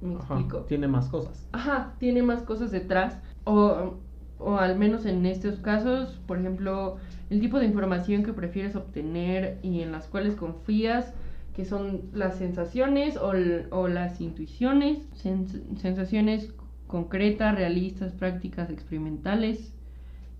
¿Me 0.00 0.14
Ajá, 0.14 0.36
explico? 0.36 0.58
tiene 0.66 0.88
más 0.88 1.08
cosas. 1.08 1.48
Ajá, 1.52 1.96
tiene 1.98 2.22
más 2.22 2.42
cosas 2.42 2.70
detrás. 2.70 3.18
O, 3.44 3.94
o 4.38 4.56
al 4.56 4.78
menos 4.78 5.04
en 5.06 5.26
estos 5.26 5.58
casos, 5.60 6.20
por 6.26 6.38
ejemplo, 6.38 6.98
el 7.30 7.40
tipo 7.40 7.58
de 7.58 7.66
información 7.66 8.22
que 8.22 8.32
prefieres 8.32 8.76
obtener 8.76 9.58
y 9.62 9.80
en 9.80 9.92
las 9.92 10.06
cuales 10.06 10.36
confías, 10.36 11.12
que 11.54 11.64
son 11.64 12.02
las 12.12 12.36
sensaciones 12.36 13.16
o, 13.16 13.32
o 13.70 13.88
las 13.88 14.20
intuiciones, 14.20 14.98
sens- 15.12 15.62
sensaciones 15.78 16.54
concretas, 16.86 17.56
realistas, 17.56 18.12
prácticas, 18.12 18.70
experimentales. 18.70 19.75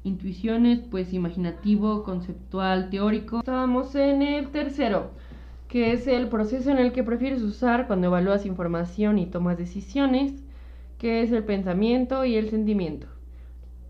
Intuiciones, 0.07 0.79
pues 0.89 1.13
imaginativo, 1.13 2.05
conceptual, 2.05 2.91
teórico. 2.91 3.41
Estábamos 3.41 3.93
en 3.97 4.23
el 4.23 4.51
tercero, 4.51 5.11
que 5.67 5.93
es 5.93 6.07
el 6.07 6.29
proceso 6.29 6.71
en 6.71 6.79
el 6.79 6.93
que 6.93 7.03
prefieres 7.03 7.43
usar 7.43 7.89
cuando 7.89 8.07
evalúas 8.07 8.47
información 8.47 9.19
y 9.19 9.27
tomas 9.27 9.59
decisiones, 9.59 10.45
que 10.99 11.23
es 11.23 11.33
el 11.33 11.43
pensamiento 11.43 12.25
y 12.25 12.37
el 12.37 12.51
sentimiento. 12.51 13.09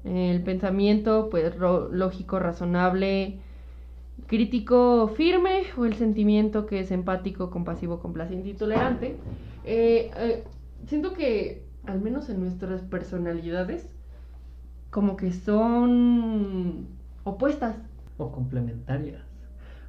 El 0.04 0.42
pensamiento, 0.42 1.28
pues 1.30 1.52
lógico, 1.58 2.38
razonable, 2.38 3.40
crítico, 4.26 5.08
firme, 5.08 5.64
o 5.76 5.84
el 5.84 5.96
sentimiento 5.96 6.64
que 6.64 6.80
es 6.80 6.92
empático, 6.92 7.50
compasivo, 7.50 8.00
complaciente 8.00 8.48
y 8.48 8.54
tolerante. 8.54 9.16
Eh, 9.66 10.10
eh, 10.16 10.44
siento 10.86 11.12
que, 11.12 11.66
al 11.84 12.00
menos 12.00 12.30
en 12.30 12.40
nuestras 12.40 12.80
personalidades, 12.80 13.90
como 14.90 15.16
que 15.16 15.32
son 15.32 16.88
opuestas 17.24 17.76
O 18.18 18.30
complementarias. 18.30 19.22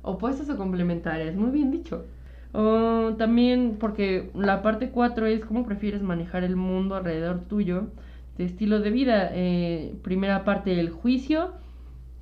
opuestas 0.01 0.49
o 0.49 0.57
complementarias, 0.57 1.35
muy 1.35 1.51
bien 1.51 1.71
dicho. 1.71 2.07
O 2.53 3.15
también 3.17 3.77
porque 3.79 4.31
la 4.35 4.61
parte 4.61 4.91
4 4.91 5.27
es 5.27 5.45
cómo 5.45 5.65
prefieres 5.65 6.01
manejar 6.01 6.43
el 6.43 6.55
mundo 6.55 6.95
alrededor 6.95 7.41
tuyo 7.47 7.91
de 8.37 8.45
estilo 8.45 8.79
de 8.79 8.91
vida. 8.91 9.29
Eh, 9.33 9.99
primera 10.03 10.43
parte, 10.45 10.79
el 10.79 10.89
juicio, 10.89 11.61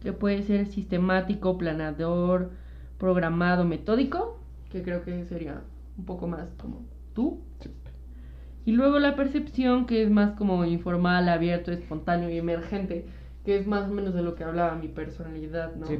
que 0.01 0.13
puede 0.13 0.43
ser 0.43 0.67
sistemático, 0.67 1.57
planador, 1.57 2.51
programado, 2.97 3.65
metódico, 3.65 4.39
que 4.69 4.83
creo 4.83 5.03
que 5.03 5.25
sería 5.25 5.63
un 5.97 6.05
poco 6.05 6.27
más 6.27 6.53
como 6.55 6.87
tú. 7.13 7.44
Y 8.65 8.71
luego 8.71 8.97
la 8.99 9.15
percepción, 9.15 9.85
que 9.85 10.01
es 10.01 10.09
más 10.09 10.31
como 10.33 10.65
informal, 10.65 11.29
abierto, 11.29 11.71
espontáneo 11.71 12.29
y 12.31 12.37
emergente, 12.37 13.05
que 13.43 13.57
es 13.57 13.67
más 13.67 13.89
o 13.89 13.93
menos 13.93 14.15
de 14.15 14.23
lo 14.23 14.33
que 14.33 14.43
hablaba 14.43 14.75
mi 14.75 14.87
personalidad, 14.87 15.75
¿no? 15.75 15.85
Sí. 15.85 15.99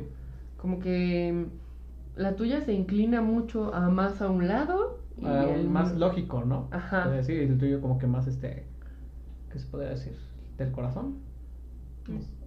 Como 0.57 0.79
que 0.79 1.45
la 2.15 2.35
tuya 2.35 2.61
se 2.61 2.73
inclina 2.73 3.21
mucho 3.21 3.73
a 3.73 3.89
más 3.89 4.19
a 4.21 4.29
un 4.29 4.47
lado. 4.47 4.99
Y 5.17 5.25
el 5.27 5.69
más 5.69 5.95
lógico, 5.95 6.43
¿no? 6.43 6.67
Ajá. 6.71 7.03
Puede 7.03 7.17
decir, 7.17 7.39
el 7.39 7.57
tuyo 7.57 7.79
como 7.81 7.99
que 7.99 8.07
más 8.07 8.27
este, 8.27 8.65
¿qué 9.51 9.59
se 9.59 9.67
podría 9.67 9.91
decir? 9.91 10.17
¿Del 10.57 10.71
corazón? 10.71 11.17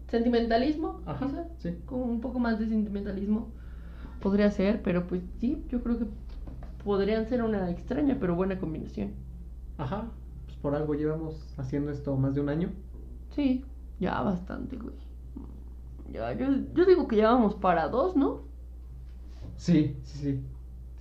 Sentimentalismo, 0.08 1.00
Ajá, 1.06 1.26
quizás. 1.26 1.46
sí. 1.58 1.76
Como 1.86 2.04
un 2.04 2.20
poco 2.20 2.38
más 2.40 2.58
de 2.58 2.66
sentimentalismo. 2.66 3.48
Podría 4.20 4.50
ser, 4.50 4.82
pero 4.82 5.06
pues 5.06 5.22
sí, 5.38 5.64
yo 5.68 5.80
creo 5.80 5.98
que 5.98 6.06
podrían 6.84 7.26
ser 7.26 7.42
una 7.42 7.70
extraña 7.70 8.16
pero 8.18 8.34
buena 8.34 8.58
combinación. 8.58 9.12
Ajá, 9.78 10.10
pues 10.44 10.58
por 10.58 10.74
algo 10.74 10.94
llevamos 10.94 11.54
haciendo 11.56 11.90
esto 11.90 12.16
más 12.16 12.34
de 12.34 12.40
un 12.40 12.48
año. 12.48 12.70
Sí, 13.30 13.64
ya 14.00 14.20
bastante, 14.20 14.76
güey. 14.76 14.94
Ya, 16.12 16.32
yo, 16.32 16.46
yo 16.74 16.84
digo 16.84 17.06
que 17.06 17.16
ya 17.16 17.30
vamos 17.30 17.54
para 17.54 17.88
dos, 17.88 18.16
¿no? 18.16 18.42
Sí, 19.56 19.96
sí, 20.02 20.18
sí. 20.18 20.40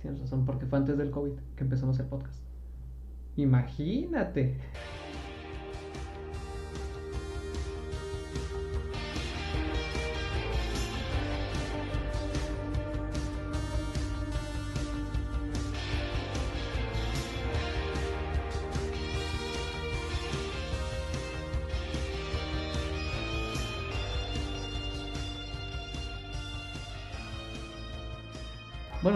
Tienes 0.00 0.20
razón, 0.20 0.44
porque 0.44 0.66
fue 0.66 0.78
antes 0.78 0.96
del 0.96 1.10
COVID 1.10 1.32
que 1.56 1.64
empezamos 1.64 1.98
el 1.98 2.06
podcast. 2.06 2.40
Imagínate. 3.36 4.58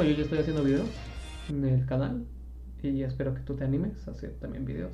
Bueno, 0.02 0.16
yo 0.16 0.18
ya 0.18 0.24
estoy 0.24 0.38
haciendo 0.40 0.64
videos 0.64 0.88
en 1.48 1.64
el 1.64 1.86
canal 1.86 2.24
y 2.82 3.04
espero 3.04 3.34
que 3.34 3.40
tú 3.42 3.54
te 3.54 3.62
animes 3.62 4.08
a 4.08 4.10
hacer 4.10 4.34
también 4.40 4.64
videos. 4.64 4.92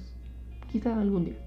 Quizá 0.70 1.00
algún 1.00 1.24
día. 1.24 1.38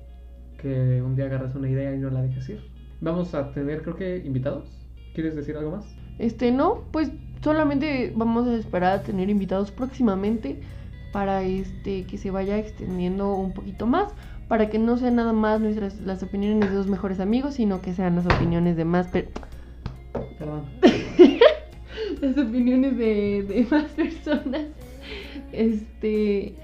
Que 0.57 0.99
un 0.99 1.15
día 1.15 1.25
agarres 1.25 1.53
una 1.53 1.69
idea 1.69 1.93
y 1.93 1.99
no 1.99 2.09
la 2.09 2.23
dejes 2.23 2.49
ir. 2.49 2.59
Vamos 3.01 3.35
a 3.35 3.51
tener, 3.51 3.83
creo 3.83 3.95
que, 3.95 4.17
invitados. 4.25 4.67
¿Quieres 5.13 5.35
decir 5.35 5.55
algo 5.57 5.69
más? 5.77 5.85
Este, 6.17 6.51
no, 6.51 6.85
pues 6.91 7.11
solamente 7.43 8.11
vamos 8.15 8.47
a 8.47 8.55
esperar 8.55 8.93
a 8.93 9.03
tener 9.03 9.29
invitados 9.29 9.69
próximamente 9.69 10.59
para 11.13 11.43
este 11.43 12.05
que 12.05 12.17
se 12.17 12.31
vaya 12.31 12.57
extendiendo 12.57 13.35
un 13.35 13.53
poquito 13.53 13.85
más, 13.85 14.11
para 14.47 14.71
que 14.71 14.79
no 14.79 14.97
sean 14.97 15.17
nada 15.17 15.33
más 15.33 15.61
nuestras 15.61 15.99
las 16.01 16.23
opiniones 16.23 16.67
de 16.67 16.75
dos 16.75 16.87
mejores 16.87 17.19
amigos, 17.19 17.53
sino 17.53 17.79
que 17.79 17.93
sean 17.93 18.15
las 18.15 18.25
opiniones 18.25 18.75
de 18.75 18.85
más 18.85 19.07
per- 19.09 19.29
Perdón. 20.39 20.63
las 22.21 22.37
opiniones 22.37 22.97
de, 22.97 23.43
de 23.43 23.67
más 23.71 23.91
personas. 23.91 24.61
Este 25.51 26.55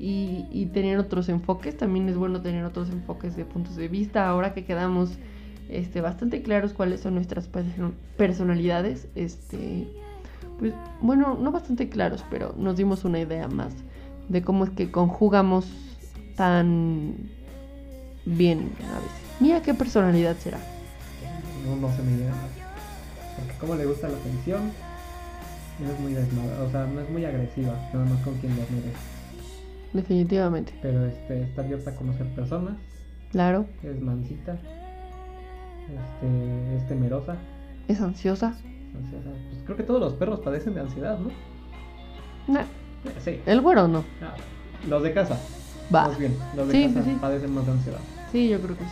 y, 0.00 0.46
y 0.50 0.66
tener 0.72 0.98
otros 0.98 1.28
enfoques, 1.28 1.76
también 1.76 2.08
es 2.08 2.16
bueno 2.16 2.40
tener 2.40 2.64
otros 2.64 2.90
enfoques 2.90 3.36
de 3.36 3.44
puntos 3.44 3.76
de 3.76 3.86
vista, 3.88 4.26
ahora 4.28 4.52
que 4.52 4.64
quedamos 4.64 5.10
este, 5.68 6.00
bastante 6.00 6.42
claros 6.42 6.72
cuáles 6.72 7.00
son 7.00 7.14
nuestras 7.14 7.50
perso- 7.50 7.92
personalidades, 8.16 9.06
este, 9.14 9.86
pues 10.58 10.72
bueno, 11.00 11.38
no 11.40 11.52
bastante 11.52 11.88
claros, 11.88 12.24
pero 12.30 12.52
nos 12.58 12.76
dimos 12.76 13.04
una 13.04 13.20
idea 13.20 13.46
más 13.46 13.74
de 14.28 14.42
cómo 14.42 14.64
es 14.64 14.70
que 14.70 14.90
conjugamos 14.90 15.66
tan 16.36 17.14
bien 18.24 18.72
a 18.92 18.96
veces. 18.98 19.40
Mira 19.40 19.62
qué 19.62 19.72
personalidad 19.74 20.36
será. 20.38 20.58
No, 21.64 21.76
no 21.76 21.94
se 21.94 22.02
me 22.02 22.16
llega. 22.16 22.34
Porque 23.36 23.54
como 23.60 23.74
le 23.76 23.86
gusta 23.86 24.08
la 24.08 24.16
atención, 24.18 24.62
no 25.78 25.90
es 25.92 26.00
muy 26.00 26.12
desmadra, 26.14 26.62
o 26.62 26.70
sea, 26.70 26.86
no 26.86 27.00
es 27.00 27.10
muy 27.10 27.24
agresiva, 27.24 27.74
nada 27.92 28.04
más 28.06 28.20
con 28.22 28.34
quien 28.38 28.56
lo 28.56 28.62
admire. 28.62 28.92
Definitivamente. 29.92 30.72
Pero 30.80 31.06
este, 31.06 31.42
está 31.42 31.62
abierta 31.62 31.90
a 31.90 31.94
conocer 31.96 32.26
personas, 32.34 32.74
Claro, 33.30 33.66
es 33.82 34.00
mansita, 34.00 34.58
este, 35.88 36.76
es 36.76 36.86
temerosa. 36.88 37.36
es 37.88 38.00
ansiosa. 38.00 38.48
ansiosa. 38.48 39.30
Pues 39.50 39.62
creo 39.64 39.76
que 39.76 39.82
todos 39.82 40.00
los 40.00 40.12
perros 40.14 40.40
padecen 40.40 40.74
de 40.74 40.80
ansiedad, 40.80 41.18
¿no? 41.18 41.30
Nah, 42.52 42.60
Eh, 42.62 43.10
Sí. 43.24 43.40
el 43.46 43.60
güero 43.60 43.88
no. 43.88 44.04
Ah, 44.22 44.34
los 44.88 45.02
de 45.02 45.12
casa. 45.12 45.36
Va. 45.94 46.08
Más 46.08 46.18
bien, 46.18 46.36
los 46.56 46.68
de 46.68 46.74
Sí, 46.74 46.86
casa 46.94 47.02
sí, 47.04 47.10
sí. 47.10 47.18
padecen 47.20 47.52
más 47.54 47.66
de 47.66 47.72
ansiedad. 47.72 47.98
Sí, 48.30 48.48
yo 48.48 48.60
creo 48.60 48.76
que 48.76 48.84
sí. 48.84 48.90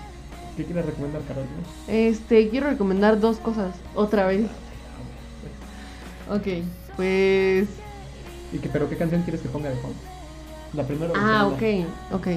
¿Qué 0.56 0.64
quieres 0.64 0.84
recomendar, 0.86 1.22
Carolina? 1.22 1.52
Este, 1.86 2.48
quiero 2.48 2.68
recomendar 2.68 3.20
dos 3.20 3.38
cosas. 3.38 3.74
Otra 3.94 4.26
vez. 4.26 4.46
Ok, 6.30 6.46
pues. 6.96 7.68
¿Y 8.52 8.58
qué, 8.58 8.68
pero 8.68 8.88
qué 8.88 8.96
canción 8.96 9.22
quieres 9.22 9.40
que 9.42 9.48
ponga 9.48 9.68
de 9.68 9.76
fondo? 9.76 9.98
La 10.74 10.86
primera 10.86 11.12
Ah, 11.16 11.48
ok, 11.48 11.62
ok. 12.12 12.28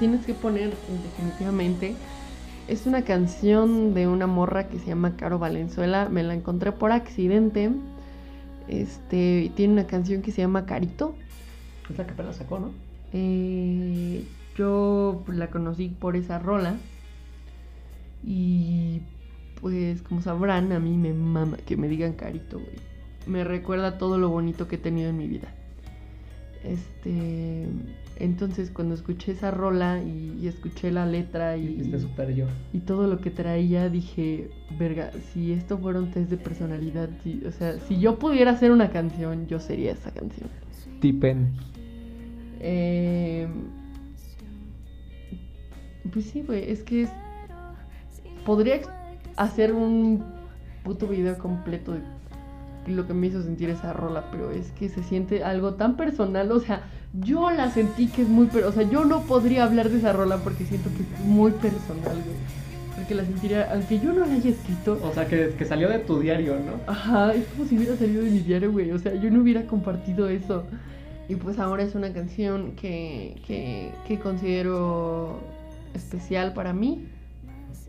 Tienes 0.00 0.26
que 0.26 0.34
poner 0.34 0.74
definitivamente. 1.04 1.94
Es 2.66 2.86
una 2.86 3.02
canción 3.02 3.94
de 3.94 4.08
una 4.08 4.26
morra 4.26 4.68
que 4.68 4.80
se 4.80 4.86
llama 4.86 5.16
Caro 5.16 5.38
Valenzuela. 5.38 6.08
Me 6.08 6.24
la 6.24 6.34
encontré 6.34 6.72
por 6.72 6.90
accidente. 6.90 7.70
Este, 8.66 9.52
tiene 9.54 9.74
una 9.74 9.86
canción 9.86 10.22
que 10.22 10.32
se 10.32 10.42
llama 10.42 10.66
Carito. 10.66 11.14
Es 11.88 11.96
la 11.96 12.04
que 12.04 12.12
apenas 12.12 12.36
sacó, 12.36 12.58
¿no? 12.58 12.72
Eh, 13.12 14.24
yo 14.58 15.22
la 15.28 15.50
conocí 15.50 15.88
por 15.88 16.16
esa 16.16 16.40
rola. 16.40 16.74
Y 18.24 19.02
pues 19.60 20.02
como 20.02 20.20
sabrán, 20.20 20.72
a 20.72 20.80
mí 20.80 20.96
me 20.96 21.12
mama 21.12 21.58
que 21.58 21.76
me 21.76 21.86
digan 21.86 22.14
carito, 22.14 22.58
güey. 22.58 22.95
Me 23.26 23.42
recuerda 23.44 23.98
todo 23.98 24.18
lo 24.18 24.28
bonito 24.28 24.68
que 24.68 24.76
he 24.76 24.78
tenido 24.78 25.10
en 25.10 25.16
mi 25.16 25.26
vida. 25.28 25.48
Este, 26.64 27.66
entonces 28.18 28.70
cuando 28.70 28.94
escuché 28.94 29.32
esa 29.32 29.50
rola 29.52 30.02
y, 30.02 30.36
y 30.40 30.48
escuché 30.48 30.90
la 30.90 31.06
letra 31.06 31.56
y, 31.56 31.66
Dijiste 31.68 32.00
super 32.00 32.34
yo. 32.34 32.46
y 32.72 32.80
todo 32.80 33.06
lo 33.06 33.20
que 33.20 33.30
traía, 33.30 33.88
dije, 33.88 34.50
verga, 34.78 35.10
si 35.32 35.52
esto 35.52 35.78
fuera 35.78 35.98
un 36.00 36.10
test 36.10 36.28
de 36.30 36.36
personalidad, 36.38 37.08
si- 37.22 37.42
o 37.46 37.52
sea, 37.52 37.78
si 37.80 38.00
yo 38.00 38.18
pudiera 38.18 38.50
hacer 38.52 38.72
una 38.72 38.90
canción, 38.90 39.46
yo 39.46 39.60
sería 39.60 39.92
esa 39.92 40.10
canción. 40.10 40.48
Tipen. 41.00 41.52
Eh, 42.60 43.46
pues 46.12 46.24
sí, 46.26 46.42
güey, 46.42 46.70
es 46.70 46.82
que 46.82 47.02
es- 47.02 47.10
podría 48.44 48.80
hacer 49.36 49.72
un 49.72 50.24
puto 50.84 51.06
video 51.06 51.36
completo 51.38 51.92
de 51.92 52.00
lo 52.86 53.06
que 53.06 53.14
me 53.14 53.26
hizo 53.26 53.42
sentir 53.42 53.70
esa 53.70 53.92
rola, 53.92 54.24
pero 54.30 54.50
es 54.50 54.70
que 54.72 54.88
se 54.88 55.02
siente 55.02 55.42
algo 55.44 55.74
tan 55.74 55.96
personal, 55.96 56.50
o 56.52 56.60
sea, 56.60 56.82
yo 57.14 57.50
la 57.50 57.70
sentí 57.70 58.08
que 58.08 58.22
es 58.22 58.28
muy, 58.28 58.48
pero, 58.52 58.68
o 58.68 58.72
sea, 58.72 58.82
yo 58.82 59.04
no 59.04 59.22
podría 59.22 59.64
hablar 59.64 59.88
de 59.88 59.98
esa 59.98 60.12
rola 60.12 60.38
porque 60.38 60.64
siento 60.64 60.90
que 60.90 61.02
es 61.02 61.24
muy 61.24 61.52
personal, 61.52 62.14
güey. 62.14 62.66
Porque 62.94 63.14
la 63.14 63.24
sentiría, 63.24 63.72
aunque 63.72 64.00
yo 64.00 64.12
no 64.12 64.26
la 64.26 64.34
haya 64.34 64.50
escrito, 64.50 64.98
O 65.02 65.12
sea, 65.12 65.26
que, 65.26 65.54
que 65.56 65.64
salió 65.64 65.88
de 65.88 65.98
tu 66.00 66.18
diario, 66.18 66.56
¿no? 66.56 66.80
Ajá, 66.90 67.34
es 67.34 67.44
como 67.48 67.68
si 67.68 67.76
hubiera 67.76 67.96
salido 67.96 68.22
de 68.24 68.30
mi 68.30 68.38
diario, 68.40 68.72
güey. 68.72 68.90
O 68.90 68.98
sea, 68.98 69.14
yo 69.14 69.30
no 69.30 69.42
hubiera 69.42 69.66
compartido 69.66 70.28
eso. 70.28 70.64
Y 71.28 71.36
pues 71.36 71.58
ahora 71.58 71.82
es 71.82 71.94
una 71.94 72.12
canción 72.12 72.72
que, 72.72 73.40
que, 73.46 73.92
que 74.06 74.18
considero 74.18 75.40
especial 75.94 76.54
para 76.54 76.72
mí. 76.72 77.06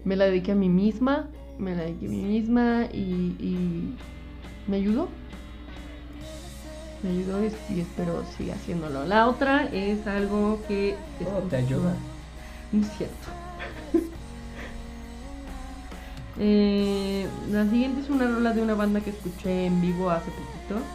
Me 0.03 0.15
la 0.15 0.25
dediqué 0.25 0.51
a 0.51 0.55
mí 0.55 0.69
misma. 0.69 1.29
Me 1.57 1.73
la 1.73 1.83
dediqué 1.83 2.07
a 2.07 2.09
mí 2.09 2.21
misma 2.23 2.87
y, 2.93 3.35
y 3.39 3.95
me 4.67 4.77
ayudó. 4.77 5.09
Me 7.03 7.11
ayudó 7.11 7.43
y, 7.43 7.51
y 7.73 7.81
espero 7.81 8.23
siga 8.37 8.55
haciéndolo. 8.55 9.05
La 9.05 9.27
otra 9.27 9.65
es 9.65 10.05
algo 10.07 10.59
que... 10.67 10.95
Todo 11.23 11.41
te 11.49 11.57
ayuda. 11.57 11.95
No 12.71 12.81
es 12.81 12.91
cierto. 12.97 13.27
Eh, 16.39 17.27
la 17.49 17.67
siguiente 17.67 18.01
es 18.01 18.11
una 18.11 18.27
rola 18.27 18.53
de 18.53 18.61
una 18.61 18.75
banda 18.75 19.01
que 19.01 19.09
escuché 19.09 19.65
en 19.65 19.81
vivo 19.81 20.11
hace 20.11 20.29
poquito. 20.29 20.85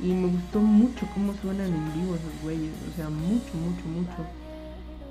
Y 0.00 0.12
me 0.12 0.26
gustó 0.26 0.58
mucho 0.58 1.06
cómo 1.14 1.34
suenan 1.40 1.68
en 1.68 1.94
vivo 1.94 2.16
esos 2.16 2.42
güeyes. 2.42 2.72
O 2.92 2.96
sea, 2.96 3.08
mucho, 3.08 3.54
mucho, 3.54 3.86
mucho. 3.86 4.41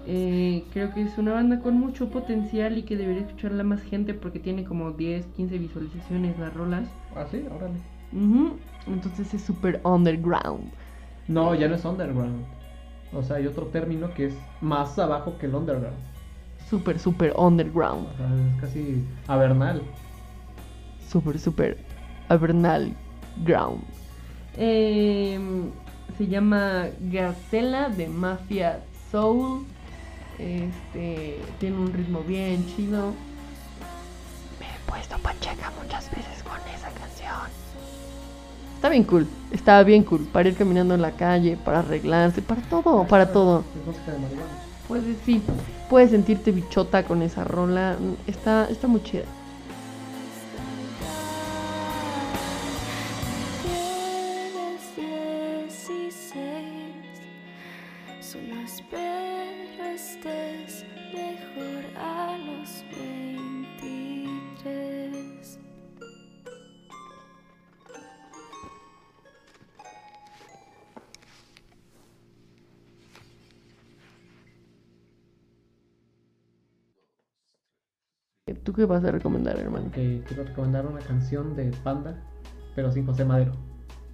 Eh, 0.08 0.64
creo 0.74 0.93
que 0.93 1.04
es 1.04 1.18
una 1.18 1.34
banda 1.34 1.60
con 1.60 1.76
mucho 1.76 2.10
potencial 2.10 2.78
y 2.78 2.84
que 2.84 2.97
debería 2.97 3.22
escucharla 3.22 3.64
más 3.64 3.82
gente 3.82 4.14
porque 4.14 4.39
tiene 4.39 4.64
como 4.64 4.91
10, 4.91 5.26
15 5.38 5.58
visualizaciones 5.58 6.39
las 6.39 6.54
rolas. 6.54 6.89
Ah, 7.16 7.26
sí, 7.30 7.45
órale. 7.56 7.76
Entonces 8.88 9.34
es 9.34 9.41
súper 9.41 9.80
underground. 9.84 10.72
No, 11.28 11.54
ya 11.56 11.68
no 11.68 11.76
es 11.76 11.86
underground. 11.86 12.43
O 13.14 13.22
sea, 13.22 13.38
hay 13.38 13.47
otro 13.47 13.68
término 13.68 14.14
que 14.14 14.28
es 14.28 14.34
más 14.60 14.97
abajo 14.97 15.38
que 15.38 15.45
el 15.45 15.56
underground. 15.56 15.97
Super, 16.70 16.97
super 16.97 17.34
underground. 17.38 18.08
O 18.08 18.18
sea, 18.18 18.28
es 18.28 18.62
casi 18.62 19.04
avernal. 19.28 19.82
Super, 21.08 21.38
super 21.38 21.78
avernal 22.30 22.93
ground. 23.45 23.84
Em, 24.58 25.70
se 26.18 26.28
llama 26.28 26.88
Gazela 27.02 27.89
de 27.89 28.08
Mafia 28.08 28.84
Soul. 29.12 29.66
Este 30.42 31.39
tiene 31.60 31.78
un 31.78 31.94
ritmo 31.94 32.22
bien 32.22 32.66
chido. 32.76 33.14
Me 34.60 34.66
he 34.66 34.89
puesto 34.89 35.18
pacheca 35.20 35.72
muchas 35.82 36.10
veces 36.10 36.42
con 36.42 36.58
esa 36.76 36.89
canción. 36.89 37.48
Está 38.76 38.89
bien 38.89 39.04
cool, 39.04 39.28
está 39.52 39.84
bien 39.84 40.04
cool 40.04 40.22
para 40.34 40.50
ir 40.50 40.56
caminando 40.56 40.96
en 40.96 41.02
la 41.04 41.12
calle, 41.12 41.58
para 41.64 41.80
arreglarse, 41.80 42.42
para 42.42 42.62
todo, 42.64 43.06
para 43.06 43.32
todo. 43.32 43.64
Es 43.80 43.86
música 43.86 44.12
de 44.14 44.18
marihuana. 44.18 44.52
Puedes 44.88 45.18
sí, 45.26 45.42
puedes 45.89 46.10
sentirte 46.10 46.52
bichota 46.52 47.04
con 47.04 47.22
esa 47.22 47.44
rola, 47.44 47.96
está 48.26 48.68
está 48.70 48.88
muy 48.88 49.04
chida. 49.04 49.26
¿Tú 78.72 78.76
qué 78.78 78.86
vas 78.86 79.03
a 79.03 79.11
recomendar, 79.11 79.59
hermano? 79.59 79.91
Que 79.91 80.22
quiero 80.26 80.45
recomendar 80.45 80.86
una 80.88 81.01
canción 81.01 81.57
de 81.57 81.72
Panda, 81.84 82.15
pero 82.74 82.89
sin 82.89 83.05
José 83.05 83.26
Madero. 83.26 83.51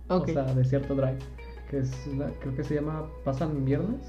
Ok. 0.07 0.29
O 0.29 0.33
sea, 0.33 0.45
Desierto 0.55 0.95
Drive. 0.95 1.19
Que 1.69 1.77
es 1.81 2.09
una- 2.11 2.31
creo 2.39 2.55
que 2.55 2.63
se 2.63 2.73
llama 2.73 3.05
Pasan 3.23 3.63
Viernes 3.65 3.99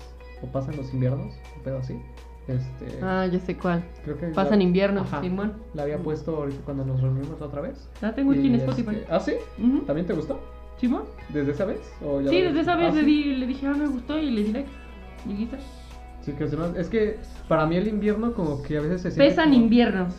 o 0.43 0.47
Pasan 0.47 0.75
los 0.79 0.95
Inviernos, 0.95 1.35
un 1.55 1.63
pedo 1.65 1.77
así. 1.77 2.01
Este, 2.47 2.87
Ah, 3.03 3.27
ya 3.31 3.39
sé 3.41 3.59
cuál. 3.59 3.85
creo 4.05 4.17
que 4.17 4.29
Pasan 4.29 4.61
la- 4.61 4.65
inviernos, 4.65 5.07
Ajá, 5.13 5.21
Simón. 5.21 5.53
La 5.75 5.83
había 5.83 5.99
puesto 5.99 6.35
ahorita 6.35 6.63
cuando 6.65 6.87
nos 6.87 7.03
reunimos 7.03 7.39
otra 7.43 7.61
vez. 7.61 7.87
La 8.01 8.15
tengo 8.15 8.31
aquí 8.33 8.47
en 8.47 8.55
Spotify. 8.55 8.97
este, 9.03 9.07
¿Ah, 9.13 9.21
sí? 9.21 9.33
¿También 9.87 10.07
te 10.07 10.15
gustó? 10.15 10.41
¿Simón? 10.79 11.03
¿Desde 11.29 11.51
esa 11.53 11.67
vez? 11.67 11.81
¿O 12.03 12.23
ya 12.23 12.31
Sí, 12.31 12.41
desde 12.41 12.61
esa 12.61 12.75
vez 12.75 12.93
Ah, 12.93 12.95
le, 12.95 13.01
sí? 13.01 13.07
di- 13.07 13.37
le 13.37 13.47
dije, 13.49 13.67
ah, 13.67 13.75
me 13.75 13.87
gustó 13.87 14.17
y 14.19 14.31
le 14.31 14.45
di 14.45 14.53
like. 14.53 14.71
Y 15.29 15.43
está. 15.45 15.59
Sí, 16.23 16.33
que 16.33 16.45
es 16.81 16.89
que 16.89 17.19
para 17.49 17.67
mí 17.67 17.77
el 17.77 17.87
invierno 17.89 18.33
como 18.33 18.63
que 18.63 18.79
a 18.79 18.81
veces 18.81 19.03
se 19.03 19.11
siente 19.11 19.29
Pesan 19.29 19.51
como- 19.51 19.63
inviernos. 19.65 20.15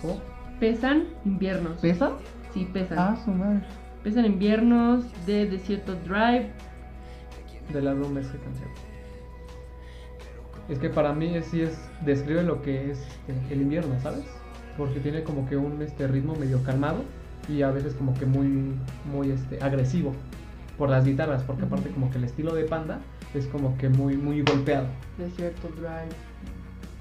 ¿Cómo? 0.00 0.20
Pesan 0.58 1.04
inviernos. 1.24 1.78
¿Pesa? 1.80 2.12
Sí, 2.52 2.68
pesan. 2.72 2.98
Ah, 2.98 3.16
su 3.24 3.30
madre. 3.30 3.60
Pesan 4.02 4.24
inviernos 4.26 5.04
de 5.26 5.46
Desierto 5.46 5.94
Drive. 5.94 6.50
Del 7.72 7.86
álbum 7.88 8.16
esa 8.18 8.32
canción. 8.38 8.68
Es 10.68 10.78
que 10.78 10.88
para 10.88 11.12
mí 11.12 11.34
es- 11.36 11.46
sí 11.46 11.62
es 11.62 11.78
describe 12.04 12.42
lo 12.42 12.62
que 12.62 12.90
es 12.92 12.98
este, 13.28 13.54
el 13.54 13.62
invierno, 13.62 13.94
¿sabes? 14.02 14.24
Porque 14.76 15.00
tiene 15.00 15.22
como 15.22 15.48
que 15.48 15.56
un 15.56 15.82
este 15.82 16.06
ritmo 16.06 16.34
medio 16.36 16.62
calmado 16.62 17.02
y 17.48 17.62
a 17.62 17.70
veces 17.70 17.94
como 17.94 18.14
que 18.14 18.26
muy 18.26 18.74
muy 19.12 19.30
este 19.30 19.62
agresivo 19.62 20.12
por 20.78 20.88
las 20.90 21.04
guitarras, 21.04 21.42
porque 21.42 21.64
aparte 21.64 21.90
como 21.90 22.10
que 22.10 22.18
el 22.18 22.24
estilo 22.24 22.54
de 22.54 22.64
Panda 22.64 23.00
es 23.34 23.46
como 23.46 23.76
que 23.78 23.88
muy 23.88 24.16
muy 24.16 24.42
golpeado. 24.42 24.86
Desierto 25.18 25.68
Drive. 25.76 26.14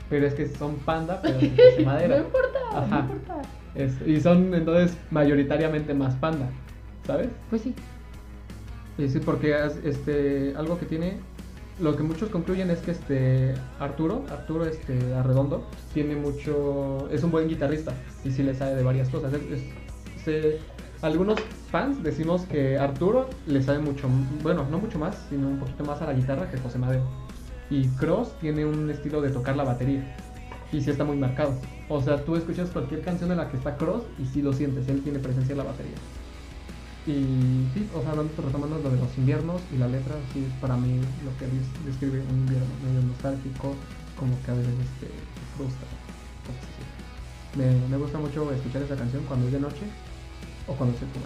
Pero 0.09 0.25
es 0.25 0.33
que 0.33 0.47
son 0.47 0.75
Panda, 0.77 1.19
pero 1.21 1.35
José 1.39 1.85
Madera. 1.85 2.17
No 2.17 2.23
importa, 2.25 2.48
Ajá. 2.73 3.01
no 3.03 3.13
importa. 3.15 3.41
Es- 3.75 4.01
y 4.07 4.19
son 4.19 4.53
entonces 4.53 4.97
mayoritariamente 5.11 5.93
más 5.93 6.15
Panda, 6.15 6.49
¿sabes? 7.05 7.29
Pues 7.49 7.61
sí. 7.61 7.73
Y 8.97 9.07
sí, 9.07 9.19
porque 9.19 9.55
es- 9.65 9.79
este, 9.85 10.53
algo 10.57 10.77
que 10.79 10.85
tiene, 10.85 11.17
lo 11.79 11.95
que 11.95 12.03
muchos 12.03 12.29
concluyen 12.29 12.69
es 12.71 12.79
que 12.79 12.91
este 12.91 13.53
Arturo, 13.79 14.25
Arturo 14.31 14.65
este 14.65 15.13
Arredondo, 15.13 15.65
tiene 15.93 16.15
mucho, 16.15 17.07
es 17.11 17.23
un 17.23 17.31
buen 17.31 17.47
guitarrista 17.47 17.93
y 18.25 18.31
sí 18.31 18.43
le 18.43 18.53
sabe 18.55 18.75
de 18.75 18.83
varias 18.83 19.09
cosas. 19.09 19.31
Es- 19.33 19.41
es- 19.51 20.23
se- 20.25 20.57
algunos 21.01 21.39
fans 21.71 22.03
decimos 22.03 22.41
que 22.41 22.77
Arturo 22.77 23.29
le 23.47 23.61
sabe 23.63 23.79
mucho, 23.79 24.09
bueno, 24.43 24.65
no 24.69 24.79
mucho 24.79 24.99
más, 24.99 25.15
sino 25.29 25.47
un 25.47 25.59
poquito 25.59 25.85
más 25.85 26.01
a 26.01 26.07
la 26.07 26.13
guitarra 26.13 26.49
que 26.51 26.57
José 26.57 26.77
Madero. 26.79 27.03
Y 27.69 27.87
Cross 27.89 28.33
tiene 28.41 28.65
un 28.65 28.89
estilo 28.89 29.21
de 29.21 29.29
tocar 29.29 29.55
la 29.55 29.63
batería 29.63 30.03
y 30.73 30.81
sí 30.81 30.89
está 30.89 31.05
muy 31.05 31.15
marcado. 31.15 31.53
O 31.89 32.01
sea, 32.01 32.23
tú 32.23 32.35
escuchas 32.35 32.69
cualquier 32.69 33.01
canción 33.01 33.31
en 33.31 33.37
la 33.37 33.49
que 33.49 33.57
está 33.57 33.75
Cross 33.75 34.03
y 34.19 34.25
sí 34.25 34.41
lo 34.41 34.53
sientes, 34.53 34.87
él 34.87 35.01
tiene 35.01 35.19
presencia 35.19 35.53
en 35.53 35.57
la 35.57 35.63
batería. 35.63 35.95
Y 37.07 37.65
sí, 37.73 37.89
o 37.95 38.01
sea, 38.01 38.11
hablando, 38.11 38.31
retomando 38.37 38.77
lo 38.77 38.89
de 38.91 38.97
los 38.97 39.17
inviernos 39.17 39.59
y 39.73 39.77
la 39.77 39.87
letra, 39.87 40.13
sí 40.31 40.45
es 40.45 40.53
para 40.61 40.77
mí 40.77 40.99
lo 41.25 41.35
que 41.39 41.45
des- 41.47 41.85
describe 41.85 42.21
un 42.29 42.39
invierno 42.41 42.67
medio 42.85 43.01
nostálgico, 43.07 43.73
como 44.19 44.31
que 44.45 44.51
a 44.51 44.53
veces 44.53 44.73
este, 44.73 45.11
frustra. 45.57 45.87
Me, 47.57 47.65
me 47.89 47.97
gusta 47.97 48.19
mucho 48.19 48.51
escuchar 48.51 48.83
esa 48.83 48.95
canción 48.95 49.23
cuando 49.27 49.47
es 49.47 49.53
de 49.53 49.59
noche 49.59 49.81
o 50.67 50.73
cuando 50.73 50.95
se 50.99 51.05
fuma. 51.07 51.25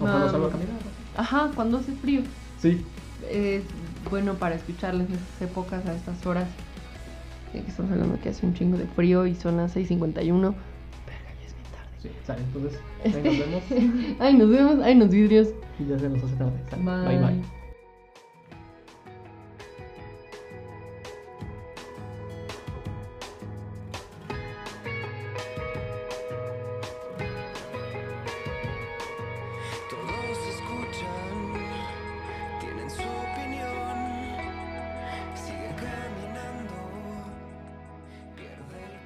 O 0.00 0.04
cuando 0.10 0.26
Ah, 0.26 0.30
salgo 0.30 0.46
a 0.46 0.50
caminar. 0.50 0.72
¿no? 0.74 1.20
Ajá, 1.20 1.50
cuando 1.54 1.78
hace 1.78 1.92
frío. 1.92 2.22
Sí, 2.60 2.84
Es 3.30 3.62
bueno 4.10 4.34
para 4.34 4.56
escucharles 4.56 5.06
en 5.08 5.14
estas 5.14 5.42
épocas, 5.42 5.86
a 5.86 5.94
estas 5.94 6.26
horas. 6.26 6.48
Que 7.52 7.58
estamos 7.58 7.90
hablando 7.90 8.20
que 8.20 8.28
hace 8.28 8.46
un 8.46 8.54
chingo 8.54 8.76
de 8.78 8.86
frío 8.86 9.26
y 9.26 9.34
son 9.34 9.56
las 9.56 9.76
6.51. 9.76 10.14
Verga, 10.20 10.54
ya 11.40 11.46
es 11.46 11.54
bien 11.54 11.66
tarde. 11.72 11.90
sí, 12.00 12.08
sale. 12.24 12.42
Entonces, 12.42 12.80
ahí 13.04 13.22
nos 13.22 13.38
vemos 13.38 13.62
Ay, 14.20 14.34
nos 14.36 14.50
vemos. 14.50 14.78
Ay, 14.84 14.94
nos 14.94 15.10
vidrios. 15.10 15.48
y 15.78 15.86
ya 15.86 15.98
se 15.98 16.08
nos 16.08 16.22
hace 16.22 16.36
tarde. 16.36 16.60
Sale. 16.70 16.82
Bye. 16.84 17.18
bye. 17.18 17.26
bye. 17.34 17.59